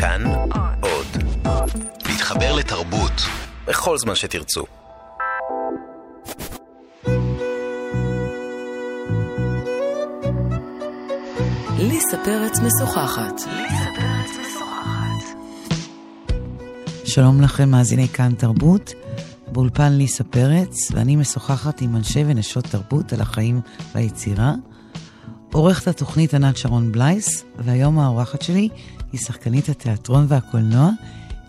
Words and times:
כאן 0.00 0.22
עוד. 0.80 1.06
להתחבר 2.08 2.54
לתרבות 2.56 3.12
בכל 3.66 3.98
זמן 3.98 4.14
שתרצו. 4.14 4.64
ליסה 11.78 12.16
פרץ 12.24 12.58
משוחחת. 12.58 13.40
שלום 17.04 17.40
לכם, 17.40 17.68
מאזיני 17.70 18.08
כאן 18.08 18.34
תרבות. 18.34 18.92
באולפן 19.52 19.92
ליסה 19.92 20.24
פרץ, 20.24 20.90
ואני 20.90 21.16
משוחחת 21.16 21.80
עם 21.80 21.96
אנשי 21.96 22.24
ונשות 22.26 22.64
תרבות 22.64 23.12
על 23.12 23.20
החיים 23.20 23.60
והיצירה. 23.94 24.54
עורכת 25.52 25.88
התוכנית 25.88 26.34
ענת 26.34 26.56
שרון 26.56 26.92
בלייס, 26.92 27.44
והיום 27.58 27.98
האורחת 27.98 28.42
שלי 28.42 28.68
היא 29.12 29.20
שחקנית 29.20 29.68
התיאטרון 29.68 30.26
והקולנוע, 30.28 30.90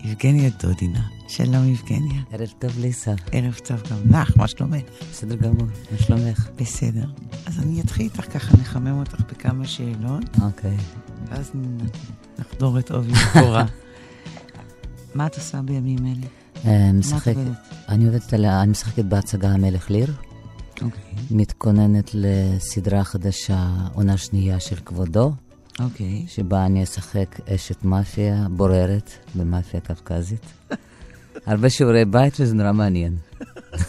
יבגניה 0.04 0.50
דודינה. 0.64 1.08
שלום 1.28 1.68
יבגניה. 1.68 2.22
ערב 2.32 2.54
טוב 2.60 2.80
ליסה. 2.80 3.14
ערב 3.32 3.54
טוב 3.54 3.82
גם 3.92 4.22
לך, 4.22 4.38
מה 4.38 4.48
שלומך? 4.48 4.82
בסדר 5.12 5.36
גמור, 5.36 5.68
מה 5.92 5.98
שלומך? 5.98 6.50
בסדר. 6.56 7.06
אז 7.46 7.60
אני 7.60 7.82
אתחיל 7.82 8.06
איתך 8.06 8.34
ככה, 8.34 8.58
נחמם 8.58 9.00
אותך 9.00 9.22
בכמה 9.32 9.68
שאלות, 9.68 10.24
אוקיי. 10.42 10.78
ואז 11.28 11.52
נחדור 12.40 12.80
את 12.80 12.92
עובי 12.92 13.14
הקורה. 13.14 13.66
מה 15.16 15.26
את 15.26 15.36
עושה 15.36 15.62
בימים 15.62 16.06
אלה? 16.06 16.28
אה? 16.66 16.90
אני 17.90 18.06
עובדת 18.06 18.34
על, 18.34 18.46
אני 18.46 18.72
משחקת 18.72 19.06
בהצגה 19.06 19.50
המלך 19.50 19.90
ליר, 19.90 20.14
אוקיי. 20.82 21.14
מתכוננת 21.32 22.12
לסדרה 22.14 23.04
חדשה, 23.04 23.70
עונה 23.94 24.18
שנייה 24.18 24.60
של 24.60 24.76
כבודו, 24.76 25.32
אוקיי. 25.80 26.26
שבה 26.28 26.66
אני 26.66 26.84
אשחק 26.84 27.40
אשת 27.56 27.84
מאפיה 27.86 28.48
בוררת 28.52 29.12
במאפיה 29.36 29.80
קווקזית. 29.80 30.46
הרבה 31.46 31.70
שיעורי 31.70 32.06
בית 32.06 32.34
וזה 32.40 32.56
נורא 32.56 32.72
מעניין. 32.72 33.16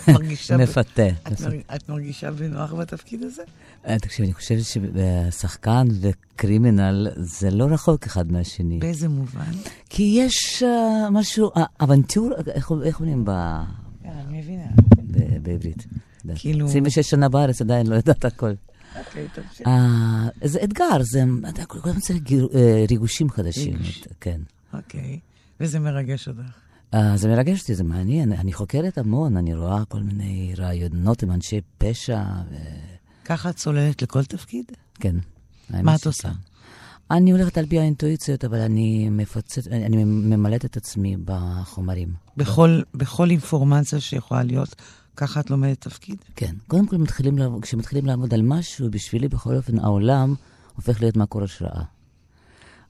מרגישה... 0.09 0.56
מפתה. 0.56 1.06
את 1.09 1.41
מרג- 1.41 1.61
את 1.75 1.89
מרגישה 1.89 2.31
בנוח 2.31 2.73
בתפקיד 2.75 3.23
הזה? 3.23 3.42
אה, 3.87 3.98
תקשיב, 3.98 4.25
אני 4.25 4.34
חושבת 4.34 4.59
ששחקן 4.65 5.89
וקרימינל 6.00 7.09
זה 7.17 7.50
לא 7.50 7.65
רחוק 7.65 8.06
אחד 8.06 8.33
מהשני. 8.33 8.78
באיזה 8.78 9.09
מובן? 9.09 9.53
כי 9.91 10.03
יש 10.27 10.62
אה, 10.62 11.11
משהו, 11.11 11.50
אה, 11.56 11.65
אבנטור, 11.83 12.31
איך 12.55 12.72
איך 12.84 13.00
אומרים 13.00 13.25
ב... 13.25 13.31
כן, 14.03 14.09
אני 14.28 14.39
מבינה. 14.39 14.62
בעברית. 15.43 15.87
כאילו- 16.34 16.67
26 16.67 17.11
שנה 17.11 17.28
בארץ, 17.28 17.61
עדיין 17.61 17.87
לא 17.87 17.95
יודעת 17.95 18.25
הכל. 18.25 18.53
אה, 19.67 20.29
זה 20.45 20.65
אתגר, 20.65 21.03
זה, 21.03 21.25
אתה 21.48 21.65
כל 21.65 21.79
הזמן 21.84 22.01
צריך 22.01 22.23
אה, 22.55 22.84
ריגושים 22.91 23.31
חדשים. 23.31 23.79
כן. 24.20 24.41
אוקיי. 24.75 25.20
וזה 25.61 25.79
מרגש 25.79 26.29
אותך. 26.29 26.41
אה, 26.95 27.17
זה 27.17 27.28
מרגש 27.28 27.61
אותי, 27.61 27.75
זה 27.75 27.84
מעניין. 27.84 28.33
אני 28.33 28.53
חוקרת 28.53 28.98
המון, 28.98 29.37
אני 29.37 29.55
רואה 29.55 29.84
כל 29.84 30.01
מיני 30.01 30.53
רעיונות 30.59 31.23
עם 31.23 31.31
אנשי 31.31 31.61
פשע. 31.78 32.23
ו... 32.51 32.55
ככה 33.25 33.51
את 33.51 33.56
צוללת 33.56 34.03
לכל 34.03 34.25
תפקיד? 34.25 34.65
כן. 34.95 35.17
מה 35.71 35.95
את. 35.95 36.06
עושה? 36.06 36.28
אני 37.11 37.30
הולכת 37.30 37.58
על 37.58 37.66
פי 37.66 37.78
האינטואיציות, 37.78 38.44
אבל 38.44 38.58
אני 38.58 39.08
מפוצצת, 39.11 39.66
אני 39.66 40.05
ממלאת 40.05 40.64
את 40.64 40.77
עצמי 40.77 41.16
בחומרים. 41.25 42.08
בכל, 42.36 42.80
בכל 42.94 43.30
אינפורמציה 43.30 44.00
שיכולה 44.00 44.42
להיות, 44.42 44.75
ככה 45.16 45.41
את 45.41 45.50
לומדת 45.50 45.81
תפקיד? 45.81 46.16
כן. 46.36 46.55
קודם 46.69 46.86
כל, 46.86 46.97
מתחילים 46.97 47.38
לעבוד, 47.38 47.62
כשמתחילים 47.62 48.06
לעבוד 48.06 48.34
על 48.34 48.42
משהו, 48.42 48.91
בשבילי 48.91 49.28
בכל 49.28 49.56
אופן 49.56 49.78
העולם 49.78 50.34
הופך 50.77 51.00
להיות 51.00 51.16
מקור 51.16 51.42
השראה. 51.42 51.83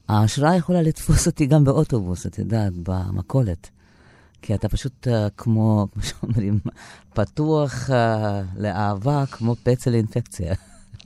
ההשראה 0.07 0.55
יכולה 0.55 0.81
לתפוס 0.81 1.27
אותי 1.27 1.45
גם 1.45 1.63
באוטובוס, 1.63 2.25
את 2.25 2.39
יודעת, 2.39 2.73
במכולת. 2.83 3.69
כי 4.41 4.55
אתה 4.55 4.69
פשוט 4.69 5.07
uh, 5.07 5.29
כמו, 5.37 5.87
כמו 5.93 6.03
שאומרים, 6.03 6.59
פתוח 7.13 7.89
uh, 7.89 7.93
לאהבה, 8.57 9.25
כמו 9.25 9.55
פצע 9.63 9.91
לאינפקציה. 9.91 10.55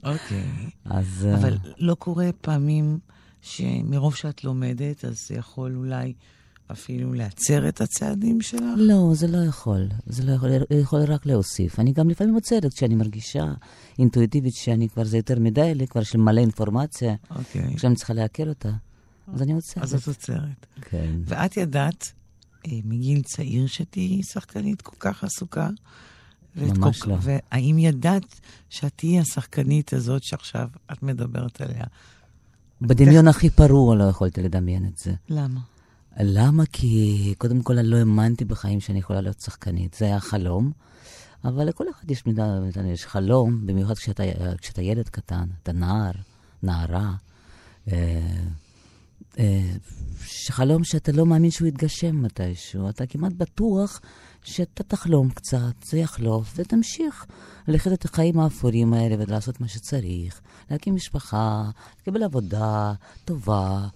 אוקיי. 0.04 0.70
אז... 0.84 1.26
אה, 1.28 1.34
אבל 1.34 1.56
לא 1.78 1.94
קורה 1.94 2.30
פעמים 2.40 2.98
שמרוב 3.42 4.14
שאת 4.14 4.44
לומדת, 4.44 5.04
אז 5.04 5.16
זה 5.28 5.34
יכול 5.34 5.76
אולי 5.76 6.12
אפילו 6.72 7.12
להצר 7.12 7.68
את 7.68 7.80
הצעדים 7.80 8.40
שלך? 8.40 8.62
לא, 8.76 9.10
זה 9.14 9.26
לא 9.26 9.38
יכול. 9.38 9.88
זה 10.06 10.24
לא 10.24 10.32
יכול, 10.32 10.50
זה 10.50 10.80
יכול 10.80 11.00
רק 11.00 11.26
להוסיף. 11.26 11.80
אני 11.80 11.92
גם 11.92 12.10
לפעמים 12.10 12.34
עוצרת 12.34 12.74
כשאני 12.74 12.94
מרגישה 12.94 13.44
אינטואיטיבית 13.98 14.54
שאני 14.54 14.88
כבר, 14.88 15.04
זה 15.04 15.16
יותר 15.16 15.38
מדי 15.40 15.74
לי, 15.74 15.86
כבר 15.86 16.02
של 16.02 16.18
מלא 16.18 16.40
אינפורמציה, 16.40 17.14
אוקיי. 17.30 17.76
כשאני 17.76 17.94
צריכה 17.94 18.14
לעכל 18.14 18.48
אותה. 18.48 18.72
אז 19.34 19.42
אני 19.42 19.52
עוצרת. 19.52 19.84
אז 19.84 19.94
את 19.94 20.08
עוצרת. 20.08 20.66
כן. 20.80 21.14
ואת 21.24 21.56
ידעת 21.56 22.12
אה, 22.66 22.78
מגיל 22.84 23.22
צעיר 23.22 23.66
שתהיי 23.66 24.22
שחקנית 24.22 24.82
כל 24.82 24.96
כך 24.98 25.24
עסוקה? 25.24 25.68
ממש 26.56 27.02
כל- 27.02 27.10
לא. 27.10 27.16
והאם 27.20 27.78
ידעת 27.78 28.40
שאת 28.70 28.92
תהיי 28.96 29.20
השחקנית 29.20 29.92
הזאת 29.92 30.22
שעכשיו 30.24 30.68
את 30.92 31.02
מדברת 31.02 31.60
עליה? 31.60 31.84
בדמיון 32.80 33.28
הכי 33.28 33.50
פרוע 33.50 33.94
לא 33.96 34.04
יכולתי 34.04 34.42
לדמיין 34.42 34.86
את 34.86 34.98
זה. 34.98 35.14
למה? 35.28 35.60
למה? 36.20 36.66
כי 36.72 37.34
קודם 37.38 37.62
כל 37.62 37.78
אני 37.78 37.88
לא 37.88 37.96
האמנתי 37.96 38.44
בחיים 38.44 38.80
שאני 38.80 38.98
יכולה 38.98 39.20
להיות 39.20 39.40
שחקנית. 39.40 39.94
זה 39.94 40.04
היה 40.04 40.20
חלום, 40.20 40.72
אבל 41.44 41.64
לכל 41.64 41.84
אחד 41.90 42.10
יש 42.10 42.26
מידה, 42.26 42.58
יש 42.92 43.06
חלום, 43.06 43.66
במיוחד 43.66 43.94
כשאתה, 43.94 44.22
כשאתה 44.60 44.82
ילד 44.82 45.08
קטן, 45.08 45.46
אתה 45.62 45.72
נער, 45.72 46.12
נערה. 46.62 47.14
אה, 47.92 48.20
אה, 49.38 49.62
חלום 50.48 50.84
שאתה 50.84 51.12
לא 51.12 51.26
מאמין 51.26 51.50
שהוא 51.50 51.68
יתגשם 51.68 52.22
מתישהו. 52.22 52.88
אתה 52.88 53.06
כמעט 53.06 53.32
בטוח 53.32 54.00
שאתה 54.46 54.82
תחלום 54.82 55.30
קצת, 55.30 55.74
זה 55.84 55.98
יחלוף, 55.98 56.52
ותמשיך 56.56 57.26
ללכת 57.68 57.92
את 57.92 58.04
החיים 58.04 58.40
האפורים 58.40 58.92
האלה 58.92 59.16
ולעשות 59.18 59.60
מה 59.60 59.68
שצריך, 59.68 60.40
להקים 60.70 60.94
משפחה, 60.94 61.70
לקבל 62.02 62.22
עבודה 62.22 62.92
טובה. 63.24 63.88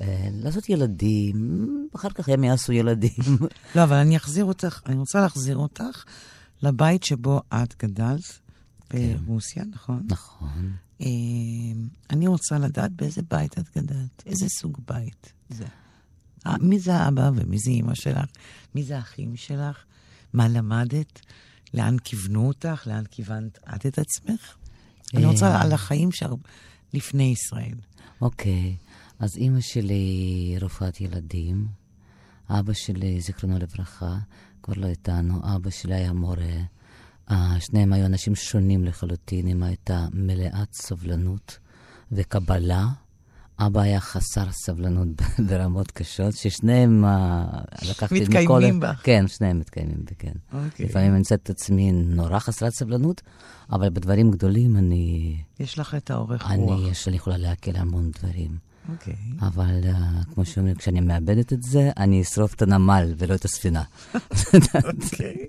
אה, 0.00 0.28
לעשות 0.32 0.68
ילדים, 0.68 1.88
אחר 1.94 2.10
כך 2.10 2.28
הם 2.28 2.44
יעשו 2.44 2.72
ילדים. 2.72 3.38
לא, 3.76 3.82
אבל 3.84 3.96
אני 3.96 4.16
אחזיר 4.16 4.44
אותך, 4.44 4.80
אני 4.86 4.96
רוצה 4.96 5.20
להחזיר 5.20 5.56
אותך 5.56 6.04
לבית 6.62 7.02
שבו 7.02 7.40
את 7.54 7.74
גדלת, 7.82 8.38
ברוסיה, 8.90 9.64
נכון? 9.72 10.02
נכון. 10.08 10.72
אה, 11.00 11.06
אני 12.10 12.26
רוצה 12.26 12.58
לדעת 12.58 12.92
באיזה 12.92 13.22
בית 13.30 13.58
את 13.58 13.76
גדלת, 13.76 14.22
איזה 14.26 14.46
סוג 14.48 14.78
בית 14.88 15.32
זה. 15.48 15.64
אה, 16.46 16.58
מי 16.60 16.78
זה 16.78 16.94
האבא 16.94 17.30
ומי 17.34 17.58
זה 17.58 17.70
אימא 17.70 17.94
שלך? 17.94 18.24
מי 18.74 18.82
זה 18.82 18.96
האחים 18.96 19.36
שלך? 19.36 19.84
מה 20.32 20.48
למדת? 20.48 21.20
לאן 21.74 21.96
כיוונו 21.98 22.48
אותך? 22.48 22.86
לאן 22.86 23.04
כיוונת 23.10 23.58
את 23.74 23.86
את 23.86 23.98
עצמך? 23.98 24.56
אני 25.14 25.24
רוצה 25.24 25.46
אה. 25.46 25.62
על 25.62 25.72
החיים 25.72 26.12
לפני 26.94 27.32
ישראל. 27.32 27.78
אוקיי, 28.20 28.76
אז 29.18 29.36
אימא 29.36 29.60
שלי 29.60 30.56
רופאת 30.60 31.00
ילדים, 31.00 31.66
אבא 32.50 32.72
שלי, 32.72 33.20
זיכרונו 33.20 33.58
לברכה, 33.58 34.18
כבר 34.62 34.74
לא 34.76 34.86
איתנו, 34.86 35.40
אבא 35.56 35.70
שלי 35.70 35.94
היה 35.94 36.12
מורה. 36.12 36.56
אה, 37.30 37.56
שניהם 37.60 37.92
היו 37.92 38.06
אנשים 38.06 38.34
שונים 38.34 38.84
לחלוטין, 38.84 39.48
אמא 39.48 39.64
הייתה 39.64 40.06
מלאת 40.12 40.74
סובלנות 40.74 41.58
וקבלה. 42.12 42.88
אבא 43.66 43.80
היה 43.80 44.00
חסר 44.00 44.52
סבלנות 44.52 45.08
ברמות 45.48 45.90
קשות, 45.90 46.34
ששניהם 46.36 47.04
אה, 47.04 47.44
לקחתי 47.90 48.20
מתקיימים 48.20 48.78
מכל... 48.78 48.88
בך. 48.88 49.00
כן, 49.04 49.28
שניהם 49.28 49.58
מתקיימים 49.58 50.04
בי, 50.04 50.14
כן. 50.18 50.32
אוקיי. 50.52 50.86
לפעמים 50.86 51.10
אני 51.10 51.18
מוצאת 51.18 51.42
את 51.42 51.50
עצמי 51.50 51.92
נורא 51.92 52.38
חסרת 52.38 52.72
סבלנות, 52.72 53.22
אבל 53.72 53.90
בדברים 53.90 54.30
גדולים 54.30 54.76
אני... 54.76 55.36
יש 55.60 55.78
לך 55.78 55.94
את 55.94 56.10
האורך 56.10 56.42
רוח. 56.42 56.50
אני, 56.50 56.90
יש, 56.90 57.08
אני 57.08 57.16
יכולה 57.16 57.36
להקל 57.36 57.76
המון 57.76 58.10
דברים. 58.10 58.70
אוקיי. 58.92 59.14
אבל 59.40 59.80
uh, 59.82 60.34
כמו 60.34 60.44
שאומרים, 60.44 60.74
כשאני 60.74 61.00
מאבדת 61.00 61.52
את 61.52 61.62
זה, 61.62 61.90
אני 61.96 62.22
אשרוף 62.22 62.54
את 62.54 62.62
הנמל 62.62 63.14
ולא 63.18 63.34
את 63.34 63.44
הספינה. 63.44 63.82
אוקיי. 64.74 65.46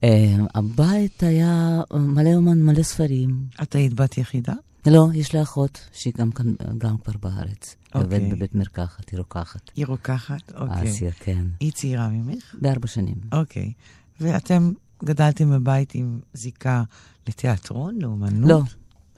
uh, 0.00 0.06
הבית 0.54 1.22
היה 1.22 1.80
מלא 1.94 2.34
אומן, 2.34 2.62
מלא 2.62 2.82
ספרים. 2.82 3.44
את 3.62 3.74
היית 3.74 3.94
בת 3.94 4.18
יחידה? 4.18 4.54
לא, 4.86 5.08
יש 5.14 5.32
לי 5.32 5.42
אחות 5.42 5.80
שהיא 5.92 6.12
גם 6.16 6.30
כאן, 6.30 6.54
גם 6.78 6.96
כבר 6.98 7.12
בארץ. 7.22 7.76
היא 7.94 8.02
אוקיי. 8.02 8.18
עובדת 8.18 8.32
בבית 8.36 8.54
מרקחת, 8.54 9.10
היא 9.10 9.18
רוקחת. 9.18 9.70
היא 9.76 9.86
רוקחת? 9.86 10.52
אוקיי. 10.54 10.90
אסיה, 10.90 11.12
כן. 11.12 11.44
היא 11.60 11.72
צעירה 11.72 12.08
ממך? 12.08 12.54
בארבע 12.60 12.86
שנים. 12.86 13.16
אוקיי. 13.32 13.72
ואתם 14.20 14.72
גדלתם 15.04 15.50
בבית 15.50 15.94
עם 15.94 16.20
זיקה 16.34 16.82
לתיאטרון, 17.28 17.98
לאומנות? 18.02 18.50
לא, 18.50 18.62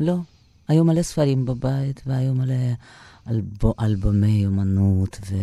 לא. 0.06 0.16
היו 0.68 0.84
מלא 0.84 1.02
ספרים 1.02 1.44
בבית, 1.44 2.02
והיו 2.06 2.34
מלא 2.34 2.54
אלב... 3.28 3.44
אלבומי 3.80 4.46
אומנות, 4.46 5.20
ו... 5.30 5.36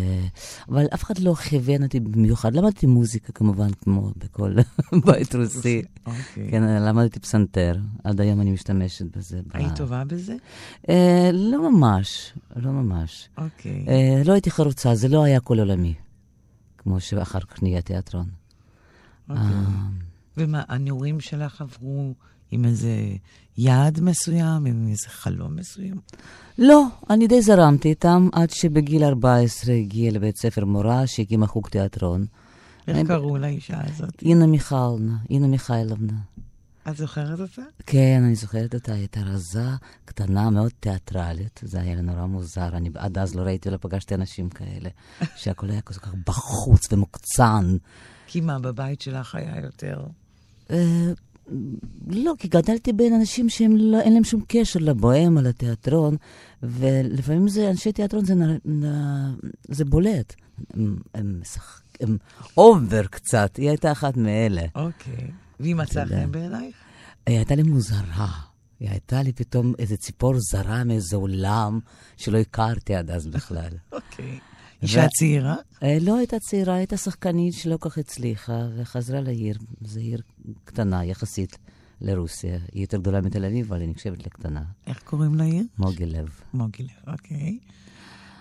אבל 0.69 0.85
אף 0.93 1.03
אחד 1.03 1.19
לא 1.19 1.33
כיוון 1.33 1.83
אותי 1.83 1.99
במיוחד. 1.99 2.55
למדתי 2.55 2.85
מוזיקה 2.85 3.31
כמובן, 3.33 3.69
כמו 3.81 4.11
בכל 4.17 4.55
בית 5.05 5.35
רוסי. 5.35 5.81
אוקיי. 6.05 6.47
כן, 6.51 6.63
למדתי 6.63 7.19
פסנתר, 7.19 7.77
עד 8.03 8.21
היום 8.21 8.41
אני 8.41 8.51
משתמשת 8.51 9.17
בזה. 9.17 9.41
היית 9.53 9.75
טובה 9.75 10.03
בזה? 10.03 10.35
אה, 10.89 11.29
לא 11.33 11.71
ממש, 11.71 12.33
לא 12.55 12.71
ממש. 12.71 13.29
אוקיי. 13.37 13.85
אה, 13.87 14.21
לא 14.25 14.33
הייתי 14.33 14.51
חרוצה, 14.51 14.95
זה 14.95 15.07
לא 15.07 15.23
היה 15.23 15.39
כל 15.39 15.59
עולמי, 15.59 15.93
כמו 16.77 16.99
שאחר 16.99 17.39
כך 17.39 17.63
נהיה 17.63 17.81
תיאטרון. 17.81 18.25
אוקיי. 19.29 19.43
אה, 20.37 20.43
ומה, 20.43 20.63
הנעורים 20.67 21.19
שלך 21.19 21.61
עברו 21.61 22.13
עם 22.51 22.65
איזה 22.65 22.91
יעד 23.57 23.99
מסוים, 24.01 24.65
עם 24.65 24.87
איזה 24.89 25.09
חלום 25.09 25.55
מסוים? 25.55 25.95
לא, 26.57 26.83
אני 27.09 27.27
די 27.27 27.41
זרמתי 27.41 27.89
איתם 27.89 28.29
עד 28.33 28.49
שבגיל 28.49 29.03
14 29.03 29.73
הגיעה 29.73 30.13
לבית 30.13 30.37
ספר 30.37 30.65
מורה 30.65 31.07
שהקימה 31.07 31.47
חוג 31.47 31.67
תיאטרון. 31.67 32.25
איך 32.87 32.97
אני- 32.97 33.07
קראו 33.07 33.37
לאישה 33.37 33.81
הזאת? 33.85 34.21
אינה 34.21 34.47
מיכלנה, 34.47 35.17
אינה 35.29 35.47
מיכאילובנה. 35.47 36.17
את 36.89 36.97
זוכרת 36.97 37.39
אותה? 37.39 37.61
כן, 37.85 38.21
אני 38.25 38.35
זוכרת 38.35 38.73
אותה, 38.73 38.91
היא 38.93 38.99
הייתה 38.99 39.19
רזה, 39.21 39.65
קטנה, 40.05 40.49
מאוד 40.49 40.71
תיאטרלית. 40.79 41.59
זה 41.63 41.81
היה 41.81 41.95
לי 41.95 42.01
נורא 42.01 42.25
מוזר, 42.25 42.67
אני 42.77 42.89
עד 42.95 43.17
אז 43.17 43.35
לא 43.35 43.41
ראיתי, 43.41 43.69
לא 43.69 43.77
פגשתי 43.81 44.15
אנשים 44.15 44.49
כאלה. 44.49 44.89
שהכל 45.35 45.69
היה 45.69 45.81
כל 45.81 45.93
כך 45.93 46.13
בחוץ 46.27 46.93
ומוקצן. 46.93 47.77
כי 48.27 48.41
מה, 48.41 48.59
בבית 48.59 49.01
שלך 49.01 49.35
היה 49.35 49.59
יותר... 49.63 50.03
אה, 50.71 51.11
לא, 52.07 52.33
כי 52.39 52.47
גדלתי 52.47 52.93
בין 52.93 53.13
אנשים 53.13 53.49
שאין 53.49 53.77
לא, 53.77 53.97
להם 53.97 54.23
שום 54.23 54.41
קשר 54.47 54.79
לבוהמה, 54.79 55.41
לתיאטרון, 55.41 56.15
ולפעמים 56.63 57.47
זה, 57.47 57.69
אנשי 57.69 57.91
תיאטרון 57.91 58.25
זה, 58.25 58.33
זה 59.67 59.85
בולט. 59.85 60.35
הם, 60.73 60.97
הם, 61.13 61.39
משחק- 61.41 61.81
הם 61.99 62.17
אובר 62.57 63.03
קצת, 63.07 63.55
היא 63.57 63.69
הייתה 63.69 63.91
אחת 63.91 64.17
מאלה. 64.17 64.61
אוקיי. 64.75 65.31
והיא 65.59 65.75
מצאה. 65.75 66.05
חן 66.05 66.31
בעינייך? 66.31 66.75
היא 67.27 67.35
הייתה 67.37 67.55
לי 67.55 67.63
מוזרה. 67.63 68.27
היא 68.79 68.89
הייתה 68.89 69.21
לי 69.21 69.33
פתאום 69.33 69.73
איזה 69.79 69.97
ציפור 69.97 70.33
זרה 70.39 70.83
מאיזה 70.83 71.15
עולם 71.15 71.79
שלא 72.17 72.37
הכרתי 72.37 72.95
עד 72.95 73.11
אז 73.11 73.27
בכלל. 73.27 73.69
אוקיי. 73.91 74.39
אישה 74.81 75.05
ו- 75.05 75.09
צעירה? 75.09 75.55
אה, 75.83 75.97
לא 76.01 76.17
הייתה 76.17 76.39
צעירה, 76.39 76.75
הייתה 76.75 76.97
שחקנית 76.97 77.53
שלא 77.53 77.77
כל 77.77 77.89
כך 77.89 77.97
הצליחה, 77.97 78.67
וחזרה 78.77 79.21
לעיר. 79.21 79.57
זו 79.81 79.99
עיר 79.99 80.21
קטנה 80.63 81.05
יחסית 81.05 81.57
לרוסיה. 82.01 82.57
היא 82.73 82.81
יותר 82.81 82.97
גדולה 82.97 83.21
מתל 83.21 83.45
אביב, 83.45 83.65
אבל 83.65 83.81
היא 83.81 83.89
נחשבת 83.89 84.25
לקטנה. 84.25 84.63
איך 84.87 85.01
קוראים 85.03 85.35
לעיר? 85.35 85.63
מוגילב. 85.77 86.29
מוגילב, 86.53 86.89
אוקיי. 87.07 87.59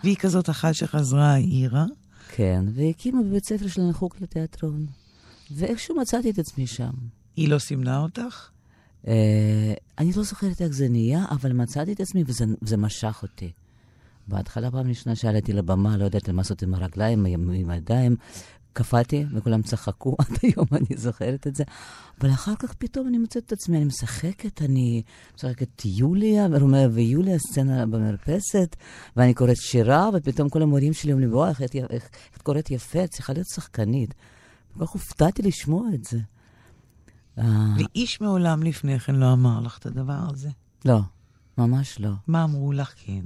והיא 0.05 0.17
כזאת 0.17 0.51
אחת 0.51 0.75
שחזרה 0.75 1.33
העירה? 1.33 1.85
כן, 2.29 2.65
והקימה 2.75 3.23
בבית 3.23 3.45
ספר 3.45 3.69
שלנו 3.69 3.93
חוג 3.95 4.15
לתיאטרון. 4.21 4.87
ואיכשהו 5.51 5.97
מצאתי 5.97 6.31
את 6.31 6.39
עצמי 6.39 6.67
שם. 6.67 6.91
היא 7.37 7.49
לא 7.49 7.59
סימנה 7.59 7.99
אותך? 7.99 8.49
אה, 9.07 9.75
אני 9.99 10.13
לא 10.17 10.23
זוכרת 10.23 10.63
איך 10.63 10.73
זה 10.73 10.89
נהיה, 10.89 11.25
אבל 11.31 11.53
מצאתי 11.53 11.93
את 11.93 12.01
עצמי 12.01 12.25
וזה, 12.27 12.45
וזה 12.63 12.77
משך 12.77 13.19
אותי. 13.23 13.53
בהתחלה, 14.29 14.71
פעם 14.71 14.89
ראשונה 14.89 15.17
שעליתי 15.17 15.53
לבמה, 15.53 15.97
לא 15.97 16.05
ידעתי 16.05 16.33
מה 16.33 16.37
לעשות 16.43 16.63
עם 16.63 16.75
הרגליים, 16.75 17.27
עם, 17.27 17.71
הידיים, 17.71 18.17
קפאתי 18.73 19.25
וכולם 19.35 19.63
צחקו, 19.63 20.17
עד 20.21 20.39
היום 20.43 20.67
אני 20.73 20.97
זוכרת 20.97 21.47
את 21.47 21.55
זה. 21.55 21.65
אבל 22.21 22.31
אחר 22.31 22.55
כך 22.59 22.75
פתאום 22.75 23.09
אני 23.09 23.19
מוצאת 23.19 23.45
את 23.47 23.53
עצמי, 23.53 23.77
אני 23.77 23.85
משחקת, 23.85 24.63
אני 24.63 25.03
משחקת 25.37 25.85
יוליה, 25.85 26.47
רומeo 26.47 26.89
ויוליה, 26.93 27.39
סצנה 27.39 27.87
במרפסת, 27.87 28.77
ואני 29.17 29.35
קוראת 29.35 29.57
שירה, 29.57 30.11
ופתאום 30.15 30.49
כל 30.49 30.63
המורים 30.63 30.93
שלי 30.93 31.13
אומרים 31.13 31.35
וואי, 31.35 31.49
איך, 31.51 31.63
את- 31.63 31.75
איך 31.91 32.09
את 32.37 32.43
קוראת 32.43 32.71
יפה, 32.71 33.05
את 33.05 33.11
צריכה 33.11 33.33
להיות 33.33 33.47
שחקנית. 33.55 34.15
כל 34.79 34.87
כך 34.87 34.93
הופתעתי 34.93 35.43
לשמוע 35.43 35.89
את 35.95 36.05
זה. 36.05 36.19
אה, 37.39 37.75
ואיש 37.77 38.21
מעולם 38.21 38.63
לפני 38.63 38.99
כן 39.01 39.15
לא 39.15 39.33
אמר 39.33 39.61
לך 39.61 39.79
את 39.79 39.87
הדבר 39.87 40.19
הזה. 40.31 40.51
לא, 40.85 41.01
ממש 41.59 42.01
לא. 42.01 42.11
מה 42.27 42.45
אמרו 42.45 42.73
לך 42.73 42.93
כן? 42.97 43.23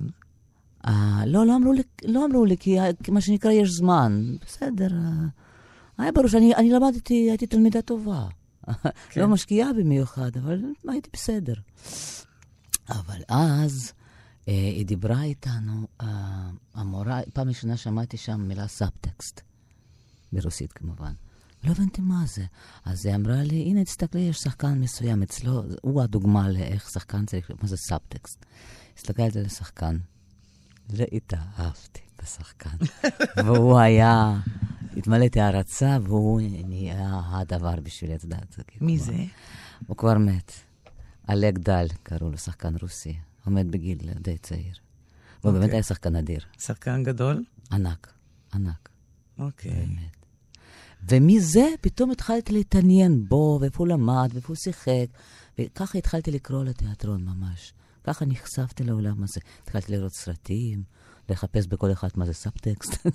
אה, 0.87 1.23
לא, 1.27 1.47
לא 1.47 1.57
אמרו 1.57 1.73
לי, 1.73 1.83
לא 2.05 2.25
אמרו 2.27 2.45
לי, 2.45 2.57
כי 2.57 2.77
מה 3.09 3.21
שנקרא 3.21 3.51
יש 3.51 3.71
זמן. 3.71 4.37
בסדר. 4.47 4.89
אה, 4.93 5.27
היה 5.99 6.13
ברור 6.13 6.29
שאני 6.29 6.55
אני 6.55 6.71
למדתי, 6.71 7.15
הייתי 7.15 7.47
תלמידה 7.47 7.83
טובה. 7.83 8.27
כן. 9.11 9.21
לא 9.21 9.29
משקיעה 9.29 9.73
במיוחד, 9.73 10.37
אבל 10.37 10.63
הייתי 10.89 11.11
בסדר. 11.13 11.55
אבל 12.89 13.21
אז 13.29 13.93
אה, 14.49 14.55
היא 14.55 14.87
דיברה 14.87 15.23
איתנו, 15.23 15.87
אה, 16.01 16.51
המורה, 16.75 17.21
פעם 17.35 17.49
ראשונה 17.49 17.77
שמעתי 17.77 18.17
שם 18.17 18.41
מילה 18.41 18.67
סאבטקסט, 18.67 19.41
ברוסית 20.33 20.73
כמובן. 20.73 21.13
לא 21.65 21.71
הבנתי 21.71 22.01
מה 22.01 22.25
זה. 22.27 22.45
אז 22.85 23.07
היא 23.07 23.15
אמרה 23.15 23.43
לי, 23.43 23.63
הנה, 23.63 23.85
תסתכלי, 23.85 24.21
יש 24.21 24.37
שחקן 24.37 24.81
מסוים 24.81 25.23
אצלו, 25.23 25.63
הוא 25.83 26.03
הדוגמה 26.03 26.49
לאיך 26.49 26.91
שחקן 26.91 27.27
צריך, 27.27 27.51
מה 27.63 27.69
זה 27.69 27.77
סאבטקסט. 27.77 28.47
הסתכלתי 28.97 29.39
על 29.39 29.47
השחקן, 29.47 29.99
והתאהבתי 30.97 32.01
בשחקן. 32.23 32.77
והוא 33.45 33.79
היה, 33.79 34.41
התמלאתי 34.97 35.41
הערצה, 35.41 35.99
והוא 36.03 36.41
נהיה 36.65 37.21
הדבר 37.25 37.81
בשבילי, 37.83 38.15
את 38.15 38.25
יודעת. 38.25 38.59
כאילו 38.67 38.87
מי 38.87 38.99
זה? 38.99 39.17
הוא 39.87 39.97
כבר 39.97 40.19
מת. 40.19 40.53
אלג 41.31 41.59
דל, 41.59 41.87
קראו 42.03 42.31
לו, 42.31 42.39
שחקן 42.39 42.75
רוסי. 42.83 43.17
הוא 43.45 43.55
מת 43.55 43.67
בגיל 43.67 43.99
די 44.21 44.39
צעיר. 44.39 44.75
באמת 45.45 45.57
אוקיי. 45.57 45.73
היה 45.73 45.83
שחקן 45.83 46.17
אדיר. 46.17 46.41
שחקן 46.59 47.03
גדול? 47.03 47.45
ענק, 47.73 48.13
ענק. 48.55 48.89
אוקיי. 49.39 49.71
באמת. 49.71 50.17
ומזה 51.09 51.67
פתאום 51.81 52.11
התחלתי 52.11 52.53
להתעניין 52.53 53.25
בו, 53.29 53.59
ואיפה 53.61 53.79
הוא 53.79 53.89
למד, 53.89 54.31
ואיפה 54.33 54.49
הוא 54.49 54.57
שיחק, 54.57 55.07
וככה 55.59 55.99
התחלתי 55.99 56.31
לקרוא 56.31 56.65
לתיאטרון 56.65 57.25
ממש. 57.25 57.73
ככה 58.05 58.25
נחשפתי 58.25 58.85
לעולם 58.85 59.23
הזה. 59.23 59.41
התחלתי 59.63 59.93
לראות 59.93 60.13
סרטים, 60.13 60.83
לחפש 61.29 61.67
בכל 61.67 61.93
אחד 61.93 62.09
מה 62.15 62.27
זה 62.27 62.33
סאבטקסט. 62.33 63.07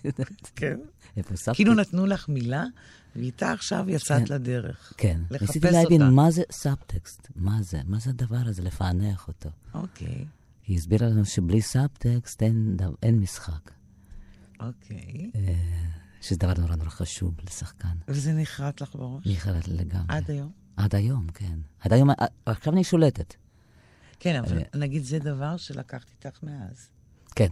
כן. 0.55 0.79
איפה 1.17 1.35
סאבטקסט? 1.35 1.55
כאילו 1.55 1.73
נתנו 1.73 2.05
לך 2.05 2.29
מילה, 2.29 2.63
ואיתה 3.15 3.51
עכשיו 3.51 3.85
יצאת 3.89 4.27
כן. 4.27 4.33
לדרך. 4.33 4.93
כן. 4.97 5.21
לחפש 5.31 5.41
ניסיתי 5.47 5.71
להבין 5.71 6.01
אותה. 6.01 6.13
מה 6.13 6.31
זה 6.31 6.43
סאבטקסט, 6.51 7.27
מה 7.35 7.61
זה, 7.61 7.81
מה 7.85 7.99
זה 7.99 8.09
הדבר 8.09 8.41
הזה, 8.45 8.61
לפענח 8.61 9.27
אותו. 9.27 9.49
אוקיי, 9.73 10.25
היא 10.67 10.77
הסבירה 10.77 11.07
לנו 11.07 11.25
שבלי 11.25 11.61
סאבטקסט 11.61 12.43
אין, 12.43 12.77
אין 13.03 13.19
משחק, 13.19 13.71
אוקיי. 14.59 15.31
אה, 15.35 15.53
שזה 16.21 16.39
דבר 16.39 16.53
נורא 16.57 16.75
נורא 16.75 16.89
חשוב 16.89 17.33
לשחקן. 17.47 17.97
וזה 18.07 18.33
נחרט 18.33 18.81
לך 18.81 18.95
בראש? 18.95 19.27
נחרט 19.27 19.67
לגמרי. 19.67 20.05
עד 20.07 20.31
היום? 20.31 20.51
עד 20.77 20.95
היום, 20.95 21.27
כן. 21.33 21.59
עד 21.79 21.93
היום, 21.93 22.09
אה, 22.09 22.15
עכשיו 22.45 22.73
אני 22.73 22.83
שולטת. 22.83 23.35
כן, 24.25 24.35
אבל 24.43 24.57
אה. 24.57 24.63
נגיד 24.79 25.03
זה 25.03 25.19
דבר 25.19 25.57
שלקחת 25.57 26.05
איתך 26.11 26.43
מאז. 26.43 26.89
כן, 27.35 27.47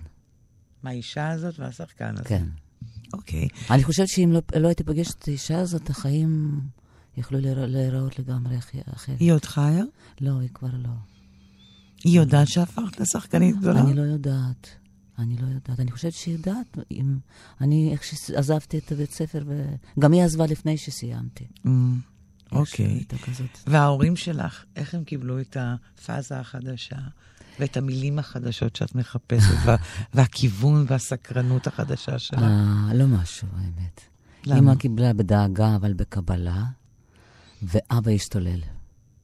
מהאישה 0.83 1.29
הזאת 1.29 1.59
והשחקן 1.59 2.13
הזה. 2.13 2.23
כן. 2.23 2.45
אוקיי. 3.13 3.47
אני 3.71 3.83
חושבת 3.83 4.07
שאם 4.07 4.29
לא, 4.31 4.41
לא 4.59 4.67
הייתי 4.67 4.83
פוגשת 4.83 5.17
את 5.23 5.27
האישה 5.27 5.59
הזאת, 5.59 5.89
החיים 5.89 6.61
יכלו 7.17 7.39
להירא- 7.39 7.65
להיראות 7.65 8.19
לגמרי 8.19 8.57
אחרת. 8.57 9.19
היא 9.19 9.31
עוד 9.33 9.45
חיה? 9.45 9.83
לא, 10.21 10.39
היא 10.39 10.49
כבר 10.53 10.69
לא. 10.73 10.89
היא 12.03 12.19
יודעת 12.19 12.47
שהפכת 12.47 12.99
לשחקנית 12.99 13.55
גדולה? 13.57 13.81
אני 13.81 13.93
לא 13.93 14.01
יודעת. 14.01 14.67
אני 15.19 15.37
לא 15.37 15.47
יודעת. 15.47 15.79
אני 15.79 15.91
חושבת 15.91 16.13
שהיא 16.13 16.33
יודעת. 16.35 16.77
אם... 16.91 17.17
אני, 17.61 17.91
איך 17.91 18.03
שעזבתי 18.03 18.77
את 18.77 18.91
הבית 18.91 19.11
ספר, 19.11 19.43
וגם 19.97 20.11
היא 20.11 20.21
עזבה 20.23 20.45
לפני 20.45 20.77
שסיימתי. 20.77 21.47
Mm, 21.65 21.69
אוקיי. 22.53 23.03
וההורים 23.67 24.15
שלך, 24.15 24.63
איך 24.75 24.95
הם 24.95 25.03
קיבלו 25.03 25.39
את 25.39 25.57
הפאזה 25.59 26.39
החדשה 26.39 26.97
ואת 27.59 27.77
המילים 27.77 28.19
החדשות 28.19 28.75
שאת 28.75 28.95
מחפשת, 28.95 29.53
וה, 29.65 29.75
והכיוון 30.13 30.85
והסקרנות 30.87 31.67
החדשה 31.67 32.19
שלך? 32.19 32.39
אה, 32.39 32.93
לא 32.93 33.07
משהו, 33.07 33.47
האמת. 33.57 34.01
למה? 34.45 34.59
אמא 34.59 34.75
קיבלה 34.75 35.13
בדאגה, 35.13 35.75
אבל 35.75 35.93
בקבלה, 35.93 36.63
ואבא 37.63 38.11
השתולל. 38.11 38.59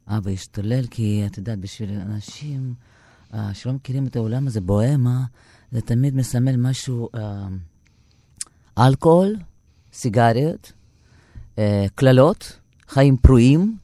אבא 0.08 0.32
השתולל, 0.32 0.88
כי 0.88 1.24
את 1.26 1.38
יודעת, 1.38 1.60
בשביל 1.60 1.90
אנשים 1.90 2.74
אה, 3.34 3.54
שלא 3.54 3.74
מכירים 3.74 4.08
את 4.08 4.16
העולם 4.16 4.48
הזה, 4.48 4.62
בוהמה, 4.62 5.24
זה 5.72 5.82
תמיד 5.82 6.16
מסמל 6.16 6.56
משהו, 6.58 7.10
אה, 7.16 7.48
אלכוהול, 8.78 9.36
סיגריות, 9.94 10.72
אה, 11.58 11.86
קללות, 11.96 12.60
חיים 12.90 13.18
פרועים, 13.18 13.78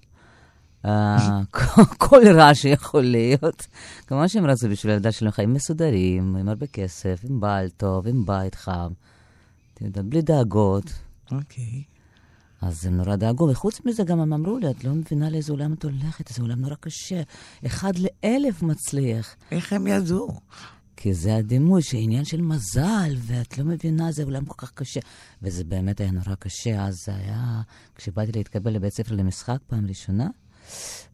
אה, 0.85 1.41
כל 1.97 2.21
רע 2.35 2.55
שיכול 2.55 3.03
להיות. 3.03 3.67
כמובן 4.07 4.27
שהם 4.27 4.45
רצו 4.45 4.69
בשביל 4.69 4.91
הילדה 4.91 5.11
שלהם 5.11 5.31
חיים 5.31 5.53
מסודרים, 5.53 6.35
עם 6.35 6.49
הרבה 6.49 6.67
כסף, 6.67 7.19
עם 7.29 7.39
בעל 7.39 7.69
טוב, 7.69 8.07
עם 8.07 8.25
בית 8.25 8.55
חם. 8.55 8.91
אתה 9.73 9.85
יודע, 9.85 10.01
בלי 10.01 10.21
דאגות. 10.21 10.93
אוקיי. 11.31 11.83
אז 12.61 12.85
הם 12.85 12.97
נורא 12.97 13.15
דאגו, 13.15 13.49
וחוץ 13.51 13.81
מזה 13.85 14.03
גם 14.03 14.19
הם 14.19 14.33
אמרו 14.33 14.57
לי, 14.57 14.69
את 14.69 14.83
לא 14.83 14.91
מבינה 14.91 15.29
לאיזה 15.29 15.51
עולם 15.51 15.73
את 15.73 15.83
הולכת, 15.83 16.27
זה 16.27 16.41
עולם 16.41 16.61
נורא 16.61 16.75
קשה. 16.79 17.21
אחד 17.65 17.93
לאלף 17.97 18.61
מצליח. 18.61 19.35
איך 19.51 19.73
הם 19.73 19.87
ידעו? 19.87 20.39
כי 21.05 21.13
זה 21.13 21.35
הדימוי, 21.35 21.81
שעניין 21.81 22.25
של 22.25 22.41
מזל, 22.41 23.15
ואת 23.21 23.57
לא 23.57 23.65
מבינה, 23.65 24.11
זה 24.11 24.23
עולם 24.23 24.45
כל 24.45 24.53
כך 24.57 24.71
קשה. 24.71 24.99
וזה 25.41 25.63
באמת 25.63 25.99
היה 25.99 26.11
נורא 26.11 26.35
קשה, 26.39 26.85
אז 26.85 26.95
זה 27.05 27.15
היה, 27.15 27.61
כשבאתי 27.95 28.31
להתקבל 28.31 28.71
לבית 28.71 28.93
ספר 28.93 29.15
למשחק 29.15 29.57
פעם 29.67 29.87
ראשונה, 29.87 30.27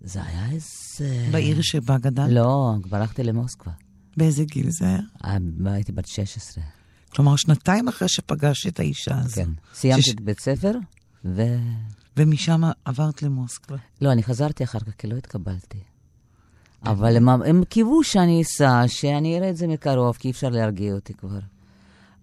זה 0.01 0.23
היה 0.23 0.51
איזה... 0.51 1.27
בעיר 1.31 1.61
שבה 1.61 1.97
גדלת? 1.97 2.31
לא, 2.31 2.73
כבר 2.83 2.97
הלכתי 2.97 3.23
למוסקבה. 3.23 3.71
באיזה 4.17 4.43
גיל 4.43 4.69
זה 4.69 4.85
היה? 4.85 4.99
אה, 5.25 5.37
הייתי 5.65 5.91
בת 5.91 6.07
16. 6.07 6.63
כלומר, 7.09 7.35
שנתיים 7.35 7.87
אחרי 7.87 8.09
שפגשת 8.09 8.67
את 8.67 8.79
האישה 8.79 9.19
הזו. 9.19 9.35
כן. 9.35 9.49
סיימתי 9.73 10.01
שש... 10.01 10.09
את 10.09 10.21
בית 10.21 10.39
ספר, 10.39 10.71
ו... 11.25 11.41
ומשם 12.17 12.61
עברת 12.85 13.23
למוסקבה. 13.23 13.77
לא, 14.01 14.11
אני 14.11 14.23
חזרתי 14.23 14.63
אחר 14.63 14.79
כך, 14.79 14.91
כי 14.97 15.07
לא 15.07 15.15
התקבלתי. 15.15 15.79
אבל 16.85 17.17
הם, 17.17 17.29
הם 17.29 17.63
קיוו 17.63 18.03
שאני 18.03 18.41
אסע, 18.41 18.83
שאני 18.87 19.37
אראה 19.37 19.49
את 19.49 19.57
זה 19.57 19.67
מקרוב, 19.67 20.15
כי 20.19 20.27
אי 20.27 20.31
אפשר 20.31 20.49
להרגיע 20.49 20.93
אותי 20.93 21.13
כבר. 21.13 21.39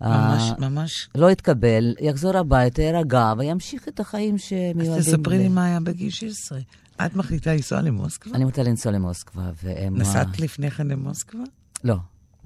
ממש, 0.01 0.51
uh, 0.51 0.61
ממש. 0.61 1.09
לא 1.15 1.31
יתקבל, 1.31 1.95
יחזור 2.01 2.37
הביתה, 2.37 2.83
יירגע, 2.83 3.33
וימשיך 3.39 3.89
את 3.89 4.01
החיים 4.01 4.39
שמיועדים... 4.39 4.93
אז 4.93 5.09
תספרי 5.09 5.39
לי 5.39 5.49
מה 5.49 5.65
היה 5.65 5.81
בגיל 5.81 6.11
16. 6.11 6.59
את 7.07 7.17
מחליטה 7.17 7.53
לנסוע 7.53 7.81
למוסקבה? 7.81 8.35
אני 8.35 8.45
מחליטה 8.45 8.71
לנסוע 8.71 8.93
למוסקבה, 8.93 9.51
והם... 9.63 9.97
נסעת 9.97 10.41
לפני 10.41 10.71
כן 10.71 10.87
למוסקבה? 10.87 11.43
לא. 11.85 11.97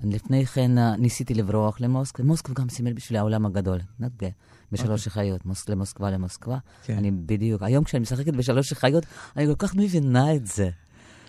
לפני 0.05 0.47
כן 0.47 0.71
ניסיתי 0.99 1.35
לברוח 1.35 1.81
למוסקבה. 1.81 2.27
מוסקבה 2.27 2.55
גם 2.55 2.69
סימל 2.69 2.93
בשביל 2.93 3.19
העולם 3.19 3.47
הגדול. 3.47 3.79
נתגה. 4.01 4.29
בשלוש 4.73 5.07
החיות, 5.07 5.41
אוקיי. 5.47 5.75
למוסקבה 5.75 6.11
למוסקבה. 6.11 6.59
כן. 6.85 6.97
אני 6.97 7.11
בדיוק, 7.11 7.63
היום 7.63 7.85
כשאני 7.85 8.03
משחקת 8.03 8.35
בשלוש 8.35 8.73
החיות, 8.73 9.05
אני 9.37 9.47
כל 9.47 9.55
כך 9.59 9.75
מבינה 9.75 10.35
את 10.35 10.47
זה. 10.47 10.71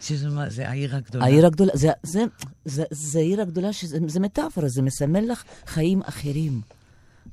שזה 0.04 0.30
מה, 0.30 0.50
זה 0.50 0.70
העיר 0.70 0.96
הגדולה. 0.96 1.26
העיר 1.26 1.46
הגדולה, 1.46 1.72
זה, 1.76 1.92
זה, 2.04 2.24
זה, 2.66 2.84
זה 2.92 3.20
העיר 3.20 3.42
הגדולה, 3.42 3.74
שזה, 3.74 3.98
זה 4.08 4.20
מטאפורה, 4.20 4.70
זה 4.70 4.82
מסמל 4.82 5.32
לך 5.32 5.44
חיים 5.66 6.02
אחרים, 6.02 6.62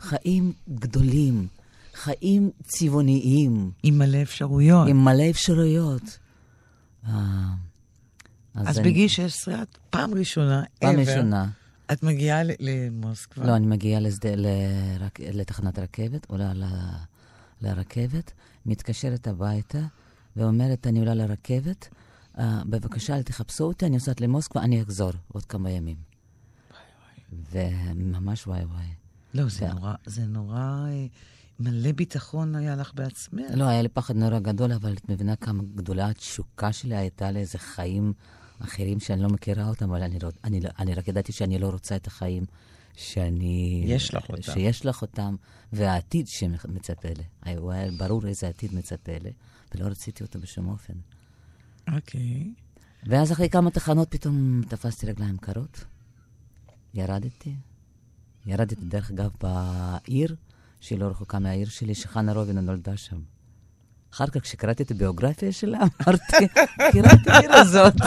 חיים 0.01 0.53
גדולים, 0.75 1.47
חיים 1.95 2.51
צבעוניים. 2.63 3.71
עם 3.83 3.99
מלא 3.99 4.23
אפשרויות. 4.23 4.89
עם 4.89 5.05
מלא 5.05 5.31
אפשרויות. 5.31 6.19
אה, 7.07 7.13
אז, 8.55 8.69
אז 8.69 8.79
אני... 8.79 8.89
בגיל 8.89 9.09
16, 9.09 9.63
את 9.63 9.79
פעם 9.91 10.15
ראשונה, 10.15 10.63
פעם 10.79 10.95
ever, 10.95 10.99
ראשונה. 10.99 11.49
את 11.93 12.03
מגיעה 12.03 12.43
למוסקבה? 12.61 13.47
לא, 13.47 13.57
אני 13.57 13.67
מגיעה 13.67 14.01
לשדה, 14.01 14.31
לרק, 14.37 15.21
לתחנת 15.21 15.79
רכבת, 15.79 16.27
עולה 16.27 16.55
ל, 16.55 16.65
לרכבת, 17.61 18.33
מתקשרת 18.67 19.27
הביתה 19.27 19.79
ואומרת, 20.37 20.87
אני 20.87 20.99
עולה 20.99 21.15
לרכבת, 21.15 21.89
uh, 22.41 22.43
בבקשה, 22.67 23.17
אל 23.17 23.23
תחפשו 23.23 23.65
אותי, 23.65 23.87
אני 23.87 23.95
נוסעת 23.95 24.21
למוסקבה, 24.21 24.63
אני 24.63 24.83
אחזור 24.83 25.11
עוד 25.29 25.45
כמה 25.45 25.71
ימים. 25.71 25.97
וממש 27.53 28.47
וואי 28.47 28.65
וואי. 28.65 28.87
לא, 29.35 29.49
זה 29.49 29.65
ו... 29.65 29.75
נורא, 29.75 29.95
זה 30.07 30.27
נורא... 30.27 30.59
אה, 30.59 31.07
מלא 31.61 31.93
ביטחון 31.93 32.55
היה 32.55 32.77
לך 32.77 32.95
בעצמך. 32.95 33.51
לא, 33.55 33.65
היה 33.65 33.83
לי 33.83 33.89
פחד 33.89 34.17
נורא 34.17 34.39
גדול, 34.39 34.73
אבל 34.73 34.93
את 34.93 35.09
מבינה 35.09 35.37
כמה 35.37 35.63
גדולה 35.75 36.09
התשוקה 36.09 36.73
שלי 36.73 36.97
הייתה 36.97 37.31
לאיזה 37.31 37.59
חיים 37.59 38.13
אחרים 38.59 39.01
שאני 39.01 39.23
לא 39.23 39.29
מכירה 39.29 39.69
אותם, 39.69 39.91
אבל 39.91 40.03
אני, 40.03 40.19
לא, 40.19 40.31
אני, 40.45 40.61
אני 40.79 40.95
רק 40.95 41.09
ידעתי 41.09 41.33
שאני 41.33 41.59
לא 41.59 41.69
רוצה 41.69 41.97
את 41.97 42.07
החיים 42.07 42.45
שאני... 42.97 43.85
יש 43.87 44.15
לך 44.15 44.31
אותם. 44.31 44.43
שיש 44.43 44.87
לך 44.87 45.03
אותם, 45.03 45.37
והעתיד 45.73 46.29
שמצפה 46.29 47.09
לי. 47.09 47.25
היה 47.43 47.91
ברור 47.99 48.27
איזה 48.27 48.49
עתיד 48.49 48.75
מצפה 48.75 49.13
לי, 49.23 49.33
ולא 49.75 49.87
רציתי 49.87 50.25
אותו 50.25 50.41
בשום 50.41 50.69
אופן. 50.69 50.95
אוקיי. 51.95 52.21
Okay. 52.21 52.61
ואז 53.07 53.33
אחרי 53.33 53.49
כמה 53.49 53.71
תחנות 53.71 54.09
פתאום 54.11 54.61
תפסתי 54.69 55.07
רגליים 55.07 55.37
קרות, 55.37 55.85
ירדתי. 56.95 57.55
ירדתי, 58.47 58.85
דרך 58.85 59.11
אגב, 59.11 59.31
בעיר 59.41 60.37
שהיא 60.81 60.99
לא 60.99 61.07
רחוקה 61.07 61.39
מהעיר 61.39 61.69
שלי, 61.69 61.95
שחנה 61.95 62.33
רובינה 62.33 62.61
נולדה 62.61 62.97
שם. 62.97 63.21
אחר 64.13 64.27
כך, 64.27 64.41
כשקראתי 64.41 64.83
את 64.83 64.91
הביוגרפיה 64.91 65.53
שלה, 65.53 65.79
אמרתי, 66.09 66.47
מכירה 66.89 67.11
את 67.13 67.27
העיר 67.27 67.53
הזאת. 67.53 67.95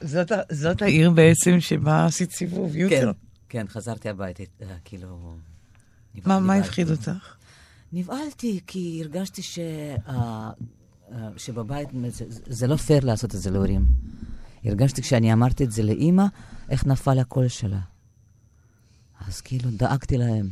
זאת, 0.00 0.32
זאת 0.52 0.82
העיר 0.82 1.10
בעצם 1.10 1.60
שבה 1.60 2.06
עשית 2.06 2.30
סיבוב, 2.32 2.76
יוטר. 2.76 3.12
כן, 3.12 3.18
כן, 3.48 3.68
חזרתי 3.68 4.08
הביתה, 4.08 4.42
אה, 4.62 4.76
כאילו... 4.84 5.36
מה, 6.26 6.40
מה 6.40 6.54
הפחיד 6.54 6.90
אותך? 6.90 7.36
נבהלתי, 7.92 8.60
כי 8.66 9.02
הרגשתי 9.04 9.42
ש... 9.42 9.58
uh, 11.08 11.14
שבבית 11.36 11.88
זה, 12.08 12.24
זה 12.28 12.66
לא 12.66 12.76
פייר 12.76 13.04
לעשות 13.04 13.34
את 13.34 13.40
זה 13.40 13.50
להורים. 13.50 13.86
הרגשתי 14.64 15.02
כשאני 15.02 15.32
אמרתי 15.32 15.64
את 15.64 15.72
זה 15.72 15.82
לאימא, 15.82 16.24
איך 16.70 16.86
נפל 16.86 17.18
הקול 17.18 17.48
שלה. 17.48 17.80
אז 19.26 19.40
כאילו 19.40 19.70
דאגתי 19.70 20.18
להם. 20.18 20.48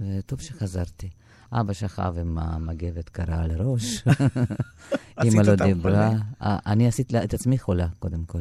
וטוב 0.00 0.40
שחזרתי. 0.40 1.10
אבא 1.52 1.72
שכב 1.72 2.14
עם 2.20 2.38
המגבת 2.38 3.08
קרה 3.08 3.42
על 3.42 3.50
הראש. 3.50 4.04
אמא 5.24 5.42
לא 5.42 5.54
דיברה. 5.54 6.12
אה, 6.42 6.58
אני 6.66 6.88
עשיתי 6.88 7.24
את 7.24 7.34
עצמי 7.34 7.58
חולה, 7.58 7.88
קודם 7.98 8.24
כל. 8.24 8.40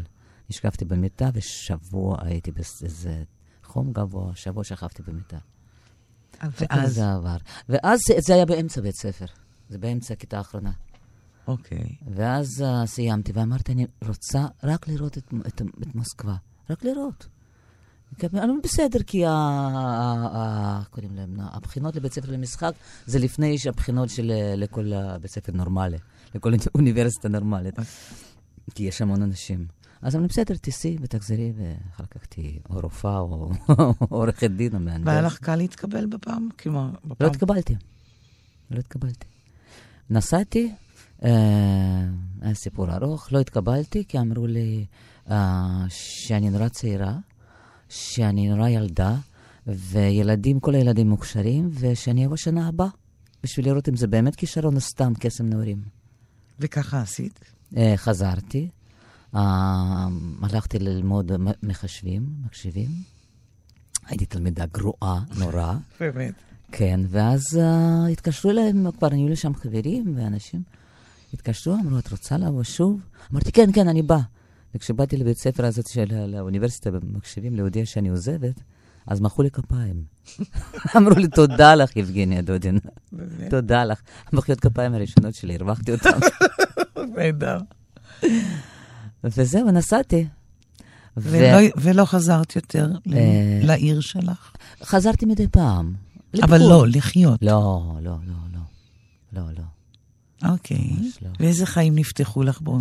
נשכבתי 0.49 0.85
במיטה, 0.85 1.29
ושבוע 1.33 2.17
הייתי 2.21 2.51
באיזה 2.51 3.23
חום 3.63 3.93
גבוה, 3.93 4.35
שבוע 4.35 4.63
שכבתי 4.63 5.03
במיטה. 5.03 5.37
ואז... 6.43 6.93
זה 6.93 7.11
עבר. 7.11 7.37
ואז 7.69 7.99
זה 8.19 8.33
היה 8.33 8.45
באמצע 8.45 8.81
בית 8.81 8.95
ספר. 8.95 9.25
זה 9.69 9.77
באמצע 9.77 10.13
הכיתה 10.13 10.37
האחרונה. 10.37 10.71
אוקיי. 11.47 11.77
Okay. 11.77 12.05
ואז 12.15 12.63
uh, 12.63 12.85
סיימתי, 12.85 13.31
ואמרתי, 13.35 13.71
אני 13.71 13.87
רוצה 14.07 14.45
רק 14.63 14.87
לראות 14.87 15.17
את, 15.17 15.33
את, 15.47 15.61
את 15.81 15.95
מוסקבה. 15.95 16.35
רק 16.69 16.83
לראות. 16.83 17.27
אני 18.23 18.53
בסדר, 18.63 18.99
כי 19.03 19.23
קוראים 20.89 21.15
להם, 21.15 21.39
הבחינות 21.39 21.95
לבית 21.95 22.13
ספר 22.13 22.31
למשחק 22.31 22.73
זה 23.05 23.19
לפני 23.19 23.57
שהבחינות 23.57 24.09
של 24.09 24.31
לכל 24.55 24.91
בית 25.21 25.31
ספר 25.31 25.51
נורמלי, 25.51 25.97
לכל 26.35 26.53
אוניברסיטה 26.75 27.29
נורמלית. 27.29 27.75
כי 28.75 28.83
יש 28.83 29.01
המון 29.01 29.21
אנשים. 29.21 29.65
אז 30.01 30.15
אני 30.15 30.27
בסדר, 30.27 30.55
תיסעי 30.55 30.97
ותחזרי, 31.01 31.53
ואחר 31.55 32.03
כך 32.05 32.25
תהיי 32.25 32.59
או 32.69 32.79
רופאה 32.79 33.19
או 33.19 33.51
עורכת 34.09 34.51
דין 34.51 34.75
או 34.75 34.79
מהנדס. 34.79 35.07
והיה 35.07 35.21
לך 35.21 35.37
קל 35.37 35.55
להתקבל 35.55 36.05
בפעם? 36.05 36.49
כלומר, 36.59 36.89
בפעם... 37.05 37.27
לא 37.27 37.27
התקבלתי. 37.27 37.75
לא 38.71 38.79
התקבלתי. 38.79 39.27
נסעתי, 40.09 40.73
היה 41.21 42.53
סיפור 42.53 42.95
ארוך, 42.95 43.31
לא 43.31 43.39
התקבלתי, 43.39 44.03
כי 44.07 44.19
אמרו 44.19 44.47
לי 44.47 44.85
אה, 45.31 45.85
שאני 45.89 46.49
נורא 46.49 46.67
צעירה. 46.67 47.17
שאני 47.91 48.49
נורא 48.49 48.69
ילדה, 48.69 49.15
וילדים, 49.67 50.59
כל 50.59 50.75
הילדים 50.75 51.09
מוכשרים, 51.09 51.69
ושאני 51.73 52.25
אבוא 52.25 52.35
שנה 52.35 52.67
הבאה, 52.67 52.87
בשביל 53.43 53.65
לראות 53.65 53.89
אם 53.89 53.95
זה 53.95 54.07
באמת 54.07 54.35
כישרון 54.35 54.75
או 54.75 54.81
סתם 54.81 55.13
קסם 55.19 55.45
נעורים. 55.45 55.81
וככה 56.59 57.01
עשית? 57.01 57.39
Uh, 57.73 57.77
חזרתי, 57.95 58.69
uh, 59.33 59.37
הלכתי 60.41 60.79
ללמוד 60.79 61.31
מחשבים, 61.63 62.25
מקשיבים. 62.45 62.89
הייתי 64.05 64.25
תלמידה 64.25 64.65
גרועה, 64.65 65.23
נורא. 65.39 65.73
באמת. 65.99 66.33
כן, 66.71 66.99
ואז 67.09 67.41
uh, 67.53 68.11
התקשרו 68.11 68.51
אליהם, 68.51 68.91
כבר 68.91 69.07
היו 69.11 69.27
לי 69.27 69.35
שם 69.35 69.55
חברים 69.55 70.13
ואנשים. 70.17 70.61
התקשרו, 71.33 71.73
אמרו, 71.73 71.99
את 71.99 72.11
רוצה 72.11 72.37
לבוא 72.37 72.63
שוב? 72.63 73.01
אמרתי, 73.33 73.51
כן, 73.51 73.69
כן, 73.73 73.87
אני 73.87 74.01
באה. 74.01 74.21
וכשבאתי 74.75 75.17
לבית 75.17 75.37
ספר 75.37 75.65
הזאת 75.65 75.87
של 75.87 76.33
האוניברסיטה 76.37 76.91
במקשיבים 76.91 77.55
להודיע 77.55 77.85
שאני 77.85 78.09
עוזבת, 78.09 78.61
אז 79.07 79.21
מחאו 79.21 79.43
לי 79.43 79.51
כפיים. 79.51 80.03
אמרו 80.97 81.15
לי, 81.15 81.27
תודה 81.27 81.75
לך, 81.75 81.95
יבגניה 81.95 82.41
דודין. 82.41 82.79
תודה 83.49 83.85
לך. 83.85 84.01
המחיאות 84.31 84.59
כפיים 84.59 84.93
הראשונות 84.93 85.35
שלי, 85.35 85.55
הרווחתי 85.55 85.91
אותן. 85.91 86.19
נהדר. 87.17 87.57
וזהו, 89.23 89.71
נסעתי. 89.71 90.27
ולא 91.77 92.05
חזרת 92.05 92.55
יותר 92.55 92.91
אה, 93.13 93.59
לעיר 93.63 93.99
שלך? 93.99 94.51
חזרתי 94.83 95.25
מדי 95.25 95.47
פעם. 95.47 95.93
אבל 96.43 96.57
לא, 96.57 96.87
לחיות. 96.87 97.39
לא, 97.41 97.93
לא, 98.01 98.15
לא, 98.27 98.33
לא. 98.53 98.59
לא, 99.33 99.43
לא. 99.57 99.63
אוקיי. 100.43 100.89
לא. 101.21 101.29
ואיזה 101.39 101.65
חיים 101.65 101.95
נפתחו 101.95 102.43
לך 102.43 102.61
בו? 102.61 102.77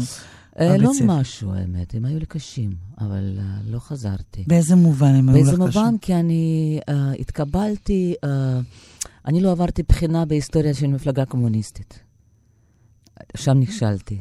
אה, 0.60 0.76
לא 0.76 0.90
משהו, 1.04 1.54
האמת, 1.54 1.94
הם 1.94 2.04
היו 2.04 2.18
לי 2.18 2.26
קשים, 2.26 2.74
אבל 3.00 3.38
uh, 3.38 3.70
לא 3.70 3.78
חזרתי. 3.78 4.44
באיזה 4.46 4.76
מובן 4.76 5.14
הם 5.14 5.28
היו 5.28 5.38
לך 5.38 5.48
קשים? 5.48 5.58
באיזה 5.58 5.80
מובן? 5.80 5.98
כי 6.00 6.14
אני 6.14 6.80
uh, 6.80 6.92
התקבלתי, 7.20 8.14
אני 9.26 9.40
לא 9.40 9.50
עברתי 9.50 9.82
בחינה 9.82 10.24
בהיסטוריה 10.24 10.74
של 10.74 10.86
מפלגה 10.86 11.24
קומוניסטית. 11.24 11.98
שם 13.36 13.60
נכשלתי. 13.60 14.20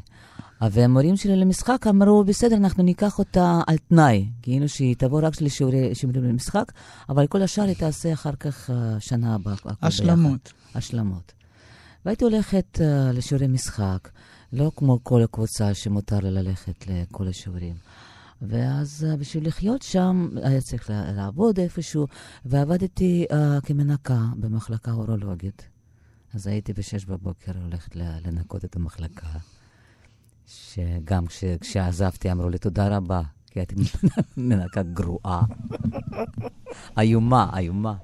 והמורים 0.62 1.18
שלי 1.18 1.36
למשחק 1.36 1.88
אמרו, 1.90 2.24
בסדר, 2.24 2.56
אנחנו 2.56 2.84
ניקח 2.84 3.20
אותה 3.20 3.62
על 3.68 3.78
תנאי, 3.78 4.26
כאילו 4.42 4.70
שהיא 4.70 4.96
תבוא 4.96 5.22
רק 5.24 5.42
לשיעורי 5.42 5.96
שיעורים 5.96 6.24
למשחק, 6.24 6.72
אבל 7.10 7.28
כל 7.28 7.42
השאר 7.42 7.64
היא 7.64 7.76
תעשה 7.76 8.14
אחר 8.14 8.36
כך 8.40 8.70
שנה 9.00 9.36
הבאה. 9.36 9.56
השלמות. 9.82 10.54
השלמות. 10.76 11.39
והייתי 12.06 12.24
הולכת 12.24 12.78
uh, 12.78 12.82
לשיעורי 13.14 13.48
משחק, 13.48 14.10
לא 14.54 14.72
כמו 14.76 15.00
כל 15.04 15.24
הקבוצה 15.24 15.74
שמותר 15.74 16.20
לה 16.20 16.30
ללכת 16.30 16.88
לכל 16.88 17.28
השיעורים. 17.28 17.76
ואז 18.42 19.08
uh, 19.10 19.18
בשביל 19.18 19.48
לחיות 19.48 19.82
שם 19.82 20.30
היה 20.44 20.62
צריך 20.62 20.90
לעבוד 21.16 21.60
איפשהו, 21.60 22.08
ועבדתי 22.46 23.26
uh, 23.30 23.66
כמנקה 23.66 24.20
במחלקה 24.36 24.92
אורולוגית. 24.92 25.68
אז 26.34 26.48
הייתי 26.48 26.74
בשש 26.74 27.06
בבוקר 27.06 27.52
הולכת 27.64 27.96
לנקות 27.96 28.66
את 28.66 28.76
המחלקה. 28.76 29.28
שגם 30.48 31.28
כש, 31.28 31.44
כשעזבתי 31.62 32.32
אמרו 32.32 32.50
לי 32.50 32.58
תודה 32.58 32.98
רבה, 32.98 33.22
כי 33.46 33.60
הייתי 33.60 33.76
מנקה 34.38 34.84
גרועה. 34.84 35.42
איומה, 37.00 37.50
איומה. 37.58 37.96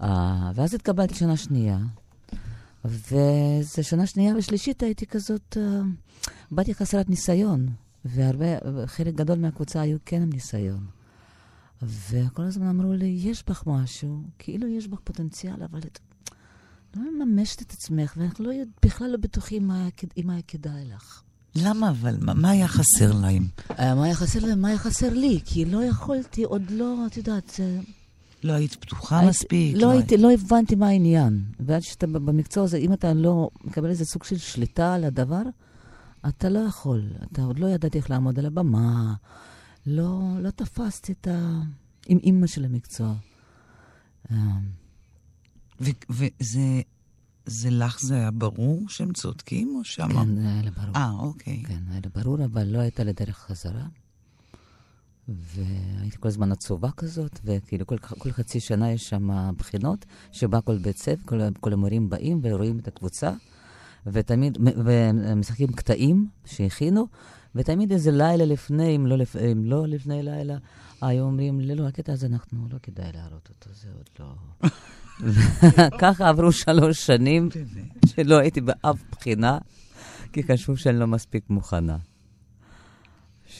Uh, 0.00 0.04
ואז 0.54 0.74
התקבלתי 0.74 1.14
שנה 1.14 1.36
שנייה, 1.36 1.78
וזה 2.88 3.82
שנה 3.82 4.06
שנייה 4.06 4.36
ושלישית 4.36 4.82
הייתי 4.82 5.06
כזאת, 5.06 5.56
uh, 5.56 6.28
באתי 6.50 6.74
חסרת 6.74 7.10
ניסיון, 7.10 7.68
והרבה, 8.04 8.46
חלק 8.86 9.14
גדול 9.14 9.38
מהקבוצה 9.38 9.80
היו 9.80 9.98
כן 10.04 10.22
עם 10.22 10.30
ניסיון. 10.30 10.86
וכל 11.82 12.42
הזמן 12.42 12.66
אמרו 12.66 12.92
לי, 12.92 13.06
יש 13.06 13.44
בך 13.48 13.62
משהו, 13.66 14.22
כאילו 14.38 14.68
יש 14.68 14.88
בך 14.88 14.98
פוטנציאל, 15.04 15.62
אבל 15.62 15.78
את 15.78 15.98
לא 16.96 17.02
מממשת 17.24 17.62
את 17.62 17.70
עצמך, 17.72 18.14
ואנחנו 18.16 18.44
לא, 18.44 18.52
בכלל 18.84 19.10
לא 19.10 19.16
בטוחים 19.16 19.66
מה, 19.66 19.88
מה 20.24 20.32
היה 20.32 20.42
כדאי 20.42 20.84
לך. 20.84 21.22
למה 21.54 21.90
אבל? 21.90 22.16
מה, 22.20 22.34
מה 22.34 22.50
היה 22.50 22.68
חסר 22.68 23.12
להם? 23.12 23.48
אה, 23.78 23.94
מה 23.94 24.04
היה 24.04 24.14
חסר 24.14 24.46
להם? 24.46 24.60
מה 24.60 24.68
היה 24.68 24.78
חסר 24.78 25.14
לי? 25.14 25.40
כי 25.44 25.64
לא 25.64 25.84
יכולתי, 25.84 26.44
עוד 26.44 26.70
לא, 26.70 27.06
את 27.06 27.16
יודעת. 27.16 27.60
לא 28.46 28.52
היית 28.52 28.74
פתוחה 28.74 29.18
היית, 29.18 29.30
מספיק? 29.30 29.74
לא, 29.74 29.80
לא, 29.80 29.90
הייתי, 29.90 30.16
לא 30.16 30.32
הבנתי 30.32 30.74
מה 30.74 30.88
העניין. 30.88 31.44
ועד 31.60 31.82
שאתה 31.82 32.06
במקצוע 32.06 32.64
הזה, 32.64 32.76
אם 32.76 32.92
אתה 32.92 33.14
לא 33.14 33.50
מקבל 33.64 33.90
איזה 33.90 34.04
סוג 34.04 34.24
של 34.24 34.38
שליטה 34.38 34.94
על 34.94 35.04
הדבר, 35.04 35.42
אתה 36.28 36.48
לא 36.48 36.58
יכול. 36.58 37.10
אתה 37.32 37.42
עוד 37.42 37.58
לא 37.58 37.66
ידעתי 37.66 37.98
איך 37.98 38.10
לעמוד 38.10 38.38
על 38.38 38.46
הבמה. 38.46 39.14
לא, 39.86 40.20
לא 40.40 40.50
תפסתי 40.50 41.12
את 41.12 41.28
ה... 41.28 41.60
עם 42.06 42.18
אימא 42.18 42.46
של 42.46 42.64
המקצוע. 42.64 43.14
אה, 44.30 44.36
וזה 45.80 46.80
זה 47.46 47.70
לך 47.70 48.00
זה 48.00 48.14
היה 48.14 48.30
ברור 48.30 48.88
שהם 48.88 49.12
צודקים, 49.12 49.76
או 49.76 49.84
שאמר... 49.84 50.24
כן, 50.24 50.38
היה 50.38 50.62
לי 50.62 50.70
ברור. 50.70 50.96
אה, 50.96 51.10
אוקיי. 51.10 51.62
כן, 51.66 51.82
היה 51.90 52.00
לי 52.04 52.22
ברור, 52.22 52.44
אבל 52.44 52.64
לא 52.64 52.78
הייתה 52.78 53.04
לי 53.04 53.12
דרך 53.12 53.38
חזרה. 53.38 53.86
והייתי 55.28 56.16
כל 56.20 56.28
הזמן 56.28 56.52
עצובה 56.52 56.90
כזאת, 56.96 57.40
וכאילו 57.44 57.86
כל, 57.86 57.98
כל 57.98 58.30
חצי 58.30 58.60
שנה 58.60 58.92
יש 58.92 59.08
שם 59.08 59.52
בחינות, 59.56 60.06
שבה 60.32 60.60
כל 60.60 60.78
בית 60.78 60.98
ספר, 60.98 61.22
כל, 61.24 61.40
כל 61.60 61.72
המורים 61.72 62.08
באים 62.08 62.40
ורואים 62.42 62.78
את 62.78 62.88
הקבוצה, 62.88 63.32
ותמיד, 64.06 64.58
ומשחקים 64.84 65.72
קטעים 65.72 66.28
שהכינו, 66.44 67.06
ותמיד 67.54 67.92
איזה 67.92 68.10
לילה 68.10 68.44
לפני, 68.44 68.96
אם 68.96 69.06
לא, 69.06 69.16
לפ, 69.16 69.36
אם 69.36 69.64
לא 69.64 69.86
לפני 69.86 70.22
לילה, 70.22 70.56
היו 71.02 71.24
אומרים, 71.24 71.60
לא, 71.60 71.74
לא, 71.74 71.88
הקטע 71.88 72.12
הזה 72.12 72.26
אנחנו, 72.26 72.66
לא 72.70 72.78
כדאי 72.82 73.12
להראות 73.14 73.48
אותו, 73.48 73.70
זה 73.74 73.88
עוד 73.96 74.08
לא... 74.20 74.34
ככה 76.00 76.28
עברו 76.28 76.52
שלוש 76.52 77.06
שנים 77.06 77.48
שלא 78.06 78.38
הייתי 78.38 78.60
באף 78.60 79.02
בחינה, 79.10 79.58
כי 80.32 80.42
חשבו 80.42 80.76
שאני 80.76 80.98
לא 80.98 81.06
מספיק 81.06 81.50
מוכנה. 81.50 81.96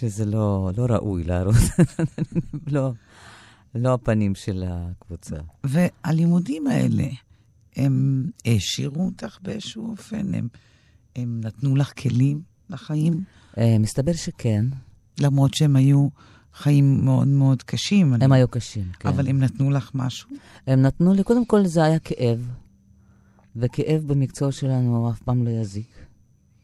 שזה 0.01 0.25
לא, 0.25 0.71
לא 0.77 0.87
ראוי 0.91 1.25
להראות, 1.25 1.55
לא, 2.75 2.93
לא 3.75 3.95
הפנים 3.95 4.35
של 4.35 4.65
הקבוצה. 4.69 5.37
והלימודים 5.65 6.67
האלה, 6.67 7.07
הם 7.77 8.27
העשירו 8.45 9.05
אותך 9.05 9.39
באיזשהו 9.43 9.91
אופן? 9.91 10.35
הם, 10.35 10.49
הם 11.17 11.41
נתנו 11.45 11.77
לך 11.77 11.93
כלים 12.03 12.43
לחיים? 12.71 13.25
אה, 13.59 13.79
מסתבר 13.79 14.13
שכן. 14.13 14.65
למרות 15.21 15.55
שהם 15.55 15.77
היו 15.77 16.09
חיים 16.55 17.05
מאוד 17.05 17.29
מאוד 17.29 17.63
קשים. 17.63 18.15
הם 18.15 18.23
אני... 18.23 18.35
היו 18.35 18.49
קשים, 18.49 18.85
כן. 19.01 19.09
אבל 19.09 19.29
הם 19.29 19.39
נתנו 19.39 19.71
לך 19.71 19.91
משהו? 19.95 20.31
הם 20.67 20.83
נתנו 20.83 21.15
לי, 21.15 21.23
קודם 21.23 21.47
כל 21.47 21.67
זה 21.67 21.85
היה 21.85 21.99
כאב, 21.99 22.49
וכאב 23.57 24.03
במקצוע 24.07 24.53
שלנו 24.53 25.11
אף 25.11 25.23
פעם 25.23 25.45
לא 25.45 25.51
יזיק. 25.51 25.89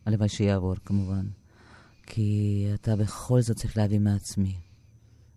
הלוואי 0.06 0.28
שיעבור, 0.28 0.74
כמובן. 0.84 1.26
כי 2.14 2.66
אתה 2.74 2.96
בכל 2.96 3.40
זאת 3.40 3.56
צריך 3.56 3.76
להביא 3.76 3.98
מעצמי. 3.98 4.54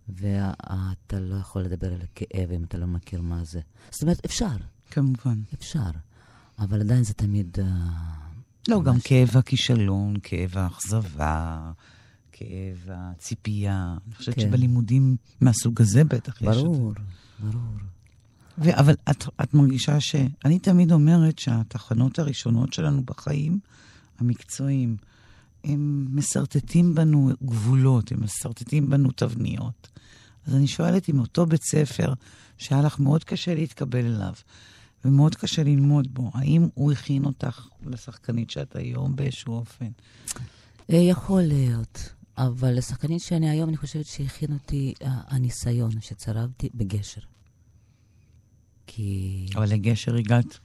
ואתה 0.10 1.20
לא 1.20 1.36
יכול 1.36 1.62
לדבר 1.62 1.94
על 1.94 2.01
הכאב 2.01 2.51
אם 2.51 2.63
אתה 2.63 2.77
לא 2.77 2.88
מכיר 2.88 3.22
מה 3.22 3.44
זה. 3.44 3.60
זאת 3.91 4.01
אומרת, 4.01 4.25
אפשר. 4.25 4.55
כמובן. 4.91 5.41
אפשר. 5.54 5.89
אבל 6.60 6.82
עדיין 6.82 7.04
זה 7.04 7.13
תמיד... 7.13 7.58
Uh, 7.58 7.62
לא, 8.67 8.84
גם 8.84 8.95
כאב 9.04 9.30
הכישלון, 9.34 10.15
כאב 10.23 10.58
האכזבה. 10.58 11.71
הכאב, 12.30 12.88
הציפייה. 12.88 13.97
אני 14.08 14.15
חושבת 14.15 14.36
כן. 14.36 14.41
שבלימודים 14.41 15.17
מהסוג 15.41 15.82
הזה 15.82 16.04
בטח 16.04 16.41
ברור, 16.41 16.54
יש 16.54 16.58
את 16.58 16.63
זה. 16.63 16.69
ברור, 16.69 16.93
ברור. 17.39 17.78
ו- 18.58 18.80
אבל 18.80 18.95
את, 19.12 19.23
את 19.43 19.54
מרגישה 19.54 20.00
ש... 20.00 20.15
אני 20.45 20.60
תמיד 20.60 20.91
אומרת 20.91 21.39
שהתחנות 21.39 22.19
הראשונות 22.19 22.73
שלנו 22.73 23.04
בחיים, 23.04 23.60
המקצועיים, 24.19 24.97
הם 25.65 26.08
מסרטטים 26.10 26.95
בנו 26.95 27.30
גבולות, 27.43 28.12
הם 28.12 28.21
מסרטטים 28.21 28.89
בנו 28.89 29.12
תבניות. 29.12 29.88
אז 30.47 30.56
אני 30.56 30.67
שואלת 30.67 31.10
אם 31.10 31.19
אותו 31.19 31.45
בית 31.45 31.63
ספר, 31.63 32.13
שהיה 32.58 32.82
לך 32.82 32.99
מאוד 32.99 33.23
קשה 33.23 33.56
להתקבל 33.56 34.06
אליו, 34.06 34.34
ומאוד 35.06 35.36
קשה 35.36 35.63
ללמוד 35.63 36.13
בו, 36.13 36.32
האם 36.34 36.67
הוא 36.73 36.91
הכין 36.91 37.25
אותך 37.25 37.67
לשחקנית 37.86 38.49
שאת 38.49 38.75
היום 38.75 39.15
באיזשהו 39.15 39.54
אופן? 39.54 39.89
אה, 40.91 40.95
יכול 40.95 41.41
להיות. 41.41 42.10
אבל 42.38 42.78
לשחקנית 42.78 43.21
שאני 43.21 43.49
היום, 43.49 43.69
אני 43.69 43.78
חושבת 43.78 44.06
שהכין 44.06 44.54
אותי 44.54 44.93
uh, 44.99 45.06
הניסיון 45.06 46.01
שצרבתי 46.01 46.69
בגשר. 46.73 47.21
כי... 48.88 49.45
אבל 49.56 49.69
לגשר 49.69 50.15
הגעת 50.15 50.60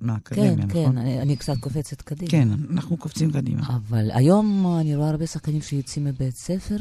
מהאקדמיה, 0.00 0.56
כן, 0.56 0.62
נכון? 0.62 0.68
כן, 0.68 0.92
כן, 0.92 0.98
אני, 0.98 1.20
אני 1.22 1.36
קצת 1.36 1.54
קופצת 1.60 2.02
קדימה. 2.02 2.30
כן, 2.30 2.48
אנחנו 2.70 2.96
קופצים 2.96 3.32
קדימה. 3.32 3.66
אבל 3.76 4.10
היום 4.10 4.76
אני 4.80 4.96
רואה 4.96 5.08
הרבה 5.08 5.26
שחקנים 5.26 5.62
שיוצאים 5.62 6.04
מבית 6.04 6.36
ספר, 6.36 6.76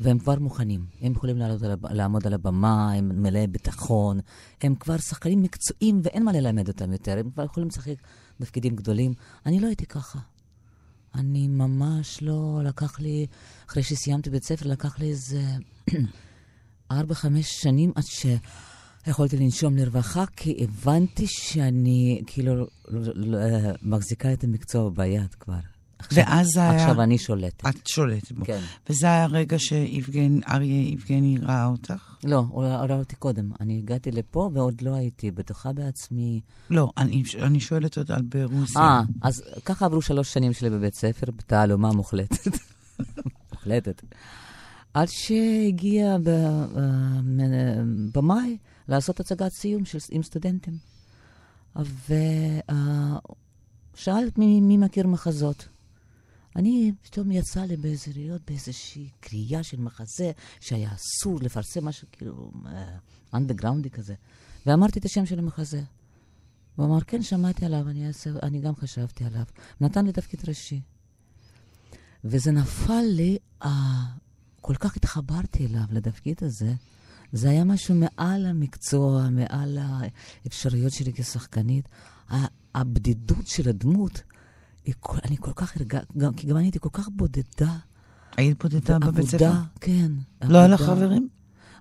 והם 0.00 0.18
כבר 0.18 0.38
מוכנים. 0.38 0.84
הם 1.00 1.12
יכולים 1.12 1.36
לעלות 1.36 1.62
על, 1.62 1.76
לעמוד 1.90 2.26
על 2.26 2.34
הבמה, 2.34 2.92
הם 2.92 3.22
מלאי 3.22 3.46
ביטחון, 3.46 4.20
הם 4.62 4.74
כבר 4.74 4.96
שחקנים 4.98 5.42
מקצועיים 5.42 6.00
ואין 6.02 6.24
מה 6.24 6.32
ללמד 6.32 6.68
אותם 6.68 6.92
יותר, 6.92 7.18
הם 7.18 7.30
כבר 7.30 7.44
יכולים 7.44 7.68
לשחק 7.68 7.94
תפקידים 8.40 8.76
גדולים. 8.76 9.12
אני 9.46 9.60
לא 9.60 9.66
הייתי 9.66 9.86
ככה. 9.86 10.18
אני 11.14 11.48
ממש 11.48 12.22
לא, 12.22 12.60
לקח 12.64 13.00
לי, 13.00 13.26
אחרי 13.68 13.82
שסיימתי 13.82 14.30
בית 14.30 14.44
ספר, 14.44 14.68
לקח 14.68 14.98
לי 14.98 15.10
איזה 15.10 15.42
ארבע, 16.90 17.14
חמש 17.14 17.46
שנים 17.62 17.92
עד 17.94 18.04
שיכולתי 19.08 19.36
לנשום 19.36 19.76
לרווחה, 19.76 20.24
כי 20.36 20.56
הבנתי 20.64 21.26
שאני 21.26 22.22
כאילו 22.26 22.54
לא, 22.56 22.66
לא, 22.88 23.12
לא, 23.14 23.38
מחזיקה 23.82 24.32
את 24.32 24.44
המקצוע 24.44 24.90
ביד 24.90 25.34
כבר. 25.40 25.54
עכשיו, 25.98 26.24
ואז 26.24 26.56
היה... 26.56 26.70
עכשיו 26.70 27.02
אני 27.02 27.18
שולטת. 27.18 27.66
את 27.66 27.86
שולטת 27.86 28.32
בו. 28.32 28.44
כן. 28.44 28.60
וזה 28.90 29.06
היה 29.06 29.24
הרגע 29.24 29.56
שאריה 29.58 30.88
יבגני 30.88 31.38
ראה 31.42 31.66
אותך? 31.66 32.16
לא, 32.24 32.44
הוא 32.48 32.64
ראה 32.64 32.98
אותי 32.98 33.16
קודם. 33.16 33.50
אני 33.60 33.78
הגעתי 33.78 34.10
לפה 34.10 34.50
ועוד 34.54 34.82
לא 34.82 34.94
הייתי 34.94 35.30
בטוחה 35.30 35.72
בעצמי. 35.72 36.40
לא, 36.70 36.90
אני, 36.96 37.22
אני 37.42 37.60
שואלת 37.60 37.98
עוד 37.98 38.12
על 38.12 38.22
ברוסיה. 38.22 38.82
אה, 38.82 39.02
אז 39.22 39.42
ככה 39.64 39.84
עברו 39.84 40.02
שלוש 40.02 40.32
שנים 40.32 40.52
שלי 40.52 40.70
בבית 40.70 40.94
ספר, 40.94 41.26
בתעלומה 41.36 41.92
מוחלטת. 41.92 42.58
מוחלטת. 43.52 44.02
עד 44.94 45.08
שהגיע 45.08 46.16
במאי 48.12 48.58
לעשות 48.88 49.20
הצגת 49.20 49.52
סיום 49.52 49.84
של, 49.84 49.98
עם 50.10 50.22
סטודנטים. 50.22 50.78
ושאלת 53.94 54.38
מי, 54.38 54.60
מי 54.60 54.76
מכיר 54.76 55.06
מחזות. 55.06 55.68
אני, 56.56 56.92
פתאום 57.02 57.32
יצא 57.32 57.60
לי 57.60 57.76
באיזה 57.76 58.10
להיות 58.14 58.42
באיזושהי 58.46 59.08
קריאה 59.20 59.62
של 59.62 59.80
מחזה 59.80 60.30
שהיה 60.60 60.90
אסור 60.94 61.40
לפרסם 61.42 61.84
משהו 61.84 62.08
כאילו 62.12 62.52
אנדרגראונדי 63.34 63.90
כזה. 63.90 64.14
ואמרתי 64.66 64.98
את 64.98 65.04
השם 65.04 65.26
של 65.26 65.38
המחזה. 65.38 65.82
הוא 66.76 66.86
אמר, 66.86 67.00
כן, 67.00 67.22
שמעתי 67.22 67.66
עליו, 67.66 67.88
אני, 67.88 68.06
אעשה, 68.06 68.30
אני 68.42 68.60
גם 68.60 68.76
חשבתי 68.76 69.24
עליו. 69.24 69.44
נתן 69.80 70.06
לי 70.06 70.12
תפקיד 70.12 70.48
ראשי. 70.48 70.80
וזה 72.24 72.52
נפל 72.52 73.02
לי, 73.02 73.38
אה, 73.62 74.04
כל 74.60 74.74
כך 74.74 74.96
התחברתי 74.96 75.66
אליו, 75.66 75.84
לתפקיד 75.90 76.36
הזה. 76.42 76.72
זה 77.32 77.50
היה 77.50 77.64
משהו 77.64 77.94
מעל 77.94 78.46
המקצוע, 78.46 79.28
מעל 79.30 79.78
האפשרויות 79.80 80.92
שלי 80.92 81.12
כשחקנית. 81.12 81.88
הבדידות 82.74 83.46
של 83.46 83.68
הדמות 83.68 84.22
אני 85.24 85.36
כל 85.40 85.52
כך 85.56 85.76
הרגע... 85.76 86.00
גם, 86.16 86.34
כי 86.34 86.46
גם 86.46 86.56
אני 86.56 86.64
הייתי 86.64 86.78
כל 86.80 86.88
כך 86.92 87.08
בודדה. 87.08 87.76
היית 88.36 88.62
בודדה 88.62 88.98
בבית 88.98 89.26
ספר? 89.26 89.52
כן. 89.80 90.12
לא 90.42 90.58
היה 90.58 90.68
לך 90.68 90.80
חברים? 90.80 91.28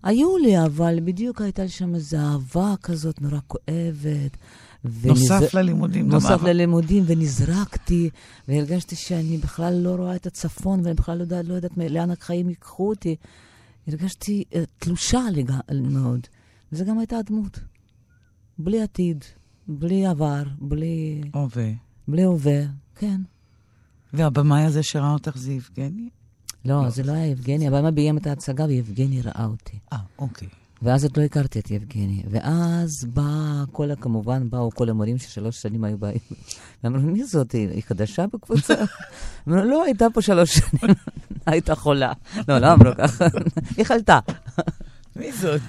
היו 0.04 0.38
לי, 0.38 0.66
אבל 0.66 1.00
בדיוק 1.04 1.42
הייתה 1.42 1.64
לי 1.64 1.70
שם 1.70 1.96
איזו 1.96 2.18
אהבה 2.18 2.74
כזאת 2.84 3.22
נורא 3.22 3.40
כואבת. 3.48 4.38
נוסף 5.06 5.40
ונז... 5.42 5.54
ללימודים. 5.54 6.08
נוסף 6.08 6.44
ללימודים, 6.44 7.04
ונזרקתי, 7.08 8.10
והרגשתי 8.48 8.96
שאני 8.96 9.38
בכלל 9.38 9.74
לא 9.74 9.96
רואה 9.96 10.16
את 10.16 10.26
הצפון, 10.26 10.80
ואני 10.84 10.94
בכלל 10.94 11.18
לא 11.18 11.24
יודעת, 11.24 11.46
לא 11.46 11.54
יודעת 11.54 11.72
לאן 11.78 12.12
החיים 12.12 12.50
ייקחו 12.50 12.90
אותי. 12.90 13.16
הרגשתי 13.88 14.44
uh, 14.52 14.56
תלושה 14.80 15.22
לג... 15.34 15.52
מאוד, 15.72 16.20
וזו 16.72 16.86
גם 16.86 17.00
הייתה 17.00 17.18
הדמות. 17.18 17.60
בלי 18.60 18.82
עתיד, 18.82 19.26
בלי 19.68 20.06
עבר, 20.06 20.44
בלי... 20.60 21.22
הווה. 21.34 21.72
בלי 22.08 22.24
הווה, 22.24 22.62
כן. 22.96 23.22
והבמאי 24.14 24.64
הזה 24.64 24.84
שראה 24.84 25.14
אותך 25.14 25.38
זה 25.38 25.54
יבגני? 25.54 26.10
לא, 26.66 26.84
לא, 26.84 26.90
זה 26.90 27.04
לא 27.04 27.12
היה 27.12 27.26
יבגני, 27.26 27.68
הבמאי 27.68 27.92
ביים 27.92 28.18
את 28.18 28.28
ההצגה 28.28 28.66
ויבגני 28.66 29.22
ראה 29.22 29.46
אותי. 29.46 29.80
אה, 29.94 29.98
אוקיי. 30.20 30.48
ואז 30.82 31.04
עוד 31.04 31.18
לא 31.18 31.24
הכרתי 31.24 31.60
את 31.60 31.72
יבגני. 31.72 32.24
ואז 32.30 33.06
בא 33.14 33.64
כל, 33.72 33.96
כמובן, 33.96 34.50
באו 34.50 34.72
כל 34.72 34.90
המורים 34.90 35.18
ששלוש 35.18 35.62
שנים 35.62 35.84
היו 35.84 35.98
באים. 35.98 36.20
ואמרו, 36.84 37.02
מי 37.02 37.24
זאת? 37.24 37.52
היא 37.52 37.84
חדשה 37.84 38.28
בקבוצה? 38.28 38.74
אמרו, 39.48 39.64
לא, 39.64 39.84
הייתה 39.84 40.06
פה 40.14 40.22
שלוש 40.22 40.54
שנים, 40.58 40.96
הייתה 41.46 41.76
חולה. 41.76 42.14
לא, 42.48 42.58
לא 42.58 42.74
אמרו 42.74 42.92
ככה, 42.98 43.26
היא 43.78 43.86
חלתה. 43.86 44.20
מי 45.16 45.32
זאת? 45.32 45.62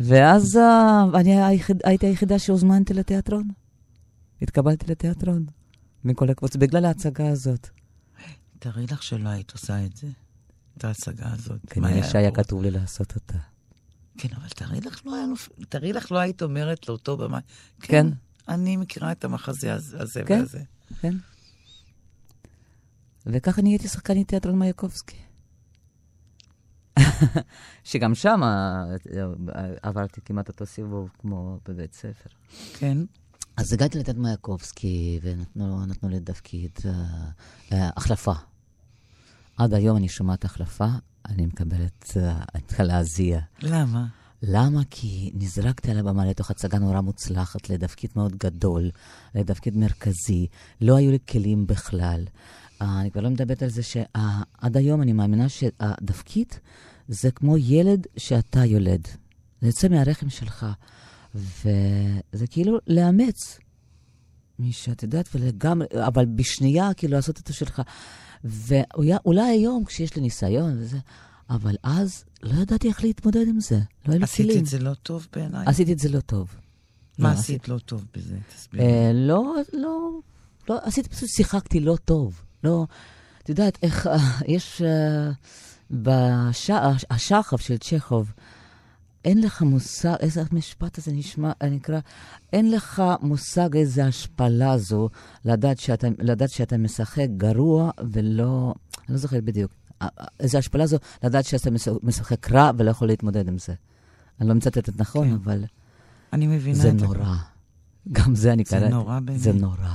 ואז 0.00 0.56
אה, 0.56 1.04
אני 1.14 1.42
הייתי 1.84 2.06
היחידה 2.06 2.38
שהוזמנתי 2.38 2.94
לתיאטרון. 2.94 3.48
התקבלתי 4.42 4.86
לתיאטרון 4.90 5.46
מכל 6.04 6.30
הקבוצה, 6.30 6.58
בגלל 6.58 6.84
ההצגה 6.84 7.28
הזאת. 7.28 7.68
תארי 8.58 8.86
לך 8.90 9.02
שלא 9.02 9.28
היית 9.28 9.52
עושה 9.52 9.84
את 9.84 9.96
זה, 9.96 10.06
את 10.78 10.84
ההצגה 10.84 11.32
הזאת. 11.32 11.60
כנראה 11.70 12.10
שהיה 12.10 12.30
כתוב 12.30 12.62
לי 12.62 12.70
לעשות 12.70 13.14
אותה. 13.14 13.51
כן, 14.18 14.28
אבל 14.36 14.48
תארי 14.48 14.80
לך 14.80 15.06
לא, 15.06 15.14
היה, 15.14 15.26
תארי 15.68 15.92
לך 15.92 16.12
לא 16.12 16.18
היית 16.18 16.42
אומרת 16.42 16.88
לאותו 16.88 17.16
במה, 17.16 17.38
כן, 17.80 17.86
כן. 17.88 18.06
אני 18.48 18.76
מכירה 18.76 19.12
את 19.12 19.24
המחזה 19.24 19.74
הזה 19.74 20.22
כן, 20.26 20.38
והזה. 20.38 20.62
כן. 21.00 21.14
וככה 23.26 23.62
נהייתי 23.62 23.88
שחקנית 23.88 24.28
תיאטרון 24.28 24.58
מייקובסקי. 24.58 25.16
שגם 27.84 28.14
שם 28.14 28.40
אה, 28.42 28.84
עברתי 29.82 30.20
כמעט 30.24 30.48
אותו 30.48 30.66
סיבוב 30.66 31.10
כמו 31.18 31.58
בבית 31.68 31.94
ספר. 31.94 32.30
כן. 32.78 32.98
אז 33.56 33.72
הגעתי 33.72 33.98
לתת 33.98 34.16
מייקובסקי, 34.16 35.20
ונתנו 35.22 36.08
לי 36.08 36.20
תפקיד 36.20 36.70
uh, 36.78 36.84
uh, 37.70 37.74
החלפה. 37.96 38.32
עד 39.56 39.74
היום 39.74 39.96
אני 39.96 40.08
שומעת 40.08 40.44
החלפה, 40.44 40.86
אני 41.28 41.46
מקבלת, 41.46 42.16
אני 42.54 42.62
צריכה 42.66 42.82
להזיע. 42.82 43.40
למה? 43.62 44.06
למה? 44.42 44.80
כי 44.90 45.30
נזרקתי 45.34 45.90
על 45.90 45.98
הבמה 45.98 46.26
לתוך 46.26 46.50
הצגה 46.50 46.78
נורא 46.78 47.00
מוצלחת, 47.00 47.70
לתפקיד 47.70 48.10
מאוד 48.16 48.36
גדול, 48.36 48.90
לתפקיד 49.34 49.76
מרכזי. 49.76 50.46
לא 50.80 50.96
היו 50.96 51.10
לי 51.10 51.18
כלים 51.28 51.66
בכלל. 51.66 52.24
Uh, 52.80 52.84
אני 52.84 53.10
כבר 53.10 53.20
לא 53.20 53.30
מדברת 53.30 53.62
על 53.62 53.68
זה 53.68 53.82
שעד 53.82 54.76
היום 54.76 55.02
אני 55.02 55.12
מאמינה 55.12 55.48
שהתפקיד 55.48 56.46
זה 57.08 57.30
כמו 57.30 57.58
ילד 57.58 58.06
שאתה 58.16 58.64
יולד. 58.64 59.08
זה 59.60 59.66
יוצא 59.66 59.88
מהרחם 59.88 60.30
שלך. 60.30 60.66
וזה 61.34 62.46
כאילו 62.46 62.78
לאמץ 62.86 63.58
מי 64.58 64.72
שאת 64.72 65.02
יודעת, 65.02 65.28
ולגמרי, 65.34 65.86
אבל 66.06 66.24
בשנייה 66.24 66.94
כאילו 66.94 67.12
לעשות 67.12 67.40
את 67.40 67.54
שלך. 67.54 67.82
ואולי 68.44 69.42
היום, 69.42 69.84
כשיש 69.84 70.16
לי 70.16 70.22
ניסיון 70.22 70.78
וזה, 70.78 70.98
אבל 71.50 71.76
אז 71.82 72.24
לא 72.42 72.62
ידעתי 72.62 72.88
איך 72.88 73.04
להתמודד 73.04 73.48
עם 73.48 73.60
זה. 73.60 73.74
לא 73.76 74.12
היו 74.12 74.20
לי 74.20 74.26
כלים. 74.26 74.48
עשית 74.50 74.62
את 74.62 74.66
זה 74.66 74.78
לא 74.78 74.94
טוב 74.94 75.26
בעיניי? 75.32 75.64
עשיתי 75.66 75.92
את 75.92 75.98
זה 75.98 76.08
לא 76.08 76.20
טוב. 76.20 76.54
מה 77.18 77.32
לא, 77.32 77.38
עשית 77.38 77.68
לא 77.68 77.78
טוב 77.78 78.04
בזה? 78.16 78.36
תסבירי. 78.54 78.84
אה, 78.84 79.10
לא, 79.14 79.54
לא, 79.72 80.10
לא, 80.68 80.78
עשיתי, 80.82 81.08
פשוט 81.08 81.28
שיחקתי 81.28 81.80
לא 81.80 81.96
טוב. 82.04 82.42
לא, 82.64 82.86
את 83.42 83.48
יודעת 83.48 83.78
איך, 83.82 84.06
אה, 84.06 84.16
יש 84.46 84.82
אה, 84.82 85.30
בשחף 85.90 87.60
של 87.60 87.78
צ'כוב, 87.78 88.32
אין 89.24 89.40
לך 89.40 89.62
מושג, 89.62 90.14
איזה 90.20 90.42
משפט 90.52 90.98
הזה 90.98 91.12
נשמע, 91.12 91.52
נקרא, 91.70 92.00
אין 92.52 92.70
לך 92.70 93.02
מושג 93.20 93.76
איזה 93.76 94.06
השפלה 94.06 94.78
זו 94.78 95.08
לדעת 95.44 95.78
שאתה, 95.78 96.08
לדעת 96.18 96.50
שאתה 96.50 96.76
משחק 96.76 97.26
גרוע 97.36 97.90
ולא, 98.10 98.74
אני 98.98 99.14
לא 99.14 99.16
זוכרת 99.16 99.44
בדיוק, 99.44 99.72
איזה 100.40 100.58
השפלה 100.58 100.86
זו 100.86 100.96
לדעת 101.22 101.44
שאתה 101.44 101.70
משחק 102.02 102.50
רע 102.50 102.70
ולא 102.78 102.90
יכול 102.90 103.08
להתמודד 103.08 103.48
עם 103.48 103.58
זה. 103.58 103.74
אני 104.40 104.48
לא 104.48 104.54
מצטטת 104.54 105.00
נכון, 105.00 105.28
כן. 105.28 105.34
אבל... 105.34 105.64
אני 106.32 106.46
מבינה 106.46 106.76
את 106.76 106.82
זה. 106.82 106.90
זה 106.98 107.06
נורא. 107.06 107.34
גם 108.12 108.34
זה 108.34 108.52
אני 108.52 108.64
קראתי. 108.64 108.84
זה 108.84 108.90
נורא 108.90 109.20
באמת. 109.20 109.40
זה 109.40 109.52
נורא. 109.52 109.94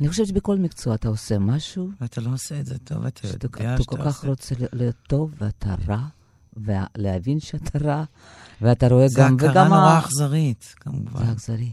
אני 0.00 0.08
חושבת 0.08 0.26
שבכל 0.26 0.56
מקצוע 0.56 0.94
אתה 0.94 1.08
עושה 1.08 1.38
משהו... 1.38 1.90
ואתה 2.00 2.20
לא 2.20 2.32
עושה 2.32 2.60
את 2.60 2.66
זה 2.66 2.78
טוב, 2.78 3.04
אתה 3.04 3.26
יודע 3.26 3.32
שאתה 3.32 3.46
עושה... 3.46 3.74
אתה 3.74 3.84
כל 3.84 4.04
כך 4.04 4.24
רוצה 4.24 4.54
להיות 4.72 4.96
טוב 5.08 5.34
ואתה 5.38 5.74
רע, 5.88 6.06
ולהבין 6.56 7.40
שאתה 7.40 7.78
רע, 7.78 8.04
ואתה 8.60 8.88
רואה 8.88 9.06
גם... 9.16 9.38
זה 9.40 9.50
הכרה 9.50 9.68
נורא 9.68 9.98
אכזרית, 9.98 10.74
כמובן. 10.80 11.24
זה 11.26 11.32
אכזרי. 11.32 11.72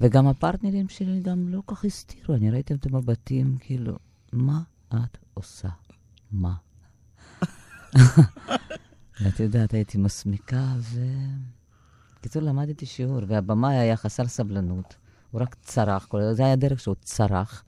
וגם 0.00 0.26
הפרטנרים 0.26 0.88
שלי 0.88 1.20
גם 1.20 1.48
לא 1.48 1.62
כל 1.66 1.74
כך 1.74 1.84
הסתירו, 1.84 2.34
אני 2.34 2.50
ראיתי 2.50 2.74
את 2.74 2.86
המבטים, 2.86 3.56
כאילו, 3.60 3.98
מה 4.32 4.60
את 4.94 5.18
עושה? 5.34 5.68
מה? 6.32 6.54
ואת 9.20 9.40
יודעת, 9.40 9.74
הייתי 9.74 9.98
מסמיקה, 9.98 10.64
ו... 10.78 11.00
בקיצור, 12.18 12.42
למדתי 12.42 12.86
שיעור, 12.86 13.20
והבמאי 13.28 13.76
היה 13.76 13.96
חסר 13.96 14.28
סבלנות. 14.28 14.96
הוא 15.30 15.40
רק 15.40 15.56
צרח, 15.62 16.08
זה 16.32 16.44
היה 16.44 16.56
דרך 16.56 16.80
שהוא 16.80 16.94
צרח. 17.00 17.64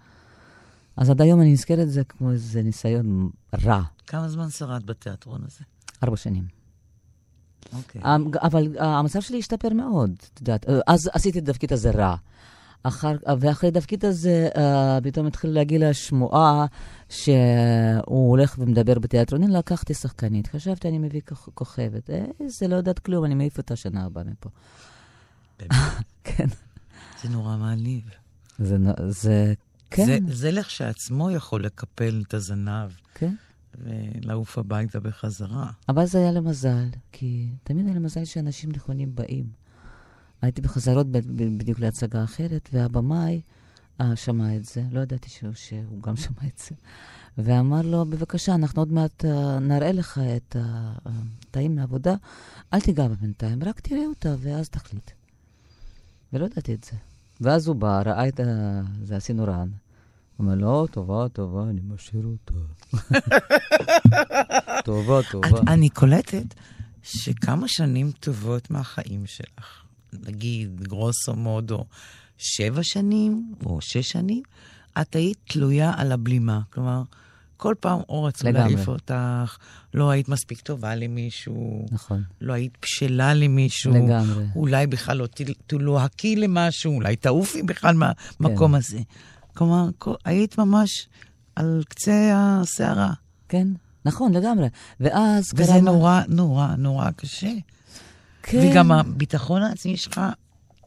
אז 0.96 1.10
עד 1.10 1.20
היום 1.20 1.40
אני 1.40 1.52
נזכרת 1.52 1.78
את 1.78 1.90
זה 1.90 2.04
כמו 2.04 2.30
איזה 2.30 2.62
ניסיון 2.62 3.30
רע. 3.64 3.82
כמה 4.06 4.28
זמן 4.28 4.50
שרד 4.50 4.86
בתיאטרון 4.86 5.40
הזה? 5.46 5.64
ארבע 6.04 6.16
שנים. 6.16 6.44
אוקיי. 7.72 8.02
אבל 8.42 8.78
המצב 8.78 9.20
שלי 9.20 9.38
השתפר 9.38 9.68
מאוד, 9.68 10.10
את 10.34 10.40
יודעת. 10.40 10.66
אז 10.86 11.10
עשיתי 11.12 11.38
את 11.38 11.48
התפקיד 11.48 11.72
הזה 11.72 11.90
רע. 11.90 12.16
אחר, 12.82 13.16
ואחרי 13.40 13.68
התפקיד 13.68 14.04
הזה, 14.04 14.48
uh, 14.54 14.58
פתאום 15.04 15.26
התחילה 15.26 15.52
להגיע 15.52 15.90
לשמועה 15.90 16.66
שהוא 17.08 18.30
הולך 18.30 18.54
ומדבר 18.58 18.98
בתיאטרונים, 18.98 19.50
לקחתי 19.50 19.94
שחקנית. 19.94 20.46
חשבתי, 20.46 20.88
אני 20.88 20.98
מביא 20.98 21.20
כוכבת. 21.54 22.10
אה, 22.10 22.24
זה 22.46 22.68
לא 22.68 22.76
יודעת 22.76 22.98
כלום, 22.98 23.24
אני 23.24 23.34
מעיף 23.34 23.58
אותה 23.58 23.76
שנה 23.76 24.04
הבאה 24.04 24.24
מפה. 24.24 24.50
באמת? 25.58 25.72
כן. 26.24 26.46
זה 27.22 27.28
נורא 27.28 27.56
מעליב. 27.56 28.10
זה, 28.58 28.76
זה, 29.08 29.54
כן. 29.90 30.06
זה, 30.06 30.18
זה 30.28 30.50
לכשעצמו 30.50 31.30
יכול 31.30 31.64
לקפל 31.64 32.22
את 32.26 32.34
הזנב. 32.34 32.90
כן. 33.14 33.34
ולעוף 33.74 34.58
הביתה 34.58 35.00
בחזרה. 35.00 35.70
אבל 35.88 36.06
זה 36.06 36.18
היה 36.18 36.32
למזל, 36.32 36.86
כי 37.12 37.48
תמיד 37.62 37.86
היה 37.86 37.94
למזל 37.94 38.24
שאנשים 38.24 38.72
נכונים 38.72 39.14
באים. 39.14 39.46
הייתי 40.42 40.60
בחזרות 40.60 41.06
בדיוק 41.56 41.78
להצגה 41.78 42.24
אחרת, 42.24 42.68
והבמאי 42.72 43.40
אה, 44.00 44.16
שמע 44.16 44.56
את 44.56 44.64
זה, 44.64 44.82
לא 44.92 45.00
ידעתי 45.00 45.30
שהוא, 45.30 45.52
שהוא 45.54 46.02
גם 46.02 46.16
שמע 46.16 46.46
את 46.46 46.62
זה, 46.68 46.74
ואמר 47.38 47.82
לו, 47.82 48.04
בבקשה, 48.06 48.54
אנחנו 48.54 48.82
עוד 48.82 48.92
מעט 48.92 49.24
uh, 49.24 49.28
נראה 49.60 49.92
לך 49.92 50.20
את 50.36 50.56
התאים 51.04 51.76
מהעבודה, 51.76 52.14
אל 52.74 52.80
תיגע 52.80 53.08
בה 53.08 53.14
בינתיים, 53.14 53.62
רק 53.64 53.80
תראה 53.80 54.06
אותה 54.06 54.34
ואז 54.38 54.68
תחליט. 54.68 55.10
ולא 56.32 56.46
ידעתי 56.46 56.74
את 56.74 56.84
זה. 56.84 56.96
ואז 57.40 57.68
הוא 57.68 57.76
בא, 57.76 58.02
ראה 58.02 58.28
את 58.28 58.40
זה, 59.02 59.16
עשינו 59.16 59.44
רן. 59.44 59.68
אומר, 60.38 60.54
לא, 60.54 60.86
טובה, 60.90 61.26
טובה, 61.32 61.62
אני 61.70 61.80
משאיר 61.94 62.26
אותה. 62.26 62.54
טובה, 64.84 65.20
טובה. 65.30 65.48
אני 65.72 65.88
קולטת 65.88 66.54
שכמה 67.02 67.68
שנים 67.68 68.10
טובות 68.20 68.70
מהחיים 68.70 69.26
שלך, 69.26 69.82
נגיד 70.12 70.80
גרוסו 70.82 71.34
מודו, 71.34 71.84
שבע 72.38 72.82
שנים 72.82 73.54
או 73.66 73.80
שש 73.80 74.10
שנים, 74.10 74.42
את 75.00 75.16
היית 75.16 75.38
תלויה 75.48 75.92
על 75.96 76.12
הבלימה. 76.12 76.60
כלומר, 76.70 77.02
כל 77.56 77.74
פעם 77.80 77.98
או 78.08 78.24
רצו 78.24 78.48
להעיף 78.52 78.88
אותך, 78.88 79.58
לא 79.94 80.10
היית 80.10 80.28
מספיק 80.28 80.60
טובה 80.60 80.94
למישהו. 80.94 81.86
נכון. 81.90 82.22
לא 82.40 82.52
היית 82.52 82.78
בשלה 82.82 83.34
למישהו. 83.34 83.92
לגמרי. 83.92 84.44
אולי 84.56 84.86
בכלל 84.86 85.16
לא 85.16 85.26
תלוהקי 85.66 86.36
למשהו, 86.36 86.94
אולי 86.94 87.16
תעופי 87.16 87.62
בכלל 87.62 87.94
מהמקום 87.94 88.72
כן. 88.72 88.78
הזה. 88.78 88.98
כלומר, 89.58 89.88
היית 90.24 90.58
ממש 90.58 91.08
על 91.56 91.82
קצה 91.88 92.32
הסערה. 92.34 93.12
כן, 93.48 93.68
נכון, 94.04 94.32
לגמרי. 94.32 94.68
ואז 95.00 95.44
וזה 95.54 95.72
קרה... 95.72 95.80
נורא, 95.80 96.20
נורא, 96.28 96.68
נורא 96.78 97.10
קשה. 97.10 97.52
כן. 98.42 98.58
וגם 98.58 98.92
הביטחון 98.92 99.62
העצמי 99.62 99.96
שלך... 99.96 100.20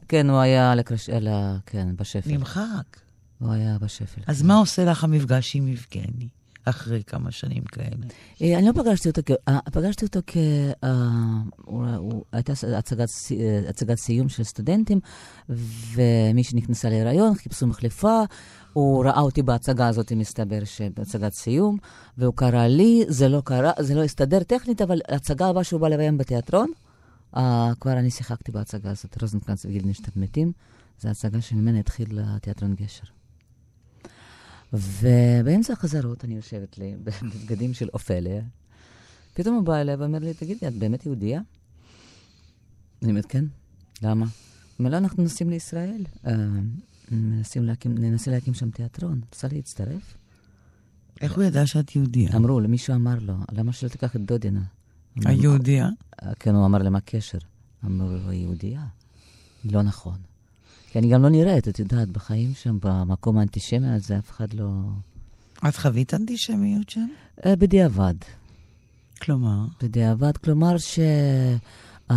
כן, 0.08 0.30
הוא 0.30 0.38
היה. 0.38 0.72
על 1.12 1.28
ה... 1.28 1.56
כן, 1.66 1.88
בשפל. 1.96 2.30
נמחק. 2.30 3.00
הוא 3.38 3.52
היה 3.52 3.78
בשפל. 3.78 4.20
אז 4.26 4.42
מה 4.42 4.54
עושה 4.54 4.84
לך 4.84 5.04
המפגש 5.04 5.56
עם 5.56 5.68
יבגני, 5.68 6.28
אחרי 6.64 7.02
כמה 7.06 7.30
שנים 7.30 7.62
כאלה? 7.64 8.06
אה, 8.42 8.58
אני 8.58 8.66
לא 8.66 8.72
פגשתי 8.72 9.08
אותו, 9.08 9.34
אה, 9.48 9.58
פגשתי 9.72 10.04
אותו 10.04 10.20
כ... 10.26 10.36
אה, 10.84 10.90
הייתה 12.32 12.52
הצגת 13.68 13.98
סיום 13.98 14.28
של 14.28 14.44
סטודנטים, 14.44 15.00
ומישהי 15.94 16.58
נכנסה 16.58 16.88
להיריון, 16.88 17.34
חיפשו 17.34 17.66
מחליפה, 17.66 18.22
הוא 18.72 19.04
ראה 19.04 19.20
אותי 19.20 19.42
בהצגה 19.42 19.88
הזאת, 19.88 20.12
מסתבר 20.12 20.64
שבהצגת 20.64 21.32
סיום, 21.32 21.78
והוא 22.18 22.34
קרא 22.36 22.66
לי, 22.66 23.04
זה 23.08 23.28
לא 23.28 23.42
קרה, 23.44 23.72
זה 23.78 23.94
לא 23.94 24.02
הסתדר 24.02 24.42
טכנית, 24.42 24.82
אבל 24.82 25.00
ההצגה 25.08 25.46
הבאה 25.46 25.64
שהוא 25.64 25.80
בא 25.80 25.88
לביים 25.88 26.18
בתיאטרון, 26.18 26.72
אה, 27.36 27.72
כבר 27.80 27.92
אני 27.92 28.10
שיחקתי 28.10 28.52
בהצגה 28.52 28.90
הזאת, 28.90 29.22
רוזנקרנץ 29.22 29.64
וגילדנשטיין 29.64 30.12
מתים, 30.16 30.52
זו 31.00 31.08
הצגה 31.08 31.40
שממנה 31.40 31.78
התחיל 31.78 32.18
התיאטרון 32.22 32.74
גשר. 32.74 33.21
ובאמצע 34.72 35.72
החזרות 35.72 36.24
אני 36.24 36.36
יושבת 36.36 36.78
לי 36.78 36.94
בבגדים 37.04 37.74
של 37.74 37.88
אופליה. 37.92 38.42
פתאום 39.34 39.54
הוא 39.54 39.64
בא 39.64 39.76
אליי 39.80 39.94
ואומר 39.94 40.18
לי, 40.18 40.34
תגידי, 40.34 40.68
את 40.68 40.74
באמת 40.74 41.06
יהודייה? 41.06 41.40
אני 43.02 43.10
אומרת, 43.10 43.26
כן. 43.26 43.44
למה? 44.02 44.26
הוא 44.26 44.32
אומר, 44.78 44.90
לא, 44.90 44.96
אנחנו 44.96 45.22
נוסעים 45.22 45.50
לישראל. 45.50 46.04
אה, 46.26 46.32
מנסים 47.10 47.64
להקים, 47.64 47.94
ננסה 47.98 48.30
להקים 48.30 48.54
שם 48.54 48.70
תיאטרון. 48.70 49.20
רוצה 49.30 49.48
להצטרף? 49.52 50.16
איך 51.20 51.32
הוא 51.36 51.44
ידע 51.44 51.66
שאת 51.66 51.96
יהודייה? 51.96 52.36
אמרו, 52.36 52.60
למישהו 52.60 52.94
אמר 52.94 53.18
לו, 53.20 53.34
למה 53.52 53.72
שלא 53.72 53.88
תיקח 53.88 54.16
את 54.16 54.20
דודינה? 54.24 54.62
היהודייה? 55.24 55.88
"אה, 56.22 56.34
כן, 56.34 56.54
הוא 56.54 56.66
אמר, 56.66 56.78
למה 56.78 56.98
הקשר? 56.98 57.38
אמרו 57.84 58.28
היא 58.28 58.42
יהודייה. 58.42 58.86
לא 59.64 59.82
נכון. 59.82 60.18
כי 60.92 60.98
אני 60.98 61.08
גם 61.08 61.22
לא 61.22 61.28
נראית, 61.28 61.68
את 61.68 61.78
יודעת, 61.78 62.10
בחיים 62.10 62.52
שם, 62.54 62.78
במקום 62.82 63.38
האנטישמי 63.38 63.88
הזה, 63.88 64.18
אף 64.18 64.30
אחד 64.30 64.54
לא... 64.54 64.68
את 65.68 65.76
חווית 65.76 66.14
אנטישמיות 66.14 66.90
שם? 66.90 67.06
אה, 67.46 67.56
בדיעבד. 67.56 68.14
כלומר? 69.22 69.64
בדיעבד, 69.82 70.36
כלומר 70.36 70.78
ש... 70.78 70.98
אה, 72.10 72.16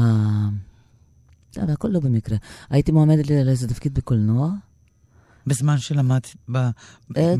זה 1.54 1.74
הכל 1.74 1.88
לא 1.88 2.00
במקרה. 2.00 2.38
הייתי 2.70 2.92
מועמדת 2.92 3.30
לאיזה 3.30 3.68
תפקיד 3.68 3.94
בקולנוע, 3.94 4.50
בזמן 5.48 5.78
שלמדת, 5.78 6.36
ב- 6.52 6.58
אה, 6.58 6.72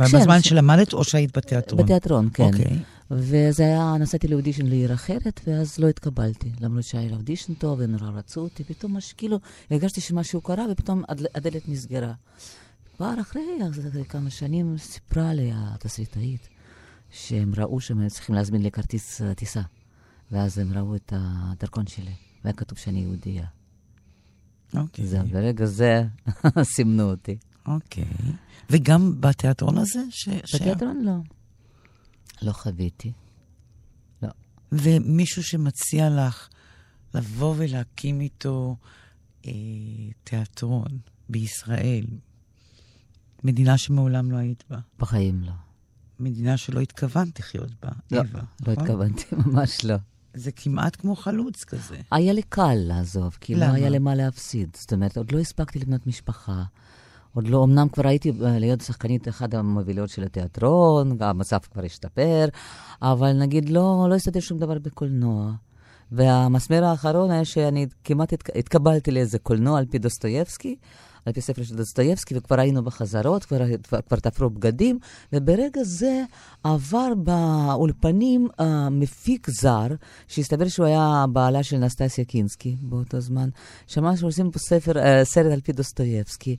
כשם, 0.06 0.18
בזמן 0.18 0.42
שלמדת 0.42 0.94
או 0.94 1.04
שהיית 1.04 1.38
בתיאטרון? 1.38 1.84
בתיאטרון, 1.84 2.30
כן. 2.34 2.44
אוקיי. 2.44 2.80
וזה 3.12 3.64
היה, 3.64 3.94
נסעתי 4.00 4.28
לאודישן 4.28 4.66
לעיר 4.66 4.94
אחרת, 4.94 5.42
ואז 5.48 5.78
לא 5.80 5.88
התקבלתי. 5.90 6.52
למרות 6.62 6.84
שהיה 6.84 7.16
אודישן 7.16 7.54
טוב, 7.54 7.80
ונורא 7.82 8.10
רצו 8.12 8.42
אותי, 8.42 8.64
פתאום 8.64 8.98
מש, 8.98 9.14
כאילו, 9.14 9.40
הרגשתי 9.72 10.02
שמשהו 10.02 10.42
קרה, 10.42 10.66
ופתאום 10.72 11.04
הדל- 11.10 11.26
הדלת 11.36 11.70
נסגרה. 11.70 12.14
כבר 12.98 13.14
אחרי, 13.22 13.42
אחרי 13.90 14.06
כמה 14.06 14.30
שנים 14.30 14.78
סיפרה 14.78 15.34
לי 15.34 15.52
התסריטאית, 15.54 16.50
שהם 17.12 17.54
ראו 17.58 17.80
שהם 17.82 18.08
צריכים 18.08 18.36
להזמין 18.36 18.62
לי 18.62 18.72
כרטיס 18.72 19.22
אה, 19.22 19.34
טיסה. 19.34 19.62
ואז 20.32 20.58
הם 20.58 20.74
ראו 20.74 20.96
את 20.96 21.14
הדרכון 21.16 21.88
שלי, 21.88 22.12
והיה 22.44 22.54
כתוב 22.56 22.78
שאני 22.78 23.00
יהודייה. 23.00 23.46
אוקיי. 24.76 25.06
זה, 25.08 25.20
ברגע 25.24 25.66
זה 25.66 26.04
סימנו 26.76 27.04
אותי. 27.04 27.38
אוקיי. 27.68 28.06
וגם 28.70 29.22
בתיאטרון 29.22 29.78
הזה? 29.78 30.00
ש- 30.10 30.30
ש- 30.46 30.56
בתיאטרון 30.56 31.02
לא. 31.04 31.12
לא 32.42 32.52
חוויתי. 32.52 33.12
ומישהו 34.72 35.44
שמציע 35.44 36.10
לך 36.10 36.50
לבוא 37.14 37.56
ולהקים 37.58 38.22
איתו 38.22 38.76
אה, 39.46 39.52
תיאטרון 40.24 41.00
בישראל, 41.30 42.06
מדינה 43.44 43.78
שמעולם 43.78 44.32
לא 44.32 44.38
היית 44.38 44.64
בה, 44.70 44.78
בחיים 45.00 45.44
לא. 45.44 45.52
מדינה 46.20 46.58
שלא 46.58 46.80
התכוונת 46.80 47.40
לחיות 47.40 47.72
בה, 47.84 47.90
לא, 48.12 48.20
אווה, 48.20 48.42
לא 48.68 48.74
נכון? 48.74 48.84
התכוונתי, 48.84 49.36
ממש 49.46 49.86
לא. 49.86 49.96
זה 50.34 50.52
כמעט 50.52 50.96
כמו 50.96 51.16
חלוץ 51.16 51.64
כזה. 51.64 51.98
היה 52.12 52.34
לי 52.34 52.42
קל 52.44 52.76
לעזוב, 52.76 53.38
כי 53.42 53.56
לא 53.56 53.66
למה? 53.66 53.74
היה 53.74 53.90
לי 53.90 54.00
מה 54.00 54.16
להפסיד. 54.16 54.70
זאת 54.80 54.94
אומרת, 54.94 55.18
עוד 55.18 55.32
לא 55.32 55.40
הספקתי 55.40 55.80
לבנות 55.80 56.08
משפחה. 56.08 56.64
עוד 57.36 57.48
לא, 57.48 57.64
אמנם 57.64 57.88
כבר 57.90 58.08
הייתי 58.08 58.30
אה, 58.30 58.60
להיות 58.60 58.82
שחקנית 58.82 59.28
אחת 59.28 59.54
המובילות 59.54 60.10
של 60.10 60.24
התיאטרון, 60.24 61.18
המצב 61.20 61.58
כבר 61.74 61.86
השתפר, 61.86 62.48
אבל 63.02 63.34
נגיד 63.34 63.70
לא, 63.70 64.08
לא 64.10 64.16
הסתדר 64.16 64.40
שום 64.40 64.58
דבר 64.58 64.80
בקולנוע. 64.80 65.52
והמסמר 66.12 66.84
האחרון 66.84 67.32
היה 67.32 67.46
שאני 67.46 67.88
כמעט 68.04 68.34
התק- 68.34 68.58
התקבלתי 68.58 69.12
לאיזה 69.12 69.40
קולנוע 69.40 69.80
על 69.80 69.86
פי 69.86 70.00
דוסטויבסקי, 70.00 70.76
על 71.26 71.34
פי 71.34 71.42
ספר 71.42 71.64
של 71.64 71.76
דוסטויבסקי, 71.76 72.38
וכבר 72.38 72.60
היינו 72.60 72.84
בחזרות, 72.84 73.46
כבר, 73.46 73.60
כבר, 73.84 74.02
כבר 74.02 74.20
תפרו 74.20 74.50
בגדים, 74.50 75.00
וברגע 75.34 75.84
זה 75.84 76.24
עבר 76.64 77.14
באולפנים 77.18 78.48
אה, 78.60 78.64
מפיק 78.92 79.48
זר, 79.50 79.88
שהסתבר 80.28 80.68
שהוא 80.68 80.86
היה 80.86 81.26
בעלה 81.34 81.64
של 81.64 81.78
נסטסיה 81.78 82.26
קינסקי 82.26 82.76
באותו 82.82 83.20
זמן, 83.20 83.50
שמע 83.88 84.18
שעושים 84.18 84.52
פה 84.52 84.60
ספר, 84.60 84.92
אה, 84.92 85.24
סרט 85.24 85.54
על 85.54 85.62
פי 85.62 85.72
דוסטויבסקי. 85.72 86.56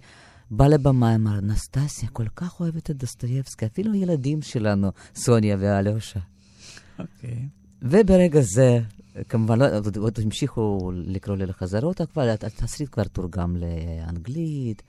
בא 0.51 0.67
לבמה, 0.67 1.15
אמר, 1.15 1.41
נסטסיה 1.41 2.09
כל 2.09 2.27
כך 2.37 2.61
אוהבת 2.61 2.91
את 2.91 2.97
דוסטויבסקי, 2.97 3.67
אפילו 3.67 3.93
הילדים 3.93 4.43
שלנו, 4.43 4.91
סוניה 5.15 5.57
ואלושה. 5.61 6.21
אוקיי. 6.99 7.49
וברגע 7.83 8.41
זה, 8.41 8.79
כמובן, 9.29 9.59
לא, 9.59 9.77
עוד, 9.77 9.97
עוד 9.97 10.19
המשיכו 10.23 10.91
לקרוא 10.95 11.37
לי 11.37 11.47
לחזרות, 11.47 12.01
הת- 12.01 12.45
התסריט 12.45 12.89
כבר 12.93 13.05
תורגם 13.05 13.57
לאנגלית, 13.57 14.83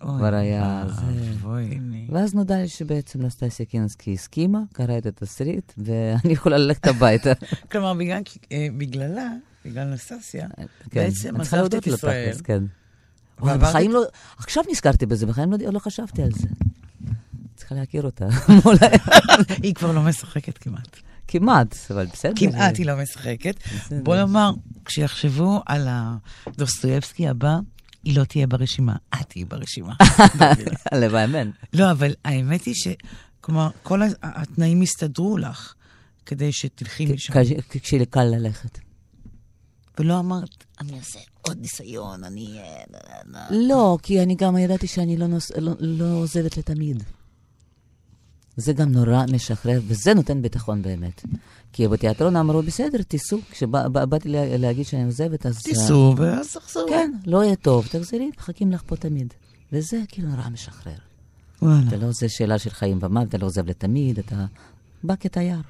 כבר 0.00 0.34
היה 0.34 0.84
זה. 0.88 1.02
אוי, 1.44 1.80
ואז 2.12 2.34
נודע 2.34 2.56
לי 2.56 2.68
שבעצם 2.68 3.22
נסטסיה 3.22 3.66
קינסקי 3.66 4.14
הסכימה, 4.14 4.58
קראה 4.72 4.98
את 4.98 5.06
התסריט, 5.06 5.72
ואני 5.78 6.32
יכולה 6.32 6.58
ללכת 6.58 6.86
הביתה. 6.86 7.32
כלומר, 7.72 7.94
בגלל, 7.94 8.20
אה, 8.52 8.66
בגללה, 8.78 9.28
בגלל 9.64 9.84
נססיה, 9.92 10.48
כן, 10.90 11.00
בעצם 11.04 11.40
עזבת 11.40 11.74
את 11.74 11.86
ישראל. 11.86 12.32
כן. 12.44 12.64
אבל 13.42 13.58
בחיים 13.58 13.90
לא, 13.92 14.02
עכשיו 14.38 14.64
נזכרתי 14.70 15.06
בזה, 15.06 15.26
בחיים 15.26 15.52
לא, 15.52 15.58
לא 15.72 15.78
חשבתי 15.78 16.22
על 16.22 16.30
זה. 16.32 16.48
צריכה 17.56 17.74
להכיר 17.74 18.02
אותה, 18.02 18.26
היא 19.62 19.74
כבר 19.74 19.92
לא 19.92 20.02
משחקת 20.02 20.58
כמעט. 20.58 20.96
כמעט, 21.28 21.76
אבל 21.90 22.06
בסדר. 22.12 22.32
כמעט 22.36 22.76
היא 22.78 22.86
לא 22.86 22.96
משחקת. 23.02 23.54
בוא 24.02 24.16
נאמר, 24.16 24.50
כשיחשבו 24.84 25.62
על 25.66 25.88
הדוסטויבסקי 25.90 27.28
הבא, 27.28 27.58
היא 28.04 28.18
לא 28.18 28.24
תהיה 28.24 28.46
ברשימה, 28.46 28.96
את 29.14 29.28
תהיי 29.28 29.44
ברשימה. 29.44 29.94
הלוואי, 30.92 31.24
אמן. 31.24 31.50
לא, 31.72 31.90
אבל 31.90 32.12
האמת 32.24 32.64
היא 32.64 32.74
ש... 32.74 32.88
כלומר, 33.40 33.70
כל 33.82 34.00
התנאים 34.22 34.82
הסתדרו 34.82 35.38
לך 35.38 35.74
כדי 36.26 36.52
שתלכי 36.52 37.06
משם. 37.06 37.32
כש- 37.32 37.76
כשיהיה 37.82 38.00
לי 38.00 38.06
קל 38.06 38.24
ללכת. 38.24 38.78
ולא 39.98 40.18
אמרת, 40.18 40.64
אני 40.80 40.98
אעשה 40.98 41.18
עוד 41.42 41.58
ניסיון, 41.60 42.24
אני... 42.24 42.58
אה, 42.58 42.82
לא, 42.92 42.98
לא, 43.26 43.40
לא." 43.50 43.68
לא, 43.68 43.98
כי 44.02 44.22
אני 44.22 44.34
גם 44.34 44.56
ידעתי 44.56 44.86
שאני 44.86 45.16
לא, 45.16 45.26
נוס... 45.26 45.50
לא, 45.50 45.72
לא 45.78 46.04
עוזבת 46.04 46.56
לתמיד. 46.56 47.02
זה 48.56 48.72
גם 48.72 48.92
נורא 48.92 49.24
משחרר, 49.32 49.80
וזה 49.86 50.14
נותן 50.14 50.42
ביטחון 50.42 50.82
באמת. 50.82 51.22
כי 51.72 51.88
בתיאטרון 51.88 52.36
אמרו, 52.36 52.62
בסדר, 52.62 53.02
תיסעו. 53.02 53.38
כשבאתי 53.50 54.28
לה, 54.28 54.56
להגיד 54.56 54.86
שאני 54.86 55.04
עוזבת, 55.04 55.46
אז... 55.46 55.62
תיסעו 55.62 56.14
ואז 56.16 56.52
תחזרו. 56.52 56.88
כן, 56.88 57.12
לא 57.26 57.44
יהיה 57.44 57.56
טוב, 57.56 57.86
תחזרי, 57.86 58.30
מחכים 58.38 58.72
לך 58.72 58.82
פה 58.86 58.96
תמיד. 58.96 59.34
וזה 59.72 60.00
כאילו 60.08 60.28
נורא 60.28 60.48
משחרר. 60.48 60.98
וואלה. 61.62 61.88
אתה 61.88 61.96
לא, 61.96 62.12
זה 62.12 62.28
שאלה 62.28 62.58
של 62.58 62.70
חיים 62.70 62.98
ומוות, 63.02 63.28
אתה 63.28 63.38
לא 63.38 63.46
עוזב 63.46 63.66
לתמיד, 63.66 64.18
אתה 64.18 64.46
בא 65.04 65.14
כתייר. 65.20 65.60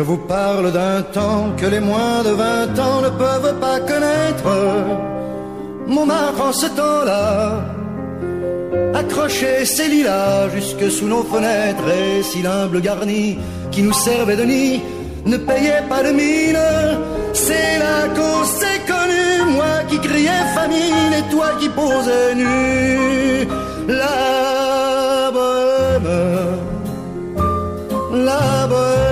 Je 0.00 0.04
vous 0.12 0.16
parle 0.16 0.72
d'un 0.72 1.02
temps 1.02 1.52
que 1.58 1.66
les 1.66 1.78
moins 1.78 2.22
de 2.22 2.30
vingt 2.30 2.74
ans 2.86 3.02
ne 3.02 3.10
peuvent 3.10 3.54
pas 3.60 3.80
connaître. 3.80 4.50
Montmartre 5.86 6.40
en 6.40 6.52
ce 6.54 6.68
temps-là, 6.68 7.62
accrochait 8.94 9.66
ses 9.66 9.88
lilas 9.88 10.48
jusque 10.54 10.90
sous 10.90 11.06
nos 11.06 11.22
fenêtres 11.22 11.90
et 12.00 12.22
si 12.22 12.40
l'humble 12.40 12.80
garni 12.80 13.38
qui 13.70 13.82
nous 13.82 13.92
servait 13.92 14.36
de 14.36 14.44
nid 14.44 14.80
ne 15.26 15.36
payait 15.36 15.84
pas 15.86 16.02
de 16.02 16.12
mine. 16.12 16.66
C'est 17.34 17.78
là 17.84 17.98
qu'on 18.16 18.42
s'est 18.58 18.82
connu, 18.92 19.52
moi 19.54 19.74
qui 19.90 19.98
criais 19.98 20.46
famine 20.54 21.12
et 21.18 21.30
toi 21.30 21.48
qui 21.60 21.68
posais 21.68 22.34
nu. 22.36 23.46
La 23.86 25.30
bohème, 25.36 26.10
la 28.30 28.66
bohème, 28.66 29.09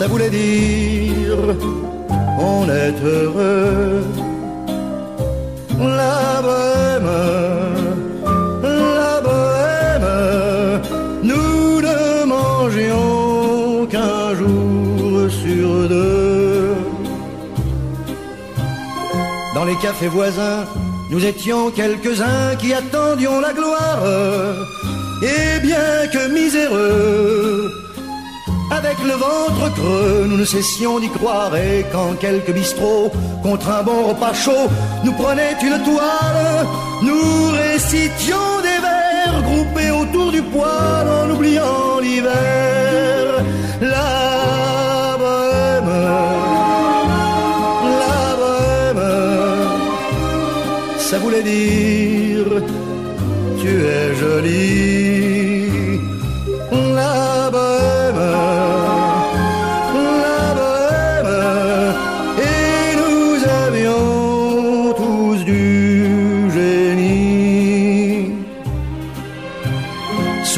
ça 0.00 0.06
voulait 0.06 0.30
dire 0.30 1.36
on 2.38 2.64
est 2.70 2.98
heureux. 3.04 4.02
La 5.78 6.40
bohème, 6.46 7.10
la 9.02 9.14
bohème, 9.26 10.10
nous 11.22 11.82
ne 11.88 12.24
mangions 12.24 13.86
qu'un 13.92 14.34
jour 14.40 15.30
sur 15.42 15.68
deux. 15.94 16.74
Dans 19.54 19.66
les 19.66 19.76
cafés 19.84 20.08
voisins, 20.08 20.64
nous 21.10 21.22
étions 21.26 21.70
quelques-uns 21.70 22.56
qui 22.58 22.72
attendions 22.72 23.38
la 23.38 23.52
gloire, 23.52 24.02
et 25.22 25.60
bien 25.60 26.06
que 26.10 26.22
miséreux, 26.32 27.70
avec 28.82 28.98
le 29.04 29.12
ventre 29.12 29.74
creux, 29.74 30.26
nous 30.28 30.38
ne 30.38 30.44
cessions 30.44 30.98
d'y 31.00 31.10
croire 31.10 31.54
et 31.54 31.84
quand 31.92 32.12
quelques 32.18 32.52
bistrots, 32.52 33.10
contre 33.42 33.68
un 33.68 33.82
bon 33.82 34.00
repas 34.10 34.32
chaud, 34.32 34.66
nous 35.04 35.12
prenaient 35.12 35.56
une 35.68 35.78
toile, 35.88 36.66
nous 37.02 37.50
récitions 37.62 38.50
des 38.66 38.78
vers 38.86 39.42
groupés 39.48 39.90
autour 39.90 40.32
du 40.32 40.42
poêle 40.42 41.08
en 41.20 41.30
oubliant 41.34 42.00
l'hiver. 42.00 43.44
La 43.82 45.16
bohème, 45.22 45.92
la 48.02 48.22
bohème, 48.40 49.06
ça 50.98 51.18
voulait 51.18 51.42
dire 51.42 52.46
tu 53.60 53.72
es 53.98 54.14
jolie. 54.20 55.29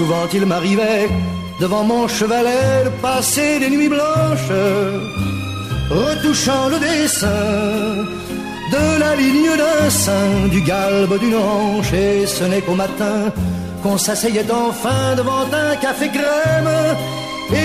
Souvent 0.02 0.26
il 0.34 0.46
m'arrivait 0.46 1.08
devant 1.60 1.84
mon 1.84 2.08
chevalet 2.08 2.82
de 2.86 2.90
passer 3.00 3.60
des 3.60 3.70
nuits 3.70 3.88
blanches, 3.88 4.56
retouchant 5.90 6.66
le 6.74 6.78
dessin 6.80 7.44
de 8.74 8.84
la 8.98 9.14
ligne 9.14 9.54
d'un 9.62 9.88
sein, 9.90 10.48
du 10.50 10.60
galbe 10.62 11.20
d'une 11.20 11.36
hanche, 11.36 11.92
et 11.92 12.26
ce 12.26 12.42
n'est 12.50 12.62
qu'au 12.62 12.74
matin 12.74 13.18
qu'on 13.84 13.96
s'asseyait 13.96 14.50
enfin 14.50 15.14
devant 15.16 15.46
un 15.66 15.76
café 15.76 16.08
crème. 16.08 16.74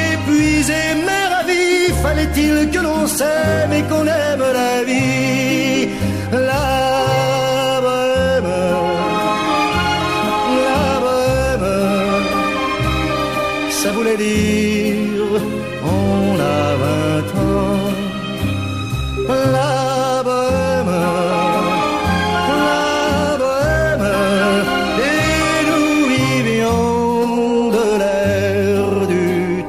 Épuisé 0.05 0.81
mais 1.07 1.25
ravi, 1.33 1.91
fallait-il 2.03 2.69
que 2.69 2.81
l'on 2.85 3.07
s'aime 3.07 3.73
et 3.79 3.83
qu'on 3.89 4.05
aime 4.05 4.45
la 4.59 4.83
vie? 4.83 5.89
On 14.19 14.23
a 16.39 16.75
vingt 16.81 17.31
ans. 17.39 17.91
La 19.27 20.23
bohème, 20.23 20.95
la 22.49 23.37
bohème, 23.41 24.07
et 24.99 25.61
nous 25.69 25.91
vivions 26.15 27.69
de 27.77 27.85
l'air 28.01 28.81
du 29.07 29.27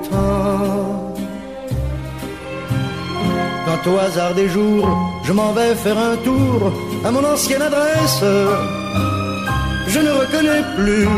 temps. 0.08 1.12
Quand 3.66 3.82
au 3.90 3.94
hasard 3.98 4.34
des 4.34 4.48
jours, 4.48 4.88
je 5.24 5.32
m'en 5.32 5.52
vais 5.52 5.74
faire 5.74 5.98
un 5.98 6.16
tour 6.16 6.72
à 7.04 7.11
mon 7.11 7.24
ancienne 7.24 7.62
adresse, 7.62 8.22
je 9.88 9.98
ne 9.98 10.11
reconnais 10.11 10.62
plus 10.76 11.08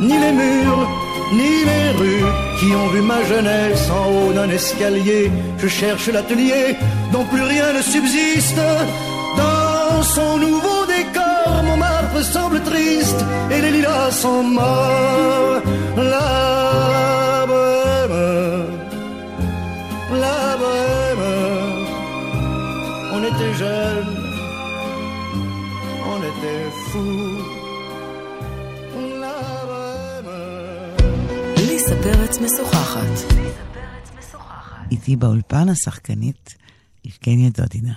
ni 0.00 0.18
les 0.18 0.32
murs, 0.32 0.88
ni 1.32 1.64
les 1.64 1.90
rues 1.98 2.24
qui 2.58 2.74
ont 2.74 2.88
vu 2.88 3.00
ma 3.00 3.22
jeunesse 3.24 3.88
en 3.90 4.04
haut 4.12 4.32
d'un 4.32 4.48
escalier. 4.48 5.30
Je 5.58 5.68
cherche 5.68 6.08
l'atelier 6.08 6.76
dont 7.12 7.24
plus 7.24 7.42
rien 7.42 7.72
ne 7.72 7.82
subsiste. 7.82 8.60
Dans 9.36 10.02
son 10.02 10.38
nouveau 10.38 10.80
décor, 10.86 11.62
mon 11.64 11.76
marbre 11.76 12.20
semble 12.22 12.60
triste 12.62 13.24
et 13.50 13.60
les 13.60 13.70
lilas 13.70 14.12
sont 14.12 14.42
morts. 14.42 15.60
La 15.96 17.44
bohème, 17.46 18.66
la 20.24 20.42
bohème, 20.60 21.26
on 23.14 23.20
était 23.30 23.54
jeunes, 23.58 24.16
on 26.12 26.18
était 26.30 26.66
fous. 26.90 27.43
פרץ 32.04 32.38
משוחחת. 32.38 33.34
איתי 34.90 35.16
באולפן 35.16 35.68
השחקנית 35.68 36.54
יבגניה 37.04 37.50
דודינה. 37.50 37.94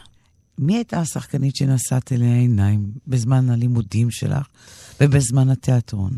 מי 0.58 0.76
הייתה 0.76 1.00
השחקנית 1.00 1.56
שנשאת 1.56 2.12
אליה 2.12 2.36
עיניים 2.36 2.92
בזמן 3.08 3.50
הלימודים 3.50 4.12
שלך 4.12 4.48
ובזמן 5.02 5.50
התיאטרון? 5.50 6.12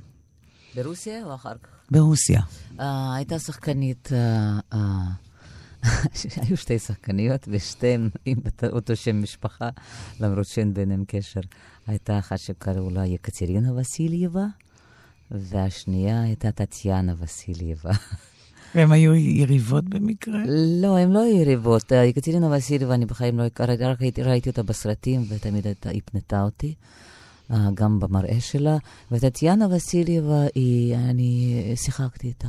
ברוסיה 0.76 1.26
או 1.26 1.36
אחר 1.36 1.54
כך? 1.64 1.70
ברוסיה. 1.92 2.42
אה, 2.80 3.16
הייתה 3.16 3.40
שחקנית, 3.40 4.10
אה, 4.14 4.60
אה, 4.74 4.80
היו 6.48 6.58
שתי 6.58 6.80
שחקניות, 6.80 7.48
ושתיהן 7.48 8.10
עם 8.26 8.38
אותו 8.72 8.96
שם 8.96 9.22
משפחה, 9.22 9.70
למרות 10.20 10.48
שאין 10.48 10.74
ביניהם 10.74 11.04
קשר. 11.08 11.42
הייתה 11.88 12.20
אחת 12.20 12.38
שקראו 12.40 12.90
לה 12.90 13.06
יקטרינה 13.06 13.74
וסיליאבה, 13.74 14.46
והשנייה 15.32 16.22
הייתה 16.22 16.52
טטיאנה 16.52 17.14
וסיליאבה. 17.20 17.92
והן 18.76 18.92
היו 18.92 19.16
יריבות 19.16 19.86
במקרה? 19.90 20.40
לא, 20.82 20.98
הן 20.98 21.12
לא 21.12 21.20
יריבות. 21.26 21.94
אה, 21.94 22.06
יקטרינה 22.06 22.48
וסיליאבה, 22.58 22.94
אני 22.94 23.06
בחיים 23.06 23.38
לא 23.38 23.44
הכרתי, 23.44 23.84
רק 23.84 24.02
ראיתי 24.28 24.50
אותה 24.50 24.64
בסרטים, 24.64 25.26
ותמיד 25.30 25.66
הייתה- 25.66 25.90
היא 25.90 26.02
פנתה 26.06 26.42
אותי. 26.44 26.74
אה, 27.52 27.70
גם 27.74 28.00
במראה 28.00 28.40
שלה, 28.40 28.78
וטטיאנה 29.12 29.68
וסיליאבה, 29.72 30.46
היא, 30.56 30.96
אני 30.96 31.54
שיחקתי 31.76 32.28
איתה 32.28 32.48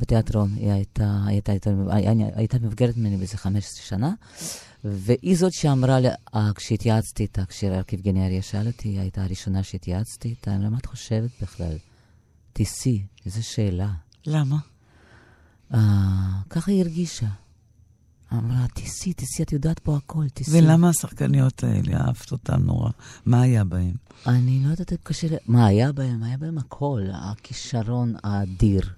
בתיאטרון. 0.00 0.50
היא 0.56 0.70
הייתה, 0.70 1.20
הייתה, 1.26 1.52
הייתה, 1.52 1.70
הייתה, 1.88 2.12
הייתה 2.34 2.58
מבוגרת 2.58 2.96
ממני 2.96 3.16
באיזה 3.16 3.36
15 3.36 3.82
שנה, 3.84 4.12
והיא 4.84 5.36
זאת 5.36 5.52
שאמרה 5.52 6.00
לי, 6.00 6.08
אה, 6.34 6.50
כשהתייעצתי 6.54 7.22
איתה, 7.22 7.44
כשרק 7.44 7.92
יבגני 7.92 8.26
אריה 8.26 8.42
שאל 8.42 8.66
אותי, 8.66 8.88
היא 8.88 9.00
הייתה 9.00 9.24
הראשונה 9.24 9.62
שהתייעצתי 9.62 10.28
איתה, 10.28 10.56
אמרה, 10.56 10.70
מה 10.70 10.78
את 10.78 10.86
חושבת 10.86 11.30
בכלל? 11.42 11.76
תיסי, 12.52 13.02
איזו 13.26 13.42
שאלה. 13.42 13.90
למה? 14.26 14.56
אה, 15.74 15.78
ככה 16.50 16.70
היא 16.70 16.82
הרגישה. 16.82 17.26
אמרה, 18.32 18.66
תיסי, 18.74 19.12
תיסי, 19.12 19.42
את 19.42 19.52
יודעת 19.52 19.78
פה 19.78 19.96
הכל, 19.96 20.28
תיסי. 20.28 20.58
ולמה 20.58 20.88
השחקניות 20.88 21.64
האלה, 21.64 21.96
אהבת 22.00 22.32
אותן 22.32 22.62
נורא? 22.62 22.90
מה 23.26 23.42
היה 23.42 23.64
בהן? 23.64 23.94
אני 24.26 24.62
לא 24.64 24.70
יודעת, 24.70 24.92
קשה 25.02 25.26
ל... 25.26 25.36
מה 25.46 25.66
היה 25.66 25.92
בהם? 25.92 26.22
היה 26.22 26.36
בהם 26.36 26.58
הכל, 26.58 27.02
הכישרון 27.12 28.14
האדיר. 28.22 28.90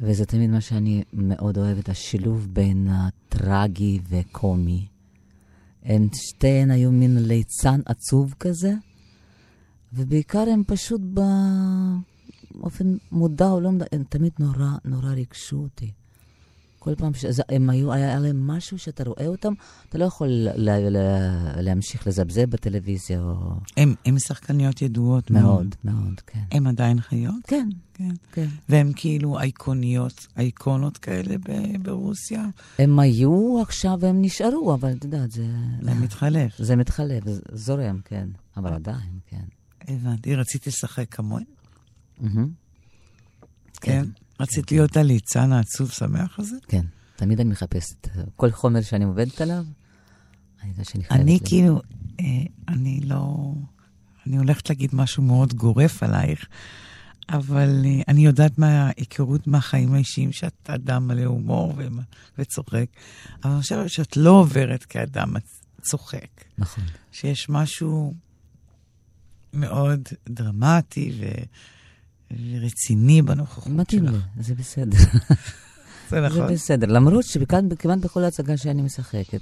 וזה 0.00 0.26
תמיד 0.26 0.50
מה 0.50 0.60
שאני 0.60 1.04
מאוד 1.12 1.58
אוהבת, 1.58 1.88
השילוב 1.88 2.48
בין 2.52 2.88
הטרגי 2.90 4.00
וקומי. 4.08 4.86
הן 5.82 6.08
שתיהן 6.14 6.70
היו 6.70 6.92
מין 6.92 7.18
ליצן 7.18 7.80
עצוב 7.86 8.34
כזה, 8.40 8.74
ובעיקר 9.92 10.44
הם 10.52 10.62
פשוט 10.66 11.00
באופן 12.54 12.96
מודע 13.12 13.50
או 13.50 13.60
לא 13.60 13.70
מודע, 13.70 13.86
הם 13.92 14.04
תמיד 14.08 14.32
נורא 14.38 14.70
נורא 14.84 15.10
ריגשו 15.10 15.56
אותי. 15.56 15.90
כל 16.78 16.94
פעם 16.94 17.14
שהם 17.14 17.70
היו, 17.70 17.92
היה 17.92 18.18
להם 18.18 18.46
משהו 18.46 18.78
שאתה 18.78 19.04
רואה 19.04 19.26
אותם, 19.26 19.52
אתה 19.88 19.98
לא 19.98 20.04
יכול 20.04 20.28
לה, 20.28 20.90
לה, 20.90 21.62
להמשיך 21.62 22.06
לזבזב 22.06 22.50
בטלוויזיה 22.50 23.20
או... 23.20 23.52
הן 23.76 23.94
הן 24.04 24.18
שחקניות 24.18 24.82
ידועות 24.82 25.30
מאוד, 25.30 25.74
מאוד, 25.84 26.20
כן. 26.26 26.42
הן 26.50 26.66
עדיין 26.66 27.00
חיות? 27.00 27.44
כן, 27.46 27.68
כן. 28.00 28.14
כן. 28.32 28.46
והן 28.68 28.92
כאילו 28.96 29.38
אייקוניות, 29.40 30.26
אייקונות 30.36 30.98
כאלה 30.98 31.36
ב- 31.38 31.82
ברוסיה? 31.82 32.46
הם 32.78 32.98
היו 32.98 33.62
עכשיו 33.62 33.98
והם 34.00 34.22
נשארו, 34.22 34.74
אבל 34.74 34.92
את 34.92 35.04
יודעת, 35.04 35.30
זה... 35.30 35.46
זה 35.82 35.94
מתחלף. 35.94 36.52
זה 36.58 36.76
מתחלף, 36.76 37.24
זורם, 37.52 38.00
כן. 38.04 38.28
אבל 38.56 38.72
עדיין, 38.72 39.18
כן. 39.26 39.44
הבנתי. 39.88 40.34
רצית 40.36 40.66
לשחק 40.66 41.06
כמוהן? 41.14 41.44
מהמם. 42.20 42.48
כן. 43.80 44.04
רצית 44.40 44.72
להיות 44.72 44.96
הליצן 44.96 45.52
העצוב 45.52 45.90
שמח 45.90 46.38
הזה? 46.38 46.56
כן. 46.68 46.84
תמיד 47.16 47.40
אני 47.40 47.50
מחפשת. 47.50 48.08
כל 48.36 48.50
חומר 48.50 48.80
שאני 48.82 49.04
עובדת 49.04 49.40
עליו, 49.40 49.64
אני 50.62 50.70
יודעת 50.70 50.86
שאני 50.86 51.04
חייבת... 51.04 51.22
אני 51.22 51.36
ל- 51.42 51.48
כאילו, 51.48 51.80
אה, 52.20 52.24
אני 52.68 53.00
לא... 53.04 53.52
אני 54.26 54.36
הולכת 54.38 54.70
להגיד 54.70 54.90
משהו 54.92 55.22
מאוד 55.22 55.54
גורף 55.54 56.02
עלייך, 56.02 56.46
אבל 57.30 57.82
אה, 57.84 58.02
אני 58.08 58.26
יודעת 58.26 58.58
מההיכרות 58.58 59.46
מהחיים 59.46 59.94
האישיים 59.94 60.32
שאת 60.32 60.70
אדם 60.70 61.08
מלא 61.08 61.24
הומור 61.24 61.74
וצוחק, 62.38 62.86
אבל 63.44 63.52
אני 63.52 63.60
חושבת 63.60 63.90
שאת 63.90 64.16
לא 64.16 64.30
עוברת 64.30 64.84
כאדם 64.84 65.34
צוחק. 65.82 66.44
נכון. 66.58 66.84
שיש 67.12 67.48
משהו 67.48 68.14
מאוד 69.52 70.08
דרמטי 70.28 71.12
ו... 71.20 71.24
ורציני 72.30 73.22
בנוכחות 73.22 73.72
מתאים 73.72 74.06
שלך. 74.06 74.14
לי, 74.36 74.42
זה 74.42 74.54
בסדר. 74.54 74.98
זה 76.10 76.20
נכון. 76.20 76.48
זה 76.48 76.54
בסדר. 76.54 76.86
למרות 76.86 77.24
שכמעט 77.24 77.64
כמעט 77.78 77.98
בכל 77.98 78.24
הצגה 78.24 78.56
שאני 78.56 78.82
משחקת, 78.82 79.40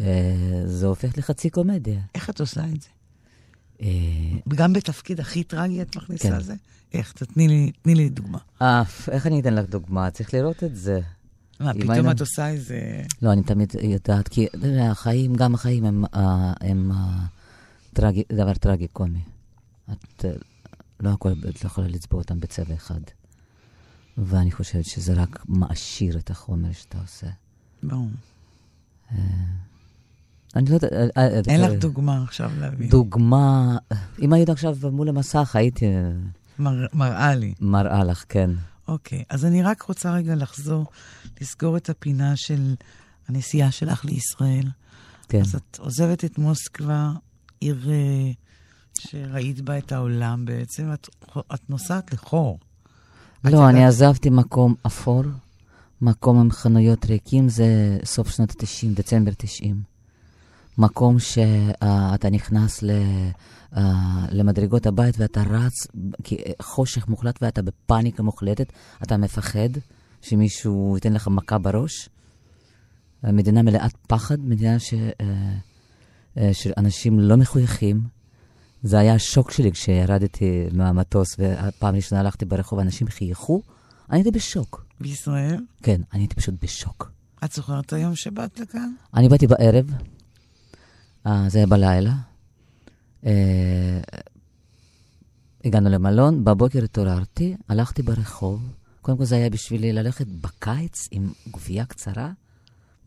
אה, 0.00 0.62
זה 0.66 0.86
הופך 0.86 1.18
לחצי 1.18 1.50
קומדיה. 1.50 2.00
איך 2.14 2.30
את 2.30 2.40
עושה 2.40 2.64
את 2.64 2.82
זה? 2.82 2.88
אה, 3.82 3.86
גם 4.48 4.72
בתפקיד 4.72 5.20
הכי 5.20 5.44
טרגי 5.44 5.82
את 5.82 5.96
מכניסה 5.96 6.30
כן. 6.30 6.40
זה? 6.40 6.54
איך? 6.94 7.12
תתני 7.12 7.48
לי, 7.48 7.72
תני 7.82 7.94
לי 7.94 8.08
דוגמה. 8.08 8.38
אה, 8.62 8.82
איך 9.10 9.26
אני 9.26 9.40
אתן 9.40 9.54
לך 9.54 9.68
דוגמה? 9.70 10.10
צריך 10.10 10.34
לראות 10.34 10.64
את 10.64 10.76
זה. 10.76 11.00
מה, 11.60 11.74
פתאום 11.74 11.90
היינו- 11.90 12.10
את 12.10 12.20
עושה 12.20 12.48
איזה... 12.48 13.02
לא, 13.22 13.32
אני 13.32 13.42
תמיד 13.42 13.72
יודעת, 13.82 14.28
כי 14.28 14.46
החיים, 14.90 15.34
גם 15.34 15.54
החיים 15.54 15.84
הם, 15.84 16.04
אה, 16.14 16.52
הם 16.60 16.92
אה, 16.92 17.24
טרגי, 17.92 18.22
דבר 18.32 18.54
טרגי 18.54 18.88
קומי. 18.88 19.20
את 19.92 20.24
לא 21.00 21.10
הכל, 21.10 21.32
את 21.48 21.64
לא 21.64 21.66
יכולה 21.66 21.88
לצבוע 21.88 22.20
אותם 22.20 22.40
בצבע 22.40 22.74
אחד. 22.74 23.00
ואני 24.18 24.52
חושבת 24.52 24.84
שזה 24.84 25.14
רק 25.14 25.44
מעשיר 25.48 26.18
את 26.18 26.30
החומר 26.30 26.72
שאתה 26.72 26.98
עושה. 27.00 27.26
ברור. 27.82 28.08
אני 30.56 30.70
לא 30.70 30.74
יודעת... 30.74 30.92
אה, 30.92 31.06
אה, 31.16 31.40
אין 31.48 31.60
לך 31.60 31.70
אה, 31.70 31.76
דוגמה 31.76 32.22
עכשיו 32.22 32.50
להביא. 32.60 32.90
דוגמה, 32.90 33.76
אם 34.22 34.32
היית 34.32 34.48
עכשיו 34.48 34.76
מול 34.92 35.08
המסך, 35.08 35.56
הייתי 35.56 35.86
אה, 35.86 36.10
מר- 36.58 36.86
מראה 36.94 37.34
לי. 37.34 37.54
מראה 37.60 38.04
לך, 38.04 38.24
כן. 38.28 38.50
אוקיי, 38.88 39.22
אז 39.30 39.44
אני 39.44 39.62
רק 39.62 39.82
רוצה 39.82 40.12
רגע 40.12 40.34
לחזור, 40.34 40.86
לסגור 41.40 41.76
את 41.76 41.90
הפינה 41.90 42.36
של 42.36 42.74
הנסיעה 43.28 43.70
שלך 43.70 44.04
לישראל. 44.04 44.70
כן. 45.28 45.40
אז 45.40 45.54
את 45.54 45.78
עוזבת 45.78 46.24
את 46.24 46.38
מוסקבה, 46.38 47.12
עיר 47.60 47.88
שראית 48.98 49.60
בה 49.60 49.78
את 49.78 49.92
העולם 49.92 50.44
בעצם, 50.44 50.92
את, 50.92 51.08
את 51.54 51.70
נוסעת 51.70 52.12
לחור. 52.12 52.58
לא, 53.44 53.68
אני 53.68 53.84
עזבתי 53.84 54.30
מקום 54.30 54.74
אפור, 54.86 55.22
מקום 56.02 56.38
עם 56.40 56.50
חנויות 56.50 57.04
ריקים, 57.04 57.48
זה 57.48 57.98
סוף 58.04 58.30
שנות 58.30 58.50
ה-90, 58.50 58.86
דצמבר 58.94 59.30
90. 59.36 59.95
מקום 60.78 61.18
שאתה 61.18 62.30
נכנס 62.30 62.82
ל, 62.82 62.90
אה, 63.76 64.26
למדרגות 64.30 64.86
הבית 64.86 65.14
ואתה 65.18 65.42
רץ, 65.42 65.86
חושך 66.62 67.08
מוחלט 67.08 67.38
ואתה 67.42 67.62
בפאניקה 67.62 68.22
מוחלטת, 68.22 68.72
אתה 69.02 69.16
מפחד 69.16 69.68
שמישהו 70.22 70.92
ייתן 70.94 71.12
לך 71.12 71.28
מכה 71.28 71.58
בראש. 71.58 72.08
מדינה 73.22 73.62
מלאת 73.62 73.96
פחד, 74.08 74.40
מדינה 74.40 74.78
ש, 74.78 74.94
אה, 74.94 75.56
אה, 76.38 76.54
שאנשים 76.54 77.20
לא 77.20 77.36
מחויכים. 77.36 78.00
זה 78.82 78.98
היה 78.98 79.14
השוק 79.14 79.50
שלי 79.50 79.72
כשירדתי 79.72 80.66
מהמטוס, 80.72 81.36
והפעם 81.38 81.94
ראשונה 81.94 82.20
הלכתי 82.20 82.44
ברחוב, 82.44 82.78
אנשים 82.78 83.08
חייכו, 83.08 83.62
אני 84.10 84.18
הייתי 84.18 84.30
בשוק. 84.30 84.86
בישראל? 85.00 85.60
כן, 85.82 86.00
אני 86.12 86.22
הייתי 86.22 86.34
פשוט 86.34 86.54
בשוק. 86.62 87.10
את 87.44 87.52
זוכרת 87.52 87.86
את 87.86 87.92
היום 87.92 88.14
שבאת 88.14 88.60
לכאן? 88.60 88.92
אני 89.14 89.28
באתי 89.28 89.46
בערב, 89.46 89.90
אה, 91.26 91.48
זה 91.48 91.66
בלילה. 91.66 92.14
אה, 93.26 94.00
הגענו 95.64 95.90
למלון, 95.90 96.44
בבוקר 96.44 96.84
התעוררתי, 96.84 97.56
הלכתי 97.68 98.02
ברחוב. 98.02 98.62
קודם 99.02 99.18
כל 99.18 99.24
זה 99.24 99.36
היה 99.36 99.50
בשבילי 99.50 99.92
ללכת 99.92 100.26
בקיץ 100.26 101.08
עם 101.10 101.32
גופייה 101.50 101.84
קצרה. 101.84 102.32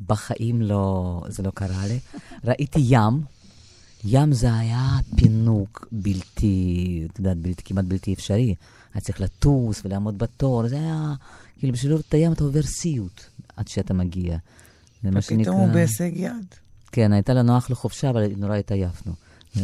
בחיים 0.07 0.61
לא, 0.61 1.24
זה 1.28 1.43
לא 1.43 1.51
קרה 1.51 1.88
לי. 1.88 1.99
ראיתי 2.43 2.80
ים. 2.84 3.22
ים 4.05 4.34
זה 4.34 4.53
היה 4.53 4.89
פינוק 5.15 5.88
בלתי, 5.91 7.07
את 7.11 7.20
יודעת, 7.20 7.38
בלתי, 7.38 7.63
כמעט 7.63 7.86
בלתי 7.86 8.13
אפשרי. 8.13 8.55
היה 8.93 9.01
צריך 9.01 9.22
לטוס 9.22 9.82
ולעמוד 9.86 10.17
בתור, 10.17 10.67
זה 10.67 10.76
היה, 10.76 11.13
כאילו 11.59 11.74
בשביל 11.74 11.91
לראות 11.91 12.05
את 12.09 12.13
הים 12.13 12.34
אתה 12.34 12.43
עובר 12.43 12.61
סיוט 12.61 13.22
עד 13.55 13.67
שאתה 13.67 13.93
מגיע. 13.93 14.38
זה 15.03 15.11
מה 15.11 15.20
ופתאום 15.20 15.57
הוא 15.57 15.74
בהישג 15.74 16.11
יד. 16.15 16.55
כן, 16.91 17.13
הייתה 17.13 17.33
לנו 17.33 17.57
אחלה 17.57 17.75
חופשה, 17.75 18.09
אבל 18.09 18.23
נורא 18.37 18.55
התעייפנו. 18.55 19.13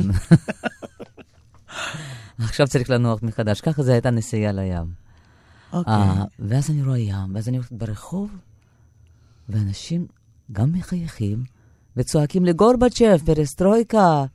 עכשיו 2.40 2.68
צריך 2.68 2.90
לנוח 2.90 3.24
מחדש. 3.24 3.62
ככה 3.62 3.84
זו 3.84 3.92
הייתה 3.92 4.10
נסיעה 4.10 4.52
לים. 4.52 4.94
אוקיי. 5.74 5.94
אה, 5.94 6.24
ואז 6.40 6.70
אני 6.70 6.84
רואה 6.84 6.98
ים, 6.98 7.36
ואז 7.36 7.50
אני 7.50 7.58
הולכת 7.58 7.72
ברחוב, 7.72 8.30
ואנשים 9.50 10.08
גם 10.52 10.72
מחייכים 10.72 11.44
וצועקים 11.98 12.46
לגורבצ'ב, 12.46 13.18
פרסטרויקה. 13.26 14.26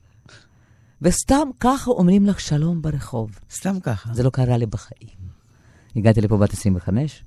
וסתם 1.01 1.49
ככה 1.59 1.91
אומרים 1.91 2.25
לך 2.25 2.39
שלום 2.39 2.81
ברחוב. 2.81 3.39
סתם 3.51 3.79
ככה. 3.79 4.13
זה 4.13 4.23
לא 4.23 4.29
קרה 4.29 4.57
לי 4.57 4.65
בחיים. 4.65 5.31
הגעתי 5.95 6.21
לפה 6.21 6.37
בת 6.37 6.53
25, 6.53 7.23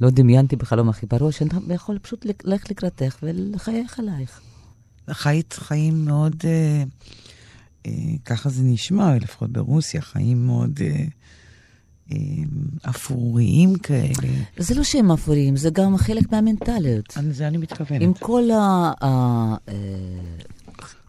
לא 0.00 0.10
דמיינתי 0.10 0.56
בחלום 0.56 0.88
הכי 0.88 1.06
בראש, 1.06 1.38
שאני 1.38 1.74
יכול 1.74 1.98
פשוט 1.98 2.26
ללכת 2.44 2.70
לקראתך 2.70 3.18
ולחייך 3.22 3.98
עלייך. 3.98 4.40
חיית 5.10 5.52
חיים 5.52 6.04
מאוד, 6.04 6.36
אה, 6.44 6.84
אה, 7.86 7.92
ככה 8.24 8.48
זה 8.48 8.62
נשמע, 8.62 9.16
לפחות 9.16 9.50
ברוסיה, 9.50 10.00
חיים 10.00 10.46
מאוד 10.46 10.80
אה, 10.82 11.04
אה, 12.12 12.16
אפוריים 12.90 13.78
כאלה. 13.78 14.28
זה 14.58 14.74
לא 14.74 14.84
שהם 14.84 15.10
אפורים, 15.10 15.56
זה 15.56 15.70
גם 15.70 15.96
חלק 15.96 16.32
מהמנטליות. 16.32 17.18
זה 17.30 17.48
אני 17.48 17.56
מתכוונת. 17.56 18.02
עם 18.02 18.14
כל 18.14 18.48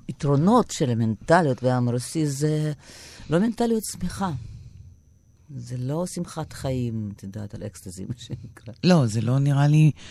היתרונות 0.08 0.72
של 0.72 0.89
המנטליות 0.89 1.64
והעם 1.64 1.88
הרוסי, 1.88 2.28
זה 2.28 2.74
לא 3.30 3.39
מנטליות 3.39 3.84
שמחה. 3.91 4.32
זה 5.56 5.78
לא 5.78 6.06
שמחת 6.06 6.54
חיים, 6.54 7.12
את 7.16 7.24
יודעת, 7.24 7.56
על 7.56 7.64
אקסטזי, 7.66 8.06
מה 8.06 8.14
שנקרא. 8.18 8.74
לא, 8.84 9.06
זה 9.06 9.22
לא 9.22 9.39
נראה 9.39 9.68
לי 9.68 9.91
אה, 9.96 10.02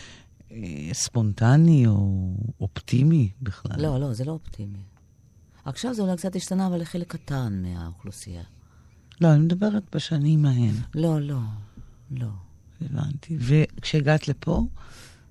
ספונטני 0.92 1.86
או 1.86 2.34
אופטימי 2.60 3.30
בכלל. 3.42 3.82
לא, 3.82 4.00
לא, 4.00 4.12
זה 4.12 4.24
לא 4.24 4.32
אופטימי. 4.32 4.78
עכשיו 5.64 5.94
זה 5.94 6.02
אולי 6.02 6.16
קצת 6.16 6.36
השתנה, 6.36 6.66
אבל 6.66 6.80
לחלק 6.80 7.08
קטן 7.08 7.62
מהאוכלוסייה. 7.62 8.42
לא, 9.20 9.32
אני 9.32 9.44
מדברת 9.44 9.82
בשנים 9.96 10.44
ההן, 10.44 10.74
לא, 10.94 11.20
לא, 11.20 11.40
לא. 12.10 12.28
הבנתי. 12.80 13.36
וכשהגעת 13.40 14.28
לפה, 14.28 14.66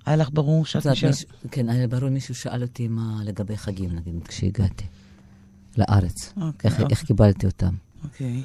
היה 0.06 0.16
לך 0.16 0.30
ברור 0.34 0.66
שאת 0.66 0.86
נשארת... 0.86 1.12
מישהו, 1.12 1.30
כן, 1.52 1.70
היה 1.70 1.88
ברור, 1.88 2.10
מישהו 2.10 2.36
שאל 2.36 2.62
אותי 2.62 2.88
מה 2.88 3.22
לגבי 3.24 3.58
חגים, 3.58 3.96
נגיד, 3.96 4.28
כשהגעתי 4.28 4.86
לארץ. 5.78 6.34
אוקיי, 6.38 6.72
איך, 6.72 6.80
אוקיי. 6.80 6.88
איך 6.92 7.04
קיבלתי 7.04 7.46
אותם. 7.46 7.76
אוקיי. 8.04 8.44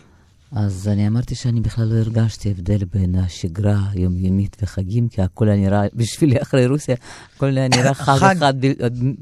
אז 0.53 0.88
אני 0.88 1.07
אמרתי 1.09 1.34
שאני 1.34 1.61
בכלל 1.61 1.84
לא 1.84 1.94
הרגשתי 1.94 2.51
הבדל 2.51 2.84
בין 2.84 3.14
השגרה 3.14 3.82
היומיומית 3.90 4.57
וחגים, 4.62 5.09
כי 5.09 5.22
הכל 5.22 5.49
היה 5.49 5.57
נראה, 5.57 5.82
בשבילי 5.94 6.42
אחרי 6.42 6.66
רוסיה, 6.66 6.96
הכל 7.36 7.59
היה 7.59 7.68
נראה 7.68 7.94
חג 8.05 8.16
חג. 8.18 8.34
אחד, 8.34 8.55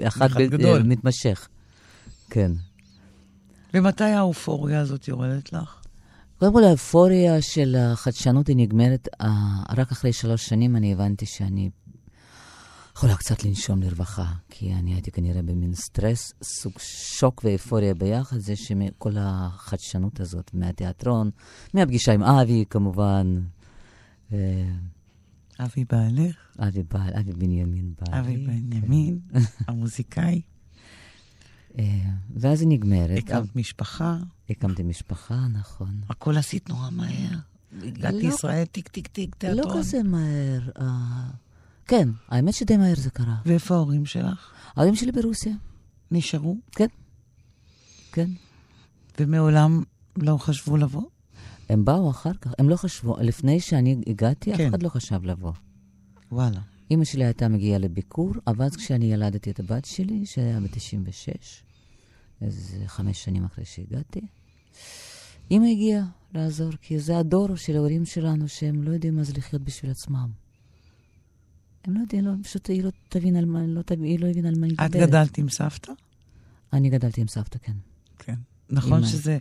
אחד 0.07 0.43
גדול. 0.43 0.83
מתמשך. 0.83 1.49
כן. 2.31 2.53
ומתי 3.75 4.05
האופוריה 4.05 4.81
הזאת 4.81 5.09
יורדת 5.09 5.53
לך? 5.53 5.81
קודם 6.39 6.53
כל, 6.53 6.65
האפוריה 6.65 7.43
של 7.43 7.77
החדשנות 7.79 8.47
היא 8.47 8.57
נגמרת, 8.57 9.09
אה, 9.21 9.29
רק 9.77 9.93
אחרי 9.93 10.13
שלוש 10.13 10.47
שנים 10.47 10.77
אני 10.77 10.93
הבנתי 10.93 11.27
שאני 11.27 11.71
יכולה 12.97 13.17
קצת 13.17 13.45
לנשום 13.45 13.83
לרווחה, 13.83 14.33
כי 14.51 14.75
אני 14.75 14.95
הייתי 14.95 15.11
כנראה 15.11 15.43
במין 15.43 15.75
סטרס, 15.75 16.33
סוג 16.43 16.73
שוק 17.19 17.45
ואפוריה 17.45 17.95
ביחד, 17.95 18.39
זה 18.39 18.57
שכל 18.57 19.13
החדשנות 19.19 20.21
הזאת, 20.21 20.51
מהתיאטרון, 20.55 21.31
מהפגישה 21.75 22.13
עם 22.13 22.23
אבי 22.23 22.65
כמובן, 22.71 23.41
אה, 24.33 24.39
אבי 25.61 25.85
בעלך, 25.91 26.37
אבי 26.59 26.83
בעל, 26.83 27.15
אבי 27.21 27.33
בנימין 27.33 27.93
בעלי. 28.01 28.21
אבי 28.21 28.37
בנימין, 28.37 29.19
המוזיקאי. 29.69 30.43
אה, 31.79 31.85
ואז 32.37 32.61
היא 32.61 32.69
נגמרת. 32.69 33.19
הקמת 33.19 33.57
משפחה, 33.57 34.19
הקמתי 34.51 34.83
משפחה, 34.83 35.47
נכון. 35.53 36.01
הכל 36.09 36.37
עשית 36.37 36.69
נורא 36.69 36.91
מהר. 36.91 37.39
הגעת 37.83 38.15
לא. 38.15 38.19
לישראל, 38.19 38.65
טיק 38.65 38.89
טיק 38.89 39.07
טיק, 39.07 39.35
תיאטרון. 39.35 39.75
לא 39.75 39.79
כזה 39.79 40.03
מהר. 40.03 40.61
כן, 41.87 42.09
האמת 42.29 42.55
שדי 42.55 42.77
מהר 42.77 42.95
זה 42.97 43.11
קרה. 43.11 43.37
ואיפה 43.47 43.75
ההורים 43.75 44.07
שלך? 44.07 44.53
ההורים 44.77 44.95
שלי 44.95 45.13
ברוסיה, 45.13 45.53
נשארו? 46.11 46.57
כן. 46.73 46.87
כן. 48.13 48.31
ומעולם 49.21 49.83
לא 50.17 50.37
חשבו 50.37 50.77
לבוא? 50.77 51.03
הם 51.69 51.85
באו 51.85 52.11
אחר 52.11 52.35
כך, 52.35 52.53
הם 52.59 52.69
לא 52.69 52.77
חשבו, 52.77 53.17
לפני 53.21 53.61
שאני 53.61 53.97
הגעתי, 54.07 54.53
אף 54.53 54.57
כן. 54.59 54.69
אחד 54.69 54.83
לא 54.83 54.89
חשב 54.89 55.25
לבוא. 55.25 55.53
וואלה. 56.33 56.61
אימא 56.91 57.05
שלי 57.05 57.25
הייתה 57.25 57.49
מגיעה 57.49 57.79
לביקור, 57.79 58.33
אבל 58.47 58.65
אז 58.65 58.77
כשאני 58.77 59.13
ילדתי 59.13 59.51
את 59.51 59.61
הבת 59.61 59.85
שלי, 59.85 60.27
שהיה 60.27 60.61
ב-96, 60.61 61.39
איזה 62.43 62.77
חמש 62.87 63.25
שנים 63.25 63.45
אחרי 63.45 63.65
שהגעתי, 63.65 64.21
אימא 65.51 65.67
הגיעה 65.67 66.05
לעזור, 66.35 66.73
כי 66.83 66.99
זה 66.99 67.19
הדור 67.19 67.57
של 67.57 67.77
ההורים 67.77 68.05
שלנו, 68.05 68.49
שהם 68.49 68.83
לא 68.83 68.91
יודעים 68.91 69.17
מה 69.17 69.25
זה 69.25 69.33
לחיות 69.37 69.63
בשביל 69.63 69.91
עצמם. 69.91 70.46
הם 71.87 71.95
לא 71.95 72.01
יודעים, 72.01 72.25
לא, 72.25 72.33
פשוט 72.43 72.69
היא 72.69 72.83
לא 72.83 72.91
תבין 73.09 73.37
על 73.37 73.45
מה, 73.45 73.67
לא, 73.67 73.83
תבין, 73.83 74.05
היא 74.05 74.21
לא 74.21 74.27
הבינה 74.27 74.49
על 74.49 74.55
מה 74.61 74.67
היא 74.67 74.75
את 74.75 74.81
מדברת. 74.81 75.09
גדלת 75.09 75.39
עם 75.39 75.49
סבתא? 75.49 75.93
אני 76.73 76.91
גדלתי 76.91 77.21
עם 77.21 77.29
סבתא, 77.29 77.59
כן. 77.63 77.73
כן. 78.19 78.35
נכון 78.71 79.07
שזה, 79.07 79.39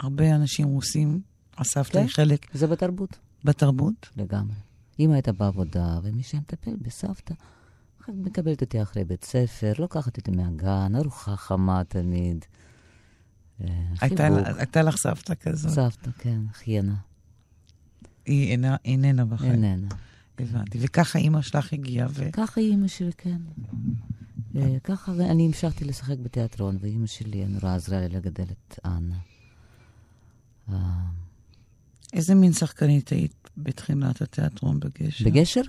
הרבה 0.00 0.34
אנשים 0.34 0.66
רוסים, 0.66 1.20
הסבתא 1.58 1.98
היא 1.98 2.06
כן. 2.06 2.12
חלק 2.12 2.46
זה 2.54 2.66
בתרבות. 2.66 3.18
בתרבות? 3.44 4.08
לגמרי. 4.16 4.54
אמא 5.00 5.12
הייתה 5.12 5.32
בעבודה, 5.32 6.00
ומי 6.02 6.22
שהיה 6.22 6.40
מטפל 6.40 6.76
בסבתא, 6.82 7.34
מקבלת 8.08 8.60
אותי 8.60 8.82
אחרי 8.82 9.04
בית 9.04 9.24
ספר, 9.24 9.72
לוקחת 9.78 10.16
אותי 10.16 10.30
מהגן, 10.30 10.92
ארוחה 10.96 11.36
חמה 11.36 11.82
תמיד. 11.84 12.44
אה, 13.60 13.66
הייתה, 14.00 14.82
לך 14.82 14.96
סבתא 14.96 15.34
כזאת. 15.34 15.72
סבתא, 15.72 16.10
כן, 16.18 16.40
אחיינה. 16.50 16.94
היא 18.26 18.58
איננה 18.84 19.24
בחיים. 19.24 19.52
איננה. 19.52 19.88
הבנתי. 20.40 20.78
וככה 20.80 21.18
אימא 21.18 21.42
שלך 21.42 21.72
הגיעה, 21.72 22.08
ו... 22.10 22.28
ככה 22.32 22.60
אימא 22.60 22.88
שלי, 22.88 23.10
כן. 23.18 23.36
אה, 24.56 24.76
ככה 24.84 25.12
אני 25.12 25.46
המשכתי 25.46 25.84
לשחק 25.84 26.16
בתיאטרון, 26.22 26.76
ואימא 26.80 27.06
שלי 27.06 27.44
נורא 27.48 27.74
עזרה 27.74 28.00
לי 28.00 28.08
לגדל 28.08 28.44
את 28.44 28.78
אנה. 28.84 29.16
אה, 30.72 30.76
איזה 32.12 32.34
מין 32.34 32.52
שחקנית 32.52 33.08
היית 33.08 33.48
בתחילת 33.56 34.22
התיאטרון 34.22 34.80
בגשר? 34.80 35.24
בגשר? 35.24 35.62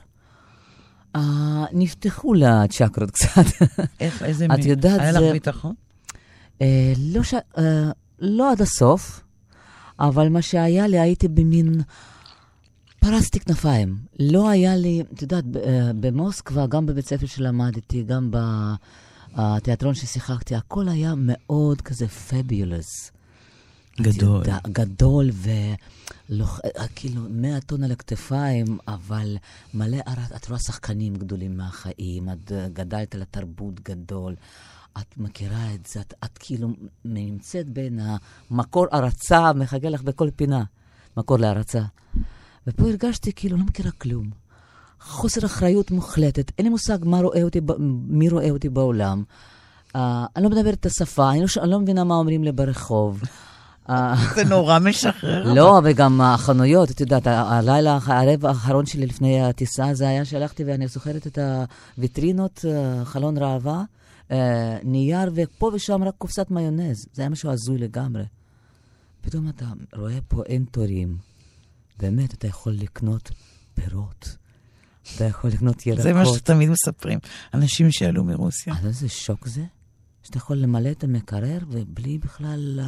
אה, 1.15 1.21
נפתחו 1.73 2.33
לה 2.33 2.63
צ'קרות 2.69 3.11
קצת. 3.11 3.29
איך, 3.99 4.23
איזה 4.23 4.45
את 4.45 4.51
מין? 4.51 4.67
יודעת, 4.67 4.99
היה 4.99 5.13
זה- 5.13 5.19
לך 5.19 5.31
ביטחון? 5.31 5.73
אה, 6.61 6.93
לא, 6.97 7.23
ש... 7.23 7.33
אה, 7.57 7.91
לא 8.19 8.51
עד 8.51 8.61
הסוף, 8.61 9.21
אבל 9.99 10.29
מה 10.29 10.41
שהיה 10.41 10.87
לי, 10.87 10.99
הייתי 10.99 11.27
במין... 11.27 11.81
פרסתי 12.99 13.39
כנפיים. 13.39 13.95
לא 14.19 14.49
היה 14.49 14.75
לי, 14.75 15.03
את 15.13 15.21
יודעת, 15.21 15.43
אה, 15.55 15.91
במוסקבה, 15.99 16.67
גם 16.67 16.85
בבית 16.85 17.05
ספר 17.05 17.25
שלמדתי, 17.25 18.03
גם 18.03 18.31
בתיאטרון 19.35 19.93
ששיחקתי, 19.93 20.55
הכל 20.55 20.89
היה 20.89 21.13
מאוד 21.17 21.81
כזה 21.81 22.07
פביולוס. 22.07 23.11
גדול. 24.01 24.43
גדול 24.67 25.29
וכאילו 26.29 27.21
100 27.29 27.61
טון 27.61 27.83
על 27.83 27.91
הכתפיים, 27.91 28.77
אבל 28.87 29.37
מלא, 29.73 29.97
את 30.35 30.47
רואה 30.47 30.59
שחקנים 30.59 31.15
גדולים 31.15 31.57
מהחיים, 31.57 32.29
את 32.29 32.51
אה, 32.51 32.67
גדלת 32.73 33.15
על 33.15 33.21
התרבות 33.21 33.79
גדול, 33.79 34.35
את 34.97 35.17
מכירה 35.17 35.73
את 35.73 35.85
זה, 35.85 36.01
את, 36.01 36.13
את 36.23 36.37
כאילו 36.37 36.69
נמצאת 37.05 37.69
בין 37.69 37.99
המקור 38.51 38.85
הרצה, 38.91 39.53
מחכה 39.53 39.89
לך 39.89 40.01
בכל 40.01 40.29
פינה, 40.35 40.63
מקור 41.17 41.37
להרצה. 41.37 41.81
ופה 42.69 42.83
הרגשתי 42.83 43.33
כאילו 43.35 43.57
לא 43.57 43.63
מכירה 43.63 43.91
כלום. 43.91 44.29
חוסר 45.01 45.45
אחריות 45.45 45.91
מוחלטת, 45.91 46.51
אין 46.57 46.65
לי 46.65 46.69
מושג 46.69 46.97
מה 47.01 47.19
רואה 47.19 47.43
אותי, 47.43 47.61
מי 48.07 48.29
רואה 48.29 48.49
אותי 48.49 48.69
בעולם. 48.69 49.23
Uh, 49.87 49.99
אני 50.35 50.43
לא 50.43 50.49
מדברת 50.49 50.73
את 50.73 50.85
השפה, 50.85 51.31
אני 51.31 51.41
לא, 51.41 51.45
אני 51.61 51.71
לא 51.71 51.79
מבינה 51.79 52.03
מה 52.03 52.15
אומרים 52.15 52.43
לי 52.43 52.51
ברחוב. 52.51 53.21
אה, 53.89 54.15
זה 54.35 54.43
נורא 54.43 54.79
משחרר. 54.79 55.53
לא, 55.53 55.81
וגם 55.83 56.21
החנויות, 56.21 56.91
את 56.91 57.01
יודעת, 57.01 57.27
הלילה, 57.27 57.99
הערב 58.05 58.45
האחרון 58.45 58.85
שלי 58.85 59.05
לפני 59.05 59.41
הטיסה, 59.41 59.93
זה 59.93 60.07
היה 60.07 60.25
שהלכתי 60.25 60.63
ואני 60.63 60.87
זוכרת 60.87 61.27
את 61.27 61.37
הוויטרינות, 61.97 62.65
אה, 62.67 63.05
חלון 63.05 63.37
ראווה, 63.37 63.83
נייר, 64.83 65.31
ופה 65.35 65.71
ושם 65.73 66.03
רק 66.03 66.13
קופסת 66.17 66.51
מיונז. 66.51 67.05
זה 67.13 67.21
היה 67.21 67.29
משהו 67.29 67.51
הזוי 67.51 67.77
לגמרי. 67.77 68.23
פתאום 69.21 69.49
אתה 69.49 69.65
רואה 69.95 70.17
פה 70.27 70.43
אין 70.45 70.65
תורים. 70.71 71.17
באמת, 71.99 72.33
אתה 72.33 72.47
יכול 72.47 72.73
לקנות 72.73 73.31
פירות. 73.73 74.37
אתה 75.15 75.25
יכול 75.25 75.49
לקנות 75.49 75.85
ירקות. 75.85 76.03
זה 76.03 76.13
מה 76.13 76.25
שתמיד 76.25 76.69
מספרים. 76.69 77.19
אנשים 77.53 77.91
שעלו 77.91 78.23
מרוסיה. 78.23 78.73
אתה 78.73 78.79
יודע 78.79 78.89
איזה 78.89 79.09
שוק 79.09 79.47
זה? 79.47 79.63
שאתה 80.23 80.37
יכול 80.37 80.57
למלא 80.57 80.91
את 80.91 81.03
המקרר 81.03 81.59
ובלי 81.69 82.17
בכלל... 82.17 82.79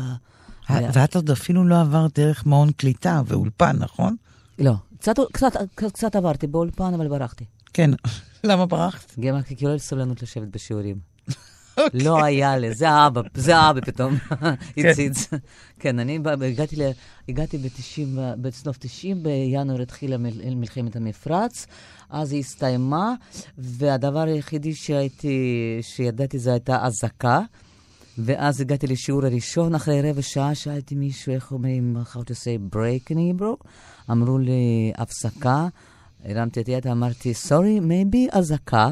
אה, 0.70 0.90
ואת 0.94 1.16
עוד 1.16 1.32
אפילו 1.32 1.64
לא 1.64 1.82
עברת 1.82 2.20
דרך 2.20 2.46
מעון 2.46 2.72
קליטה 2.72 3.22
ואולפן, 3.26 3.78
נכון? 3.80 4.16
לא, 4.60 4.74
קצת, 5.00 5.16
קצת, 5.32 5.52
קצת 5.76 6.16
עברתי 6.16 6.48
באולפן, 6.48 6.94
אבל 6.94 7.08
ברחתי. 7.08 7.46
כן. 7.74 7.92
למה 8.44 8.66
ברחת? 8.66 9.20
גם 9.20 9.42
כי 9.42 9.66
לא 9.66 9.74
לי 9.74 9.80
סבלנות 9.80 10.22
לשבת 10.22 10.48
בשיעורים. 10.48 11.00
לא 11.94 12.24
היה 12.24 12.58
לי, 12.58 12.74
זה 12.74 12.90
האבא, 12.90 13.22
זה 13.34 13.58
האבא 13.58 13.82
פתאום 13.82 14.16
הציץ. 14.78 15.28
כן, 15.80 16.00
אני 16.00 16.20
הגעתי 16.46 16.76
ל- 16.76 16.92
הגעתי 17.30 17.58
ב-90, 17.58 18.02
בסוף 18.42 18.78
90, 18.80 19.24
בינואר 19.24 19.82
התחילה 19.82 20.18
מל- 20.18 20.56
מלחמת 20.56 20.96
המפרץ, 20.96 21.68
אז 22.10 22.32
היא 22.32 22.40
הסתיימה, 22.40 23.14
והדבר 23.58 24.20
היחידי 24.20 24.74
שהייתי, 24.76 25.38
שידעתי 25.82 26.40
זה 26.40 26.52
הייתה 26.52 26.86
אזעקה. 26.86 27.42
ואז 28.18 28.62
הגעתי 28.62 28.88
לשיעור 28.88 29.26
הראשון, 29.26 29.76
אחרי 29.76 30.12
רבע 30.12 30.22
שעה 30.22 30.56
שאלתי 30.56 30.96
מישהו, 30.96 31.34
איך 31.34 31.52
אומרים, 31.52 31.98
how 32.14 32.18
to 32.18 32.32
say 32.34 32.76
break 32.76 33.12
in 33.12 33.18
Hebrew? 33.42 33.68
אמרו 34.12 34.38
לי, 34.38 34.92
הפסקה. 34.98 35.68
הרמתי 36.26 36.62
את 36.62 36.68
היד, 36.68 36.88
אמרתי, 36.88 37.34
sorry, 37.48 37.82
maybe 37.82 38.38
אזעקה. 38.38 38.90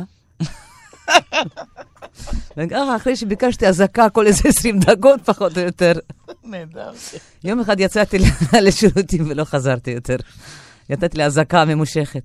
וככה, 2.57 2.95
אחרי 2.95 3.15
שביקשתי 3.15 3.67
אזעקה 3.67 4.09
כל 4.09 4.27
איזה 4.27 4.49
20 4.49 4.79
דקות, 4.79 5.21
פחות 5.25 5.57
או 5.57 5.61
יותר. 5.61 5.93
נהדר. 6.43 6.91
יום 7.43 7.59
אחד 7.59 7.79
יצאתי 7.79 8.17
לשירותים 8.65 9.25
ולא 9.29 9.43
חזרתי 9.43 9.91
יותר. 9.91 10.15
נתתי 10.89 11.17
לי 11.17 11.25
אזעקה 11.25 11.65
ממושכת. 11.65 12.23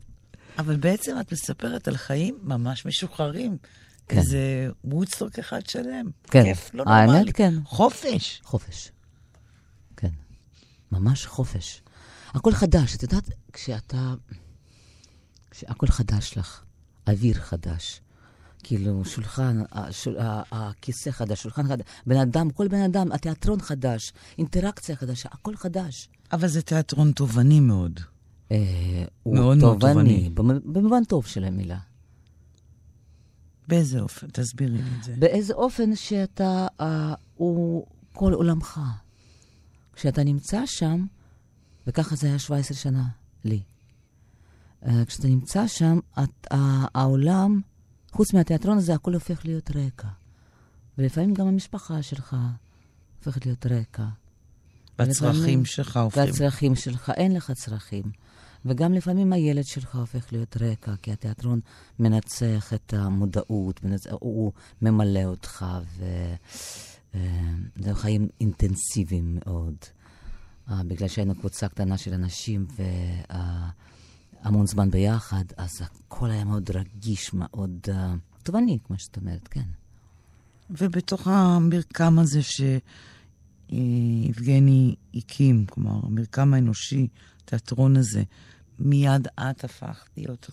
אבל 0.58 0.76
בעצם 0.76 1.16
את 1.20 1.32
מספרת 1.32 1.88
על 1.88 1.96
חיים 1.96 2.38
ממש 2.42 2.86
משוחררים. 2.86 3.56
כן. 4.08 4.18
איזה 4.18 4.68
וודסטוק 4.84 5.38
אחד 5.38 5.66
שלם. 5.66 6.10
כן. 6.24 6.42
כיף 6.44 6.70
לא 6.74 6.84
האמת, 6.86 7.10
נורמלי. 7.10 7.32
כן. 7.32 7.54
חופש. 7.64 8.40
חופש. 8.44 8.92
כן. 9.96 10.08
ממש 10.92 11.26
חופש. 11.26 11.82
הכל 12.34 12.52
חדש, 12.52 12.96
את 12.96 13.02
יודעת, 13.02 13.30
כשאתה... 13.52 14.14
כשהכל 15.50 15.86
חדש 15.86 16.38
לך, 16.38 16.62
אוויר 17.08 17.34
חדש, 17.34 18.00
כאילו 18.64 19.04
שולחן, 19.04 19.62
השול, 19.72 20.16
הכיסא 20.52 21.10
חדש, 21.10 21.42
שולחן 21.42 21.68
חדש, 21.68 21.84
בן 22.06 22.16
אדם, 22.16 22.50
כל 22.50 22.68
בן 22.68 22.80
אדם, 22.82 23.12
התיאטרון 23.12 23.60
חדש, 23.60 24.12
אינטראקציה 24.38 24.96
חדשה, 24.96 25.28
הכל 25.32 25.56
חדש. 25.56 26.08
אבל 26.32 26.48
זה 26.48 26.62
תיאטרון 26.62 27.12
תובעני 27.12 27.60
מאוד. 27.60 28.00
אה, 28.52 28.56
הוא 29.22 29.34
מאוד 29.34 29.56
מאוד 29.58 29.74
תובעני. 29.74 29.94
תובעני, 29.94 30.30
במ- 30.60 30.72
במובן 30.72 31.04
טוב 31.04 31.26
של 31.26 31.44
המילה. 31.44 31.78
באיזה 33.68 34.00
אופן? 34.00 34.26
תסבירי 34.32 34.70
לי 34.72 34.82
את 34.98 35.04
זה. 35.04 35.14
באיזה 35.18 35.54
אופן 35.54 35.96
שאתה, 35.96 36.66
אה, 36.80 37.14
הוא 37.34 37.86
כל 38.12 38.32
עולמך. 38.32 38.80
כשאתה 39.92 40.24
נמצא 40.24 40.62
שם, 40.66 41.06
וככה 41.86 42.16
זה 42.16 42.26
היה 42.26 42.38
17 42.38 42.76
שנה 42.76 43.04
לי. 43.44 43.62
אה, 44.86 45.04
כשאתה 45.06 45.28
נמצא 45.28 45.66
שם, 45.66 45.98
את, 46.22 46.46
אה, 46.52 46.84
העולם, 46.94 47.60
חוץ 48.14 48.32
מהתיאטרון 48.32 48.78
הזה, 48.78 48.94
הכל 48.94 49.14
הופך 49.14 49.44
להיות 49.44 49.70
רקע. 49.70 50.08
ולפעמים 50.98 51.34
גם 51.34 51.46
המשפחה 51.46 52.02
שלך 52.02 52.36
הופכת 53.18 53.46
להיות 53.46 53.66
רקע. 53.66 54.04
והצרכים 54.98 55.64
שלך 55.64 55.96
הופכים. 55.96 56.22
והצרכים 56.22 56.74
שלך, 56.74 57.12
אין 57.16 57.34
לך 57.34 57.50
צרכים. 57.50 58.02
וגם 58.64 58.92
לפעמים 58.92 59.32
הילד 59.32 59.64
שלך 59.64 59.96
הופך 59.96 60.32
להיות 60.32 60.56
רקע, 60.60 60.92
כי 61.02 61.12
התיאטרון 61.12 61.60
מנצח 61.98 62.72
את 62.74 62.94
המודעות, 62.94 63.84
מנצח, 63.84 64.10
הוא, 64.20 64.52
ממלא 64.82 65.24
אותך, 65.24 65.66
וזה 65.96 67.94
חיים 67.94 68.28
אינטנסיביים 68.40 69.38
מאוד. 69.44 69.74
Uh, 70.68 70.72
בגלל 70.86 71.08
שהיינו 71.08 71.34
קבוצה 71.34 71.68
קטנה 71.68 71.98
של 71.98 72.14
אנשים 72.14 72.66
והמון 74.44 74.66
זמן 74.66 74.90
ביחד, 74.90 75.44
אז 75.56 75.82
הכל 75.82 76.30
היה 76.30 76.44
מאוד 76.44 76.70
רגיש, 76.70 77.34
מאוד 77.34 77.78
uh, 77.86 77.90
תובעני, 78.42 78.78
כמו 78.84 78.98
שאת 78.98 79.16
אומרת, 79.16 79.48
כן. 79.48 79.64
ובתוך 80.70 81.28
המרקם 81.28 82.18
הזה 82.18 82.40
שיבגני 83.70 84.94
הקים, 85.14 85.66
כלומר, 85.66 86.00
המרקם 86.06 86.54
האנושי, 86.54 87.08
התיאטרון 87.44 87.96
הזה, 87.96 88.22
מיד 88.78 89.28
את 89.40 89.64
הפכת 89.64 90.06
להיות 90.16 90.50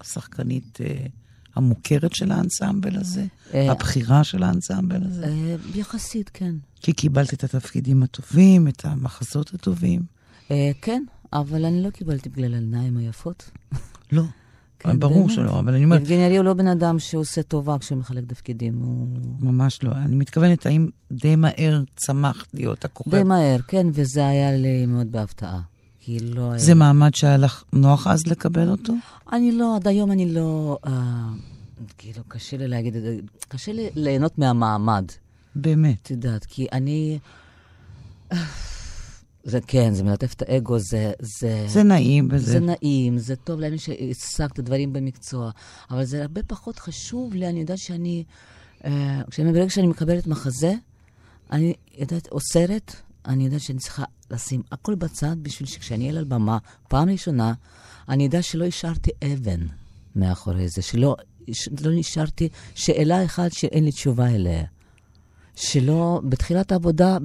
השחקנית 0.00 0.78
אה, 0.80 1.06
המוכרת 1.54 2.14
של 2.14 2.32
האנסמבל 2.32 2.96
הזה? 2.96 3.26
אה, 3.54 3.72
הבחירה 3.72 4.24
של 4.24 4.42
האנסמבל 4.42 5.04
הזה? 5.04 5.24
אה, 5.24 5.56
יחסית, 5.74 6.30
כן. 6.34 6.54
כי 6.80 6.92
קיבלת 6.92 7.34
את 7.34 7.44
התפקידים 7.44 8.02
הטובים, 8.02 8.68
את 8.68 8.84
המחזות 8.84 9.54
הטובים? 9.54 10.02
אה, 10.50 10.70
כן, 10.82 11.04
אבל 11.32 11.64
אני 11.64 11.82
לא 11.82 11.90
קיבלתי 11.90 12.28
בגלל 12.28 12.54
העיניים 12.54 12.96
היפות. 12.96 13.50
לא. 14.12 14.22
כן, 14.78 15.00
ברור 15.00 15.26
באמת. 15.26 15.30
שלא, 15.30 15.58
אבל 15.58 15.74
אני 15.74 15.84
אומרת, 15.84 16.00
יבגני 16.00 16.26
ארי 16.26 16.36
הוא 16.36 16.44
לא 16.44 16.54
בן 16.54 16.66
אדם 16.66 16.98
שעושה 16.98 17.42
טובה 17.42 17.78
כשהוא 17.78 17.98
מחלק 17.98 18.24
תפקידים, 18.26 18.78
הוא... 18.78 19.06
ממש 19.40 19.82
לא. 19.82 19.92
אני 19.92 20.16
מתכוונת, 20.16 20.66
האם 20.66 20.88
די 21.12 21.36
מהר 21.36 21.82
צמחת 21.96 22.54
להיות 22.54 22.84
הכוכב? 22.84 23.10
די 23.10 23.22
מהר, 23.22 23.58
כן, 23.68 23.86
וזה 23.92 24.26
היה 24.26 24.56
לי 24.56 24.86
מאוד 24.86 25.12
בהפתעה. 25.12 25.60
כי 26.00 26.18
לא 26.20 26.50
היה... 26.50 26.58
זה 26.58 26.74
מעמד 26.74 27.14
שהיה 27.14 27.36
לך 27.36 27.64
נוח 27.72 28.06
אז 28.06 28.26
לקבל 28.26 28.68
אותו? 28.68 28.94
אני 29.32 29.52
לא, 29.52 29.76
עד 29.76 29.88
היום 29.88 30.12
אני 30.12 30.34
לא... 30.34 30.78
אה, 30.86 31.28
כאילו, 31.98 32.22
קשה 32.28 32.56
לי 32.56 32.68
להגיד 32.68 32.96
את 32.96 33.02
זה, 33.02 33.18
קשה 33.48 33.72
לי 33.72 33.90
ליהנות 33.94 34.38
מהמעמד. 34.38 35.04
באמת. 35.56 35.98
את 36.02 36.10
יודעת, 36.10 36.44
כי 36.44 36.66
אני... 36.72 37.18
זה 39.44 39.60
כן, 39.66 39.94
זה 39.94 40.04
מלטף 40.04 40.32
את 40.32 40.42
האגו, 40.48 40.78
זה... 40.78 41.12
זה, 41.18 41.64
זה 41.68 41.82
נעים 41.82 42.28
וזה... 42.30 42.52
זה 42.52 42.60
נעים, 42.60 43.18
זה 43.18 43.36
טוב 43.36 43.60
להאמין 43.60 43.78
שהשגת 43.78 44.60
דברים 44.60 44.92
במקצוע, 44.92 45.50
אבל 45.90 46.04
זה 46.04 46.22
הרבה 46.22 46.42
פחות 46.42 46.78
חשוב 46.78 47.34
לי, 47.34 47.48
אני 47.48 47.60
יודעת 47.60 47.78
שאני... 47.78 48.24
אה, 48.84 49.22
כשאני, 49.30 49.52
ברגע 49.52 49.70
שאני 49.70 49.86
מקבלת 49.86 50.26
מחזה, 50.26 50.74
אני 51.52 51.74
יודעת, 51.98 52.28
או 52.32 52.40
סרט, 52.40 52.96
אני 53.26 53.44
יודעת 53.44 53.60
שאני 53.60 53.78
צריכה 53.78 54.04
לשים 54.30 54.62
הכל 54.72 54.94
בצד 54.94 55.36
בשביל 55.42 55.68
שכשאני 55.68 56.08
אהיה 56.08 56.18
על 56.18 56.24
במה, 56.24 56.58
פעם 56.88 57.08
ראשונה, 57.08 57.52
אני 58.08 58.24
יודע 58.24 58.42
שלא 58.42 58.64
השארתי 58.64 59.10
אבן 59.24 59.60
מאחורי 60.16 60.68
זה, 60.68 60.82
שלא 60.82 61.16
לא 61.80 61.90
נשארתי 61.94 62.48
שאלה 62.74 63.24
אחת 63.24 63.52
שאין 63.52 63.84
לי 63.84 63.92
תשובה 63.92 64.28
אליה. 64.28 64.64
שלא, 65.54 66.20
בתחילת 66.28 66.72
העבודה, 66.72 67.18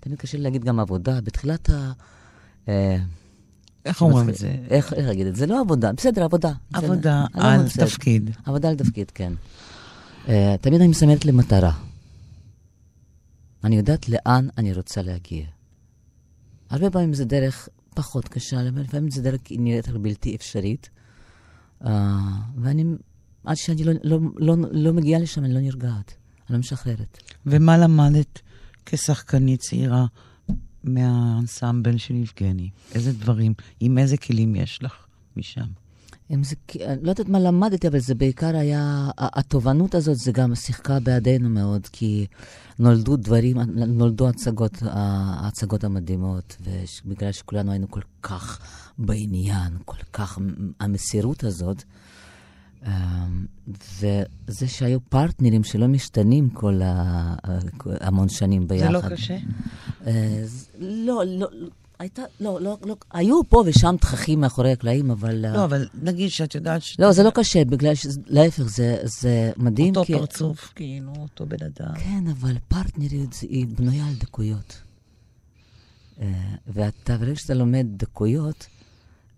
תמיד 0.00 0.18
קשה 0.18 0.38
לי 0.38 0.44
להגיד 0.44 0.64
גם 0.64 0.80
עבודה, 0.80 1.20
בתחילת 1.20 1.70
ה... 1.70 1.92
אה, 2.68 2.96
איך 3.84 4.02
אומרים 4.02 4.28
את 4.28 4.34
זה? 4.34 4.56
איך 4.70 4.92
להגיד 4.96 5.26
את 5.26 5.36
זה? 5.36 5.46
לא 5.46 5.60
עבודה, 5.60 5.92
בסדר, 5.92 6.24
עבודה. 6.24 6.52
עבודה 6.72 7.24
לא 7.34 7.42
על 7.42 7.68
תפקיד. 7.68 8.30
עבודה 8.44 8.68
על 8.68 8.76
תפקיד, 8.76 9.10
כן. 9.10 9.32
אה, 10.28 10.56
תמיד 10.60 10.80
אני 10.80 10.88
מסמלת 10.88 11.24
למטרה. 11.24 11.72
אני 13.64 13.76
יודעת 13.76 14.08
לאן 14.08 14.48
אני 14.58 14.72
רוצה 14.72 15.02
להגיע. 15.02 15.44
הרבה 16.70 16.90
פעמים 16.90 17.14
זה 17.14 17.24
דרך 17.24 17.68
פחות 17.94 18.28
קשה, 18.28 18.62
לפעמים 18.62 19.10
זה 19.10 19.22
דרך 19.22 19.40
נראית 19.50 19.88
בלתי 19.88 20.36
אפשרית. 20.36 20.90
Uh, 21.82 21.88
ואני, 22.56 22.84
עד 23.44 23.56
שאני 23.56 23.84
לא, 23.84 23.92
לא, 24.02 24.18
לא, 24.36 24.56
לא 24.70 24.92
מגיעה 24.92 25.20
לשם, 25.20 25.44
אני 25.44 25.54
לא 25.54 25.60
נרגעת, 25.60 26.14
אני 26.48 26.54
לא 26.54 26.58
משחררת. 26.58 27.18
ומה 27.46 27.78
למדת 27.78 28.40
כשחקנית 28.90 29.60
צעירה 29.60 30.06
מהאנסמבל 30.84 31.98
של 31.98 32.14
יבגני? 32.14 32.70
איזה 32.94 33.12
דברים, 33.12 33.54
עם 33.80 33.98
איזה 33.98 34.16
כלים 34.16 34.56
יש 34.56 34.82
לך 34.82 35.06
משם? 35.36 35.66
אם 36.30 36.44
זה, 36.44 36.54
אני 36.86 37.02
לא 37.02 37.10
יודעת 37.10 37.28
מה 37.28 37.38
למדתי, 37.38 37.88
אבל 37.88 37.98
זה 37.98 38.14
בעיקר 38.14 38.56
היה, 38.56 39.10
התובנות 39.18 39.94
הזאת, 39.94 40.16
זה 40.16 40.32
גם 40.32 40.54
שיחקה 40.54 41.00
בעדינו 41.00 41.48
מאוד, 41.48 41.86
כי 41.92 42.26
נולדו 42.78 43.16
דברים, 43.16 43.56
נולדו 43.74 44.28
הצגות, 44.28 44.82
ההצגות 44.82 45.84
המדהימות, 45.84 46.56
ובגלל 47.04 47.32
שכולנו 47.32 47.70
היינו 47.70 47.90
כל 47.90 48.00
כך 48.22 48.60
בעניין, 48.98 49.72
כל 49.84 50.02
כך, 50.12 50.38
המסירות 50.80 51.44
הזאת, 51.44 51.84
וזה 53.68 54.68
שהיו 54.68 55.00
פרטנרים 55.00 55.64
שלא 55.64 55.86
משתנים 55.86 56.50
כל 56.50 56.80
המון 57.84 58.28
שנים 58.28 58.68
ביחד. 58.68 58.86
זה 58.86 58.92
לא 58.92 59.00
קשה? 59.00 59.36
אה, 60.06 60.44
לא, 60.78 61.22
לא. 61.26 61.48
הייתה, 61.98 62.22
לא, 62.40 62.60
לא, 62.60 62.78
לא, 62.84 62.96
היו 63.12 63.40
פה 63.48 63.62
ושם 63.66 63.96
תככים 64.00 64.40
מאחורי 64.40 64.72
הקלעים, 64.72 65.10
אבל... 65.10 65.44
אה, 65.44 65.52
לא, 65.52 65.64
אבל 65.64 65.88
נגיד 66.02 66.30
שאת 66.30 66.54
יודעת 66.54 66.82
ש... 66.82 66.96
לא, 67.00 67.12
זה 67.12 67.22
לא 67.22 67.30
קשה, 67.30 67.64
בגלל 67.64 67.94
ש... 67.94 68.06
להפך, 68.26 68.62
זה, 68.62 68.96
זה 69.04 69.52
מדהים. 69.56 69.88
אותו 69.88 70.04
כי... 70.04 70.12
פרצוף, 70.12 70.72
כאילו, 70.74 71.12
אותו 71.18 71.46
בן 71.46 71.56
אדם. 71.66 71.94
כן, 71.94 72.24
אבל 72.30 72.56
פרטנריות 72.68 73.34
היא 73.40 73.66
בנויה 73.66 74.06
על 74.06 74.14
דקויות. 74.14 74.80
אה, 76.20 76.32
ואתה, 76.66 77.16
ברגע 77.16 77.36
שאתה 77.36 77.54
לומד 77.54 77.86
דקויות, 77.90 78.66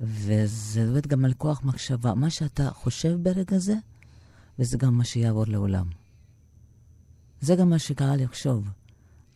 וזה 0.01 0.89
עובד 0.89 1.07
גם 1.07 1.25
על 1.25 1.33
כוח 1.33 1.61
מחשבה, 1.65 2.15
מה 2.15 2.31
שאתה 2.31 2.71
חושב 2.71 3.17
ברגע 3.23 3.59
זה, 3.59 3.75
וזה 4.59 4.79
גם 4.79 4.95
מה 4.95 5.05
שיעבור 5.05 5.45
לעולם. 5.47 5.87
זה 7.41 7.57
גם 7.57 7.71
מה 7.71 7.79
שקרה 7.79 8.17
לי 8.17 8.25
לחשוב. 8.25 8.71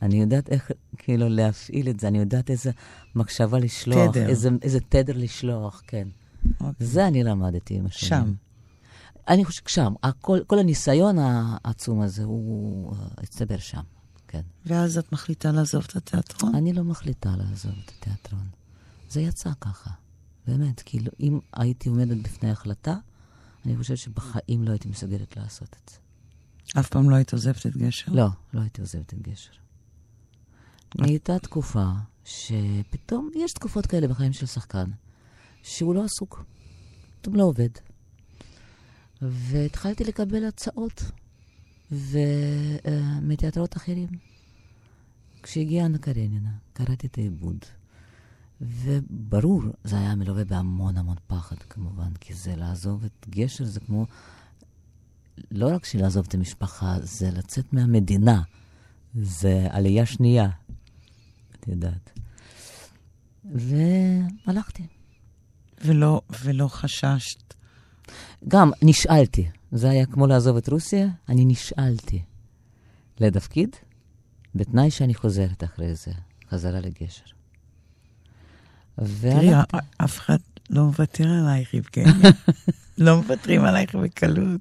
אני 0.03 0.21
יודעת 0.21 0.49
איך, 0.49 0.71
כאילו, 0.99 1.29
להפעיל 1.29 1.89
את 1.89 2.01
זה, 2.01 2.09
אני 2.09 2.19
יודעת 2.19 2.51
איזה 2.51 2.71
מחשבה 3.15 3.59
לשלוח, 3.59 4.11
תדר. 4.11 4.29
איזה, 4.29 4.49
איזה 4.63 4.81
תדר 4.81 5.13
לשלוח, 5.17 5.83
כן. 5.87 6.09
אוקיי. 6.61 6.87
זה 6.87 7.07
אני 7.07 7.25
למדתי 7.25 7.75
עם 7.75 7.87
השנים. 7.87 8.25
שם. 8.25 8.33
אני 9.29 9.45
חושב, 9.45 9.63
שם. 9.67 9.95
הכל, 10.03 10.39
כל 10.47 10.59
הניסיון 10.59 11.17
העצום 11.19 12.01
הזה, 12.01 12.25
הוא 12.25 12.95
הצטבר 13.19 13.59
שם, 13.59 13.83
כן. 14.29 14.43
ואז 14.67 14.99
את 14.99 15.13
מחליטה 15.13 15.53
לעזוב 15.53 15.85
את 15.91 15.97
התיאטרון? 15.97 16.55
אני 16.55 16.73
לא 16.73 16.85
מחליטה 16.85 17.35
לעזוב 17.37 17.73
את 17.85 17.93
התיאטרון. 17.99 18.47
זה 19.11 19.21
יצא 19.21 19.51
ככה, 19.61 19.91
באמת. 20.47 20.83
כאילו, 20.85 21.13
אם 21.21 21.41
הייתי 21.53 21.89
עומדת 21.89 22.17
בפני 22.17 22.51
החלטה, 22.51 22.97
אני 23.67 23.77
חושבת 23.77 23.99
שבחיים 23.99 24.65
לא 24.65 24.71
הייתי 24.71 24.89
מסוגלת 24.89 25.37
לעשות 25.37 25.77
את 25.83 25.91
זה. 25.91 25.97
אף 26.81 26.89
פעם 26.89 27.11
לא 27.11 27.17
היית 27.17 27.33
עוזבת 27.33 27.67
את 27.67 27.77
גשר? 27.77 28.13
לא, 28.13 28.27
לא 28.55 28.61
הייתי 28.61 28.81
עוזבת 28.81 29.15
את 29.15 29.23
גשר. 29.23 29.53
הייתה 30.99 31.39
תקופה 31.39 31.87
שפתאום, 32.25 33.31
יש 33.37 33.53
תקופות 33.53 33.87
כאלה 33.87 34.09
בחיים 34.09 34.33
של 34.33 34.47
שחקן, 34.47 34.91
שהוא 35.63 35.95
לא 35.95 36.05
עסוק, 36.05 36.45
פתאום 37.21 37.37
לא 37.37 37.45
עובד. 37.45 37.69
והתחלתי 39.23 40.05
לקבל 40.05 40.45
הצעות 40.45 41.03
ו... 41.93 42.19
מתיאטרות 43.23 43.77
אחרים. 43.77 44.09
כשהגיעה 45.43 45.87
אנה 45.87 45.99
קרנינה, 45.99 46.51
קראתי 46.73 47.07
את 47.07 47.19
העיבוד, 47.19 47.59
וברור, 48.61 49.63
זה 49.85 49.99
היה 49.99 50.15
מלווה 50.15 50.45
בהמון 50.45 50.97
המון 50.97 51.17
פחד 51.27 51.57
כמובן, 51.57 52.15
כי 52.21 52.35
זה 52.35 52.57
לעזוב 52.57 53.05
את 53.05 53.27
גשר, 53.31 53.65
זה 53.65 53.81
כמו, 53.81 54.07
לא 55.51 55.75
רק 55.75 55.85
שלעזוב 55.85 56.27
את 56.29 56.35
המשפחה, 56.35 56.97
זה 57.03 57.31
לצאת 57.31 57.73
מהמדינה, 57.73 58.43
זה 59.15 59.67
עלייה 59.71 60.07
שנייה, 60.07 60.49
את 61.55 61.69
יודעת. 61.69 62.19
והלכתי. 63.45 64.87
ולא, 65.85 66.21
ולא 66.45 66.69
חששת? 66.69 67.55
גם 68.49 68.71
נשאלתי. 68.83 69.51
זה 69.73 69.91
היה 69.91 70.07
כמו 70.07 70.27
לעזוב 70.27 70.57
את 70.57 70.69
רוסיה, 70.69 71.07
אני 71.29 71.45
נשאלתי 71.45 72.23
לתפקיד, 73.21 73.77
בתנאי 74.55 74.91
שאני 74.91 75.15
חוזרת 75.15 75.65
אחרי 75.65 75.95
זה, 75.95 76.13
חזרה 76.51 76.81
לגשר. 76.81 77.25
תראי, 79.21 79.55
אף 79.97 80.19
אחד 80.19 80.39
לא 80.71 80.85
מוותר 80.85 81.29
עלייך, 81.29 81.75
יבגני. 81.75 82.13
לא 82.99 83.17
מוותרים 83.17 83.65
עלייך 83.65 83.95
בקלות. 83.95 84.61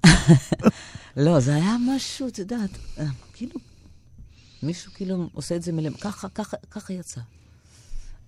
לא, 1.17 1.39
זה 1.39 1.55
היה 1.55 1.75
משהו, 1.87 2.27
את 2.27 2.39
יודעת, 2.39 2.69
כאילו 3.33 3.59
מישהו 4.63 4.91
כאילו 4.93 5.29
עושה 5.33 5.55
את 5.55 5.63
זה 5.63 5.71
מלמעלה, 5.71 5.97
ככה, 5.97 6.29
ככה, 6.29 6.57
ככה 6.71 6.93
יצא. 6.93 7.21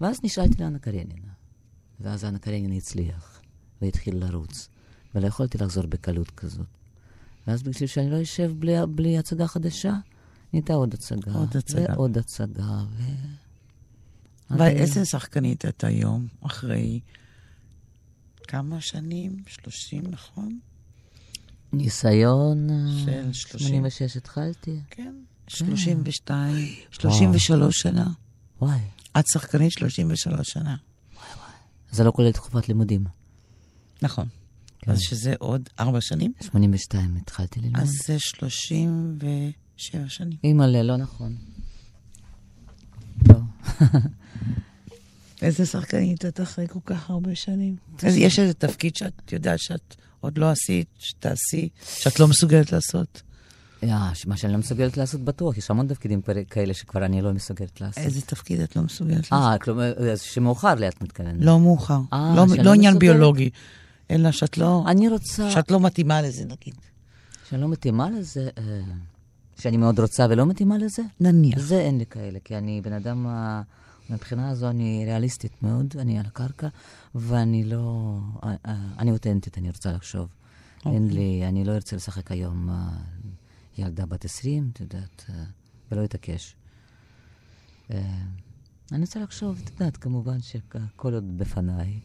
ואז 0.02 0.20
נשאלתי 0.24 0.64
לאנה 0.64 0.80
קרנינה. 0.80 1.32
ואז 2.00 2.26
אנה 2.26 2.40
קרנינה 2.40 2.76
הצליח, 2.76 3.40
והתחיל 3.82 4.26
לרוץ. 4.26 4.70
ולא 5.16 5.28
יכולתי 5.28 5.58
לחזור 5.58 5.86
בקלות 5.86 6.30
כזאת. 6.30 6.68
ואז 7.48 7.64
בשביל 7.64 7.88
שאני 7.88 8.10
לא 8.10 8.22
אשב 8.22 8.52
בלי, 8.60 8.74
בלי 8.90 9.18
הצגה 9.18 9.48
חדשה, 9.48 9.94
נהייתה 10.54 10.74
עוד 10.74 10.94
הצגה. 10.94 11.34
עוד 11.34 11.58
הצגה. 11.58 11.94
ועוד 11.94 12.18
הצגה, 12.18 12.84
ו... 12.92 13.04
ואיזה 14.50 15.06
שחקנית 15.06 15.66
את 15.66 15.84
היום, 15.84 16.28
אחרי 16.42 17.00
כמה 18.48 18.82
שנים? 18.82 19.44
30, 19.48 20.04
נכון? 20.10 20.60
ניסיון... 21.74 22.70
של 23.06 23.34
30. 23.34 23.68
86 23.68 24.18
התחלתי. 24.18 24.80
כן. 24.90 25.14
32, 25.48 26.56
33 26.92 27.82
שנה. 27.82 28.08
וואי. 28.62 28.80
את 29.20 29.24
שחקנית 29.34 29.72
33 29.72 30.50
שנה. 30.50 30.76
וואי 31.16 31.28
וואי. 31.38 31.52
זה 31.92 32.04
לא 32.04 32.12
כולל 32.12 32.32
תקופת 32.32 32.68
לימודים. 32.68 33.04
נכון. 34.02 34.28
כן. 34.80 34.92
אז 34.92 35.00
שזה 35.02 35.34
עוד 35.40 35.70
ארבע 35.80 36.02
שנים? 36.02 36.34
82 36.42 37.16
התחלתי 37.16 37.60
ללמוד. 37.60 37.82
אז 37.82 37.90
זה 38.08 38.20
37 38.20 40.10
שנים. 40.10 40.38
אימא'לה, 40.44 40.84
לא 40.84 40.98
נכון. 40.98 41.36
לא. 43.82 44.00
איזה 45.42 45.66
שחקנית 45.66 46.26
את 46.26 46.42
אחרי 46.42 46.68
כל 46.68 46.80
כך 46.86 47.10
הרבה 47.10 47.36
שנים? 47.36 47.76
יש 48.04 48.40
איזה 48.40 48.54
תפקיד 48.54 48.96
שאת 48.96 49.34
יודעת 49.34 49.60
שאת 49.60 49.96
עוד 50.20 50.38
לא 50.38 50.50
עשית, 50.50 50.88
שתעשי, 51.00 51.70
שאת 52.00 52.20
לא 52.20 52.28
מסוגלת 52.28 52.72
לעשות? 52.72 53.22
מה 54.28 54.38
שאני 54.38 54.54
לא 54.54 54.60
מסוגלת 54.60 54.98
לעשות 54.98 55.22
בטוח, 55.22 55.58
יש 55.58 55.72
המון 55.72 55.88
תפקידים 55.88 56.22
כאלה 56.50 56.74
שכבר 56.74 57.06
אני 57.06 57.22
לא 57.22 57.34
מסוגלת 57.34 57.82
לעשות. 57.82 58.04
איזה 58.04 58.22
תפקיד 58.22 58.60
את 58.60 58.76
לא 58.76 58.82
מסוגלת 58.82 59.32
לעשות? 59.32 59.34
אה, 59.34 59.58
כלומר, 59.58 59.94
שמאוחר 60.16 60.76
לי 60.76 60.88
את 60.88 61.02
מתכוונת. 61.02 61.36
לא 61.40 61.60
מאוחר. 61.60 62.00
אה, 62.14 62.34
לא, 62.36 62.46
לא 62.64 62.74
עניין 62.74 63.00
ביולוגי, 63.00 63.50
אלא 64.12 64.32
שאת 64.32 64.58
לא... 64.58 64.84
אני 64.88 65.10
רוצה... 65.10 65.52
שאת 65.52 65.72
לא 65.72 65.80
מתאימה 65.80 66.22
לזה, 66.22 66.44
נגיד. 66.46 66.76
שאני 67.50 67.62
לא 67.62 67.68
מתאימה 67.68 68.10
לזה? 68.10 68.50
אה, 69.58 69.62
שאני 69.62 69.78
מאוד 69.78 70.00
רוצה 70.00 70.28
ולא 70.30 70.46
מתאימה 70.46 70.78
לזה? 70.78 71.02
נניח. 71.20 71.60
זה 71.60 71.80
אין 71.80 71.98
לי 71.98 72.06
כאלה, 72.06 72.40
כי 72.44 72.58
אני 72.58 72.82
בן 72.82 72.94
אדם... 72.94 73.28
מבחינה 74.10 74.50
הזו 74.50 74.70
אני 74.70 75.04
ריאליסטית 75.06 75.64
מאוד, 75.64 75.96
אני 76.00 76.20
על 76.20 76.26
הקרקע, 76.26 76.68
ואני 77.16 77.64
לא... 77.64 78.18
אה, 78.44 78.56
אני 79.00 79.12
אותנטית, 79.12 79.58
אני 79.58 79.70
רוצה 79.70 79.92
לחשוב. 79.92 80.30
אין 80.86 81.04
אוקיי. 81.04 81.18
לי, 81.18 81.48
אני 81.48 81.64
לא 81.64 81.72
ארצה 81.72 81.96
לשחק 81.96 82.32
היום 82.32 82.70
ילדה 83.78 84.06
בת 84.06 84.26
20, 84.26 84.70
את 84.74 84.80
יודעת, 84.80 85.26
אה, 85.30 85.44
ולא 85.92 86.04
התעקש. 86.04 86.56
אה, 87.92 88.18
אני 88.92 89.02
רוצה 89.02 89.20
לחשוב, 89.20 89.62
את 89.64 89.70
יודעת, 89.70 89.98
כמובן 89.98 90.42
שהכל 90.42 91.14
עוד 91.14 91.38
בפניי. 91.38 92.00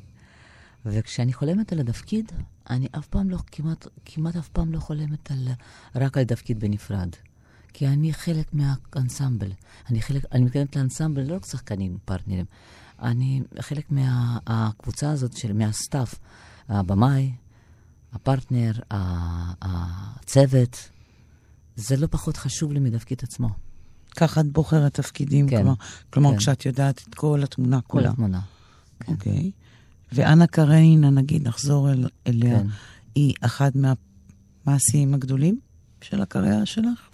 וכשאני 0.86 1.32
חולמת 1.32 1.72
על 1.72 1.80
התפקיד, 1.80 2.32
אני 2.70 2.88
אף 2.98 3.06
פעם 3.06 3.30
לא, 3.30 3.38
כמעט, 3.46 3.86
כמעט 4.04 4.36
אף 4.36 4.48
פעם 4.48 4.72
לא 4.72 4.78
חולמת 4.78 5.30
על, 5.30 5.48
רק 5.94 6.18
על 6.18 6.24
תפקיד 6.24 6.60
בנפרד. 6.60 7.08
כי 7.72 7.86
אני 7.86 8.12
חלק 8.12 8.54
מהאנסמבל. 8.54 9.52
אני 9.90 10.02
חלק, 10.02 10.24
אני 10.32 10.44
מתכוונת 10.44 10.76
לאנסמבל, 10.76 11.22
לא 11.22 11.34
רק 11.34 11.46
שחקנים, 11.46 11.98
פרטנרים. 12.04 12.44
אני 13.02 13.42
חלק 13.60 13.84
מהקבוצה 13.90 15.10
הזאת 15.10 15.36
של, 15.36 15.52
מה 15.52 15.68
staff, 15.68 16.14
הבמאי, 16.68 17.32
הפרטנר, 18.12 18.72
הצוות. 19.62 20.88
זה 21.76 21.96
לא 21.96 22.06
פחות 22.10 22.36
חשוב 22.36 22.72
לי 22.72 22.80
מתפקיד 22.80 23.18
עצמו. 23.22 23.48
ככה 24.16 24.40
את 24.40 24.52
בוחרת 24.52 24.94
תפקידים, 24.94 25.48
כן, 25.48 25.56
כלומר, 25.56 25.74
כלומר 26.10 26.30
כן. 26.30 26.36
כשאת 26.36 26.66
יודעת 26.66 27.04
את 27.08 27.14
כל 27.14 27.42
התמונה 27.42 27.80
כל 27.80 27.86
כולה. 27.88 28.10
התמונה. 28.10 28.40
כן. 29.00 29.12
אוקיי. 29.12 29.50
ואנה 30.12 30.46
קרנינה, 30.46 31.10
נגיד, 31.10 31.48
נחזור 31.48 31.90
אל, 31.90 32.08
אליה, 32.26 32.58
כן. 32.58 32.66
היא 33.14 33.34
אחד 33.40 33.70
מהמעשיים 33.74 35.14
הגדולים 35.14 35.60
של 36.02 36.22
הקריירה 36.22 36.66
שלך? 36.66 37.08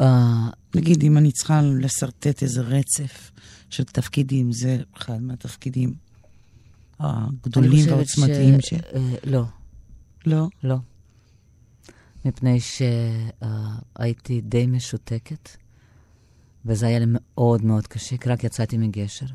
אה, 0.00 0.48
נגיד, 0.74 1.02
אם 1.02 1.18
אני 1.18 1.32
צריכה 1.32 1.62
לשרטט 1.62 2.42
איזה 2.42 2.60
רצף 2.60 3.30
של 3.70 3.84
תפקידים, 3.84 4.52
זה 4.52 4.78
אחד 4.96 5.22
מהתפקידים 5.22 5.94
הגדולים 7.00 7.88
והעוצמתיים 7.88 8.60
ש... 8.60 8.72
אה, 8.72 9.14
לא, 9.24 9.44
לא? 10.26 10.48
לא. 10.62 10.76
מפני 12.24 12.58
שהייתי 12.60 14.40
די 14.40 14.66
משותקת, 14.66 15.48
וזה 16.64 16.86
היה 16.86 16.98
לי 16.98 17.06
מאוד 17.08 17.64
מאוד 17.64 17.86
קשה, 17.86 18.16
כי 18.16 18.28
רק 18.28 18.44
יצאתי 18.44 18.78
מגשר. 18.78 19.26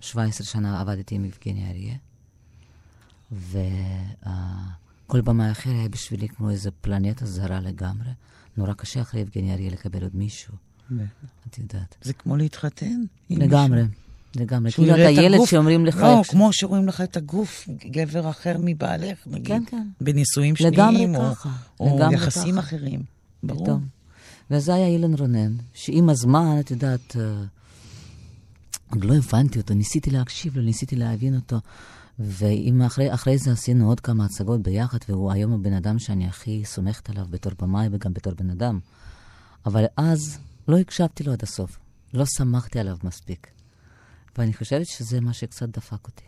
17 0.00 0.46
שנה 0.46 0.80
עבדתי 0.80 1.14
עם 1.14 1.24
יבגני 1.24 1.70
אריה, 1.70 1.96
וכל 5.06 5.20
במה 5.20 5.50
אחר 5.50 5.70
היה 5.70 5.88
בשבילי 5.88 6.28
כמו 6.28 6.50
איזה 6.50 6.70
פלנטה 6.70 7.26
זרה 7.26 7.60
לגמרי. 7.60 8.10
נורא 8.56 8.72
קשה 8.72 9.00
אחרי 9.00 9.20
יבגני 9.20 9.52
אריה 9.52 9.70
לקבל 9.70 10.02
עוד 10.02 10.16
מישהו, 10.16 10.54
את 11.50 11.58
יודעת. 11.58 11.96
זה 12.02 12.12
כמו 12.12 12.36
להתחתן. 12.36 13.04
לגמרי. 13.30 13.82
לגמרי. 14.36 14.72
כאילו 14.72 14.94
אתה 14.94 15.12
את 15.12 15.16
ילד. 15.18 15.38
שאומרים 15.46 15.86
לך... 15.86 15.96
לא, 15.96 16.22
כמו 16.28 16.52
שרואים 16.52 16.88
לך 16.88 17.00
את 17.00 17.16
הגוף, 17.16 17.68
גבר 17.90 18.30
אחר 18.30 18.56
מבעלך, 18.60 19.18
נגיד. 19.26 19.46
כן, 19.46 19.62
כן. 19.66 19.86
בנישואים 20.00 20.56
שניים, 20.56 21.14
או, 21.80 21.98
יחסים. 22.12 22.58
אחרים. 22.58 23.02
ברור. 23.42 23.78
וזה 24.50 24.74
היה 24.74 24.86
אילן 24.86 25.14
רונן, 25.14 25.54
שעם 25.74 26.08
הזמן, 26.08 26.56
את 26.60 26.70
יודעת, 26.70 27.16
אה, 27.16 27.42
עוד 28.90 29.04
לא 29.04 29.14
הבנתי 29.14 29.58
אותו, 29.58 29.74
ניסיתי 29.74 30.10
להקשיב 30.10 30.56
לו, 30.56 30.62
ניסיתי 30.62 30.96
להבין 30.96 31.34
אותו. 31.34 31.60
ואחרי 32.18 33.14
אחרי 33.14 33.38
זה 33.38 33.52
עשינו 33.52 33.88
עוד 33.88 34.00
כמה 34.00 34.24
הצגות 34.24 34.62
ביחד, 34.62 34.98
והוא 35.08 35.32
היום 35.32 35.52
הבן 35.52 35.72
אדם 35.72 35.98
שאני 35.98 36.26
הכי 36.26 36.64
סומכת 36.64 37.10
עליו 37.10 37.26
בתור 37.30 37.52
במאי 37.58 37.88
וגם 37.92 38.12
בתור 38.14 38.32
בן 38.34 38.50
אדם. 38.50 38.78
אבל 39.66 39.84
אז 39.96 40.38
לא 40.68 40.78
הקשבתי 40.78 41.24
לו 41.24 41.32
עד 41.32 41.42
הסוף, 41.42 41.78
לא 42.14 42.24
סמכתי 42.24 42.78
עליו 42.78 42.96
מספיק. 43.02 43.46
ואני 44.38 44.54
חושבת 44.54 44.86
שזה 44.86 45.20
מה 45.20 45.32
שקצת 45.32 45.68
דפק 45.68 46.06
אותי. 46.06 46.24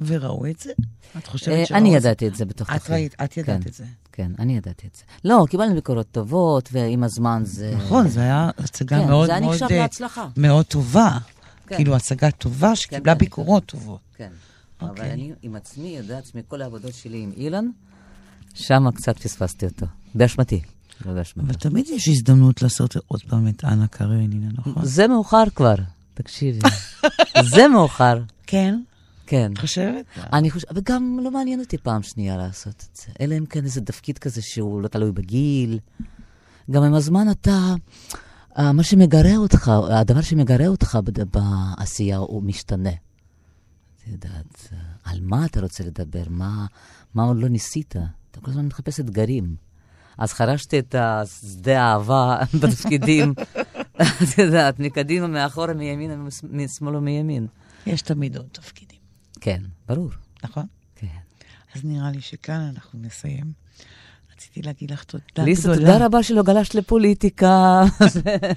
וראו 0.00 0.46
את 0.46 0.60
זה? 0.60 0.72
את 0.72 1.16
אה, 1.16 1.30
חושבת 1.30 1.66
שראו 1.66 1.78
אני 1.78 1.96
את 1.96 2.02
זה? 2.02 2.08
ידעתי 2.08 2.28
את 2.28 2.34
זה 2.34 2.44
בתוך 2.44 2.70
את 2.70 2.90
ראית, 2.90 3.14
את 3.24 3.36
ידעת 3.36 3.62
כן, 3.62 3.68
את 3.68 3.74
זה. 3.74 3.84
כן, 4.12 4.32
אני 4.38 4.56
ידעתי 4.56 4.86
את 4.86 4.94
זה. 4.94 5.02
לא, 5.24 5.44
קיבלנו 5.50 5.74
ביקורות 5.74 6.06
טובות, 6.12 6.68
ועם 6.72 7.04
הזמן 7.04 7.42
זה... 7.44 7.74
נכון, 7.76 8.08
זו 8.08 8.20
הייתה 8.20 8.50
הצגה 8.58 8.98
כן, 8.98 9.06
מאוד 9.06 9.26
זה 9.26 9.32
היה 9.32 9.40
מאוד... 9.40 9.52
נחשב 9.52 9.66
אה, 9.70 9.78
להצלחה. 9.78 10.28
מאוד 10.36 10.66
טובה. 10.66 11.18
כן. 11.66 11.76
כאילו, 11.76 11.96
הצגה 11.96 12.30
טובה 12.30 12.76
שקיבלה 12.76 13.14
כן, 13.14 13.18
ביקורות 13.18 13.66
טובות. 13.66 14.00
כן. 14.16 14.30
אוקיי. 14.88 15.04
אבל 15.04 15.12
אני 15.12 15.32
עם 15.42 15.56
עצמי 15.56 15.88
יודעת 15.88 16.34
מכל 16.34 16.62
העבודות 16.62 16.94
שלי 16.94 17.22
עם 17.22 17.32
אילן, 17.36 17.66
שמה 18.54 18.92
קצת 18.92 19.18
פספסתי 19.18 19.66
אותו. 19.66 19.86
באשמתי, 20.14 20.60
לא 21.06 21.12
באשמתו. 21.12 21.46
אבל 21.46 21.54
תמיד 21.54 21.86
יש 21.88 22.08
הזדמנות 22.08 22.62
לעשות 22.62 22.96
עוד 23.06 23.22
פעם 23.22 23.48
את 23.48 23.64
אנה 23.64 23.86
קרנינה, 23.86 24.46
נכון? 24.52 24.74
זה 24.82 25.08
מאוחר 25.08 25.44
כבר, 25.54 25.74
תקשיבי. 26.14 26.58
זה 27.54 27.68
מאוחר, 27.68 28.22
כן, 28.46 28.80
כן. 29.26 29.52
את 29.52 29.58
חושבת? 29.58 30.04
אני 30.32 30.50
חושבת, 30.50 30.70
וגם 30.74 31.18
לא 31.22 31.30
מעניין 31.30 31.60
אותי 31.60 31.78
פעם 31.78 32.02
שנייה 32.02 32.36
לעשות 32.36 32.84
את 32.90 32.96
זה. 32.96 33.12
אלא 33.20 33.38
אם 33.38 33.46
כן 33.46 33.64
איזה 33.64 33.80
תפקיד 33.80 34.18
כזה 34.18 34.42
שהוא 34.42 34.82
לא 34.82 34.88
תלוי 34.88 35.12
בגיל. 35.12 35.78
גם 36.70 36.82
עם 36.82 36.94
הזמן 36.94 37.30
אתה, 37.30 37.74
אה, 38.58 38.72
מה 38.72 38.82
שמגרה 38.82 39.36
אותך, 39.36 39.72
הדבר 39.90 40.20
שמגרה 40.20 40.66
אותך 40.66 40.98
בעשייה 41.32 42.16
הוא 42.16 42.42
משתנה. 42.42 42.90
את 44.04 44.08
יודעת, 44.08 44.68
אה, 44.72 44.78
על 45.04 45.20
מה 45.22 45.46
אתה 45.46 45.60
רוצה 45.60 45.84
לדבר? 45.84 46.22
מה, 46.28 46.66
מה 47.14 47.22
עוד 47.22 47.36
לא 47.36 47.48
ניסית? 47.48 47.96
אתה 48.30 48.40
כל 48.40 48.50
הזמן 48.50 48.66
מחפש 48.66 49.00
אתגרים. 49.00 49.56
אז 50.18 50.32
חרשתי 50.32 50.78
את 50.78 50.94
השדה 50.98 51.82
האהבה 51.82 52.38
בתפקידים, 52.60 53.34
את 54.22 54.38
יודעת, 54.38 54.80
מקדימה, 54.80 55.26
מאחורה, 55.26 55.74
מימין, 55.74 56.28
משמאל 56.50 56.96
ומימין. 56.96 57.46
יש 57.86 58.02
תמיד 58.02 58.36
עוד 58.36 58.46
תפקידים, 58.52 58.98
כן, 59.40 59.62
ברור. 59.88 60.10
נכון? 60.44 60.66
כן. 60.94 61.06
אז 61.74 61.84
נראה 61.84 62.10
לי 62.10 62.20
שכאן 62.20 62.70
אנחנו 62.74 62.98
נסיים. 63.02 63.52
רציתי 64.32 64.62
להגיד 64.62 64.90
לך 64.90 65.04
תודה 65.04 65.24
גדולה. 65.32 65.48
ליסה, 65.48 65.74
תודה 65.74 66.06
רבה 66.06 66.22
שלא 66.22 66.42
גלשת 66.42 66.74
לפוליטיקה. 66.74 67.82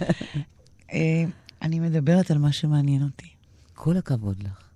אה, 0.94 1.24
אני 1.62 1.80
מדברת 1.80 2.32
על 2.32 2.38
מה 2.38 2.52
שמעניין 2.52 3.04
אותי. 3.04 3.30
כל 3.74 3.98
הכבוד 3.98 4.44
לך. 4.44 4.67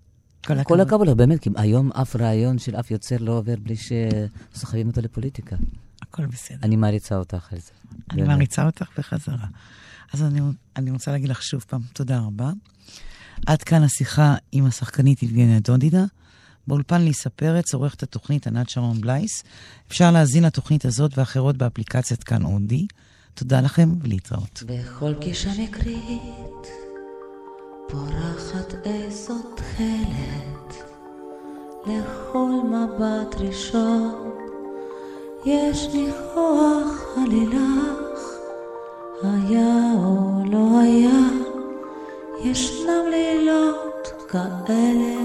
כל 0.47 0.53
כל 0.53 0.59
הכבוד. 0.59 0.79
הכבוד 0.79 1.07
לך, 1.07 1.13
באמת, 1.13 1.39
כי 1.39 1.49
היום 1.55 1.91
אף 1.91 2.15
רעיון 2.15 2.59
של 2.59 2.75
אף 2.75 2.91
יוצר 2.91 3.15
לא 3.19 3.31
עובר 3.31 3.55
בלי 3.63 3.75
שסוחבים 3.75 4.87
אותו 4.87 5.01
לפוליטיקה. 5.01 5.55
הכל 6.01 6.25
בסדר. 6.25 6.57
אני 6.63 6.75
מעריצה 6.75 7.15
אותך 7.15 7.53
על 7.53 7.59
זה. 7.59 7.71
אני 8.11 8.21
באמת. 8.21 8.27
מעריצה 8.27 8.65
אותך 8.65 8.87
בחזרה. 8.97 9.47
אז 10.13 10.23
אני, 10.23 10.41
אני 10.75 10.91
רוצה 10.91 11.11
להגיד 11.11 11.29
לך 11.29 11.43
שוב 11.43 11.65
פעם, 11.67 11.81
תודה 11.93 12.19
רבה. 12.19 12.51
עד 13.45 13.63
כאן 13.63 13.83
השיחה 13.83 14.35
עם 14.51 14.65
השחקנית 14.65 15.23
יבגניה 15.23 15.59
דודידה. 15.59 16.03
באולפן 16.67 17.01
ליסה 17.01 17.29
פרץ, 17.29 17.73
עורכת 17.73 18.03
התוכנית 18.03 18.47
ענת 18.47 18.69
שרון 18.69 19.01
בלייס. 19.01 19.43
אפשר 19.87 20.11
להזין 20.11 20.43
לתוכנית 20.43 20.85
הזאת 20.85 21.17
ואחרות 21.17 21.57
באפליקציית 21.57 22.23
כאן 22.23 22.43
אודי. 22.43 22.87
תודה 23.33 23.61
לכם 23.61 23.89
ולהתראות. 24.01 24.63
בכל 24.65 25.13
גישה 25.19 25.51
מקרית 25.63 26.67
פורחת 27.91 28.73
איזו 28.85 29.33
תכלת 29.55 30.83
לכל 31.85 32.51
מבט 32.63 33.35
ראשון. 33.39 34.31
יש 35.45 35.89
ניחוח 35.93 37.17
עלילך 37.17 38.37
היה 39.23 39.93
או 39.95 40.17
לא 40.45 40.79
היה. 40.79 41.19
ישנם 42.43 43.03
לילות 43.09 44.07
כאלה 44.27 45.15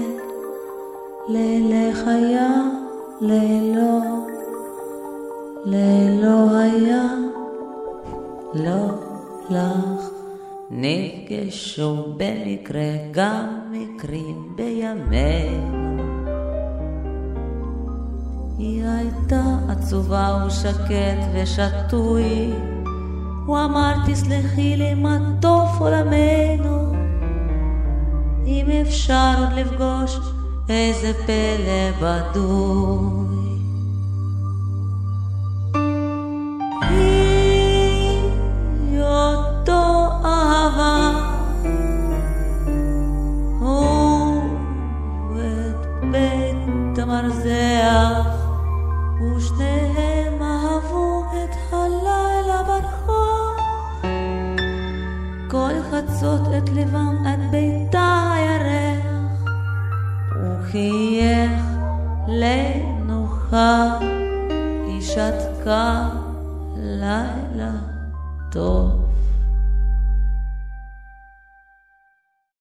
לילך 1.27 1.99
היה 2.07 2.63
לילו 3.21 4.01
לילו 5.65 6.57
היה. 6.57 7.03
לא 8.53 8.87
לך. 9.49 10.16
נפגשו 10.71 12.13
במקרה 12.17 12.91
גם 13.11 13.45
מקרים 13.71 14.53
בימינו. 14.55 15.97
היא 18.57 18.83
הייתה 18.85 19.57
עצובה 19.69 20.45
ושקט 20.47 21.19
ושתוי. 21.33 22.53
הוא 23.45 23.57
אמר 23.65 23.93
תסלחי 24.07 24.77
לי 24.77 24.93
מה 24.93 25.17
טוב 25.41 25.67
עולמנו. 25.79 26.93
אם 28.45 28.65
אפשר 28.81 29.33
עוד 29.37 29.53
לפגוש 29.53 30.17
איזה 30.69 31.13
פלא 31.25 31.91
בדוי. 32.01 33.26
בית 47.27 47.45
המרזח 47.45 48.27
ושניהם 49.35 50.41
אהבו 50.41 51.23
את 51.31 51.73
הלילה 51.73 52.63
ברחוב. 52.63 53.57
כל 55.51 55.73
חצות 55.91 56.41
את 56.57 56.69
לבם 56.69 57.15
עד 57.25 57.39
ביתה 57.51 58.33
הירח 58.33 59.43
הוא 60.35 60.57
חייך 60.71 61.61
לנוחה 62.27 63.97
היא 64.87 65.01
שתקה 65.01 66.09
לילה 66.77 67.71
טוב 68.51 69.06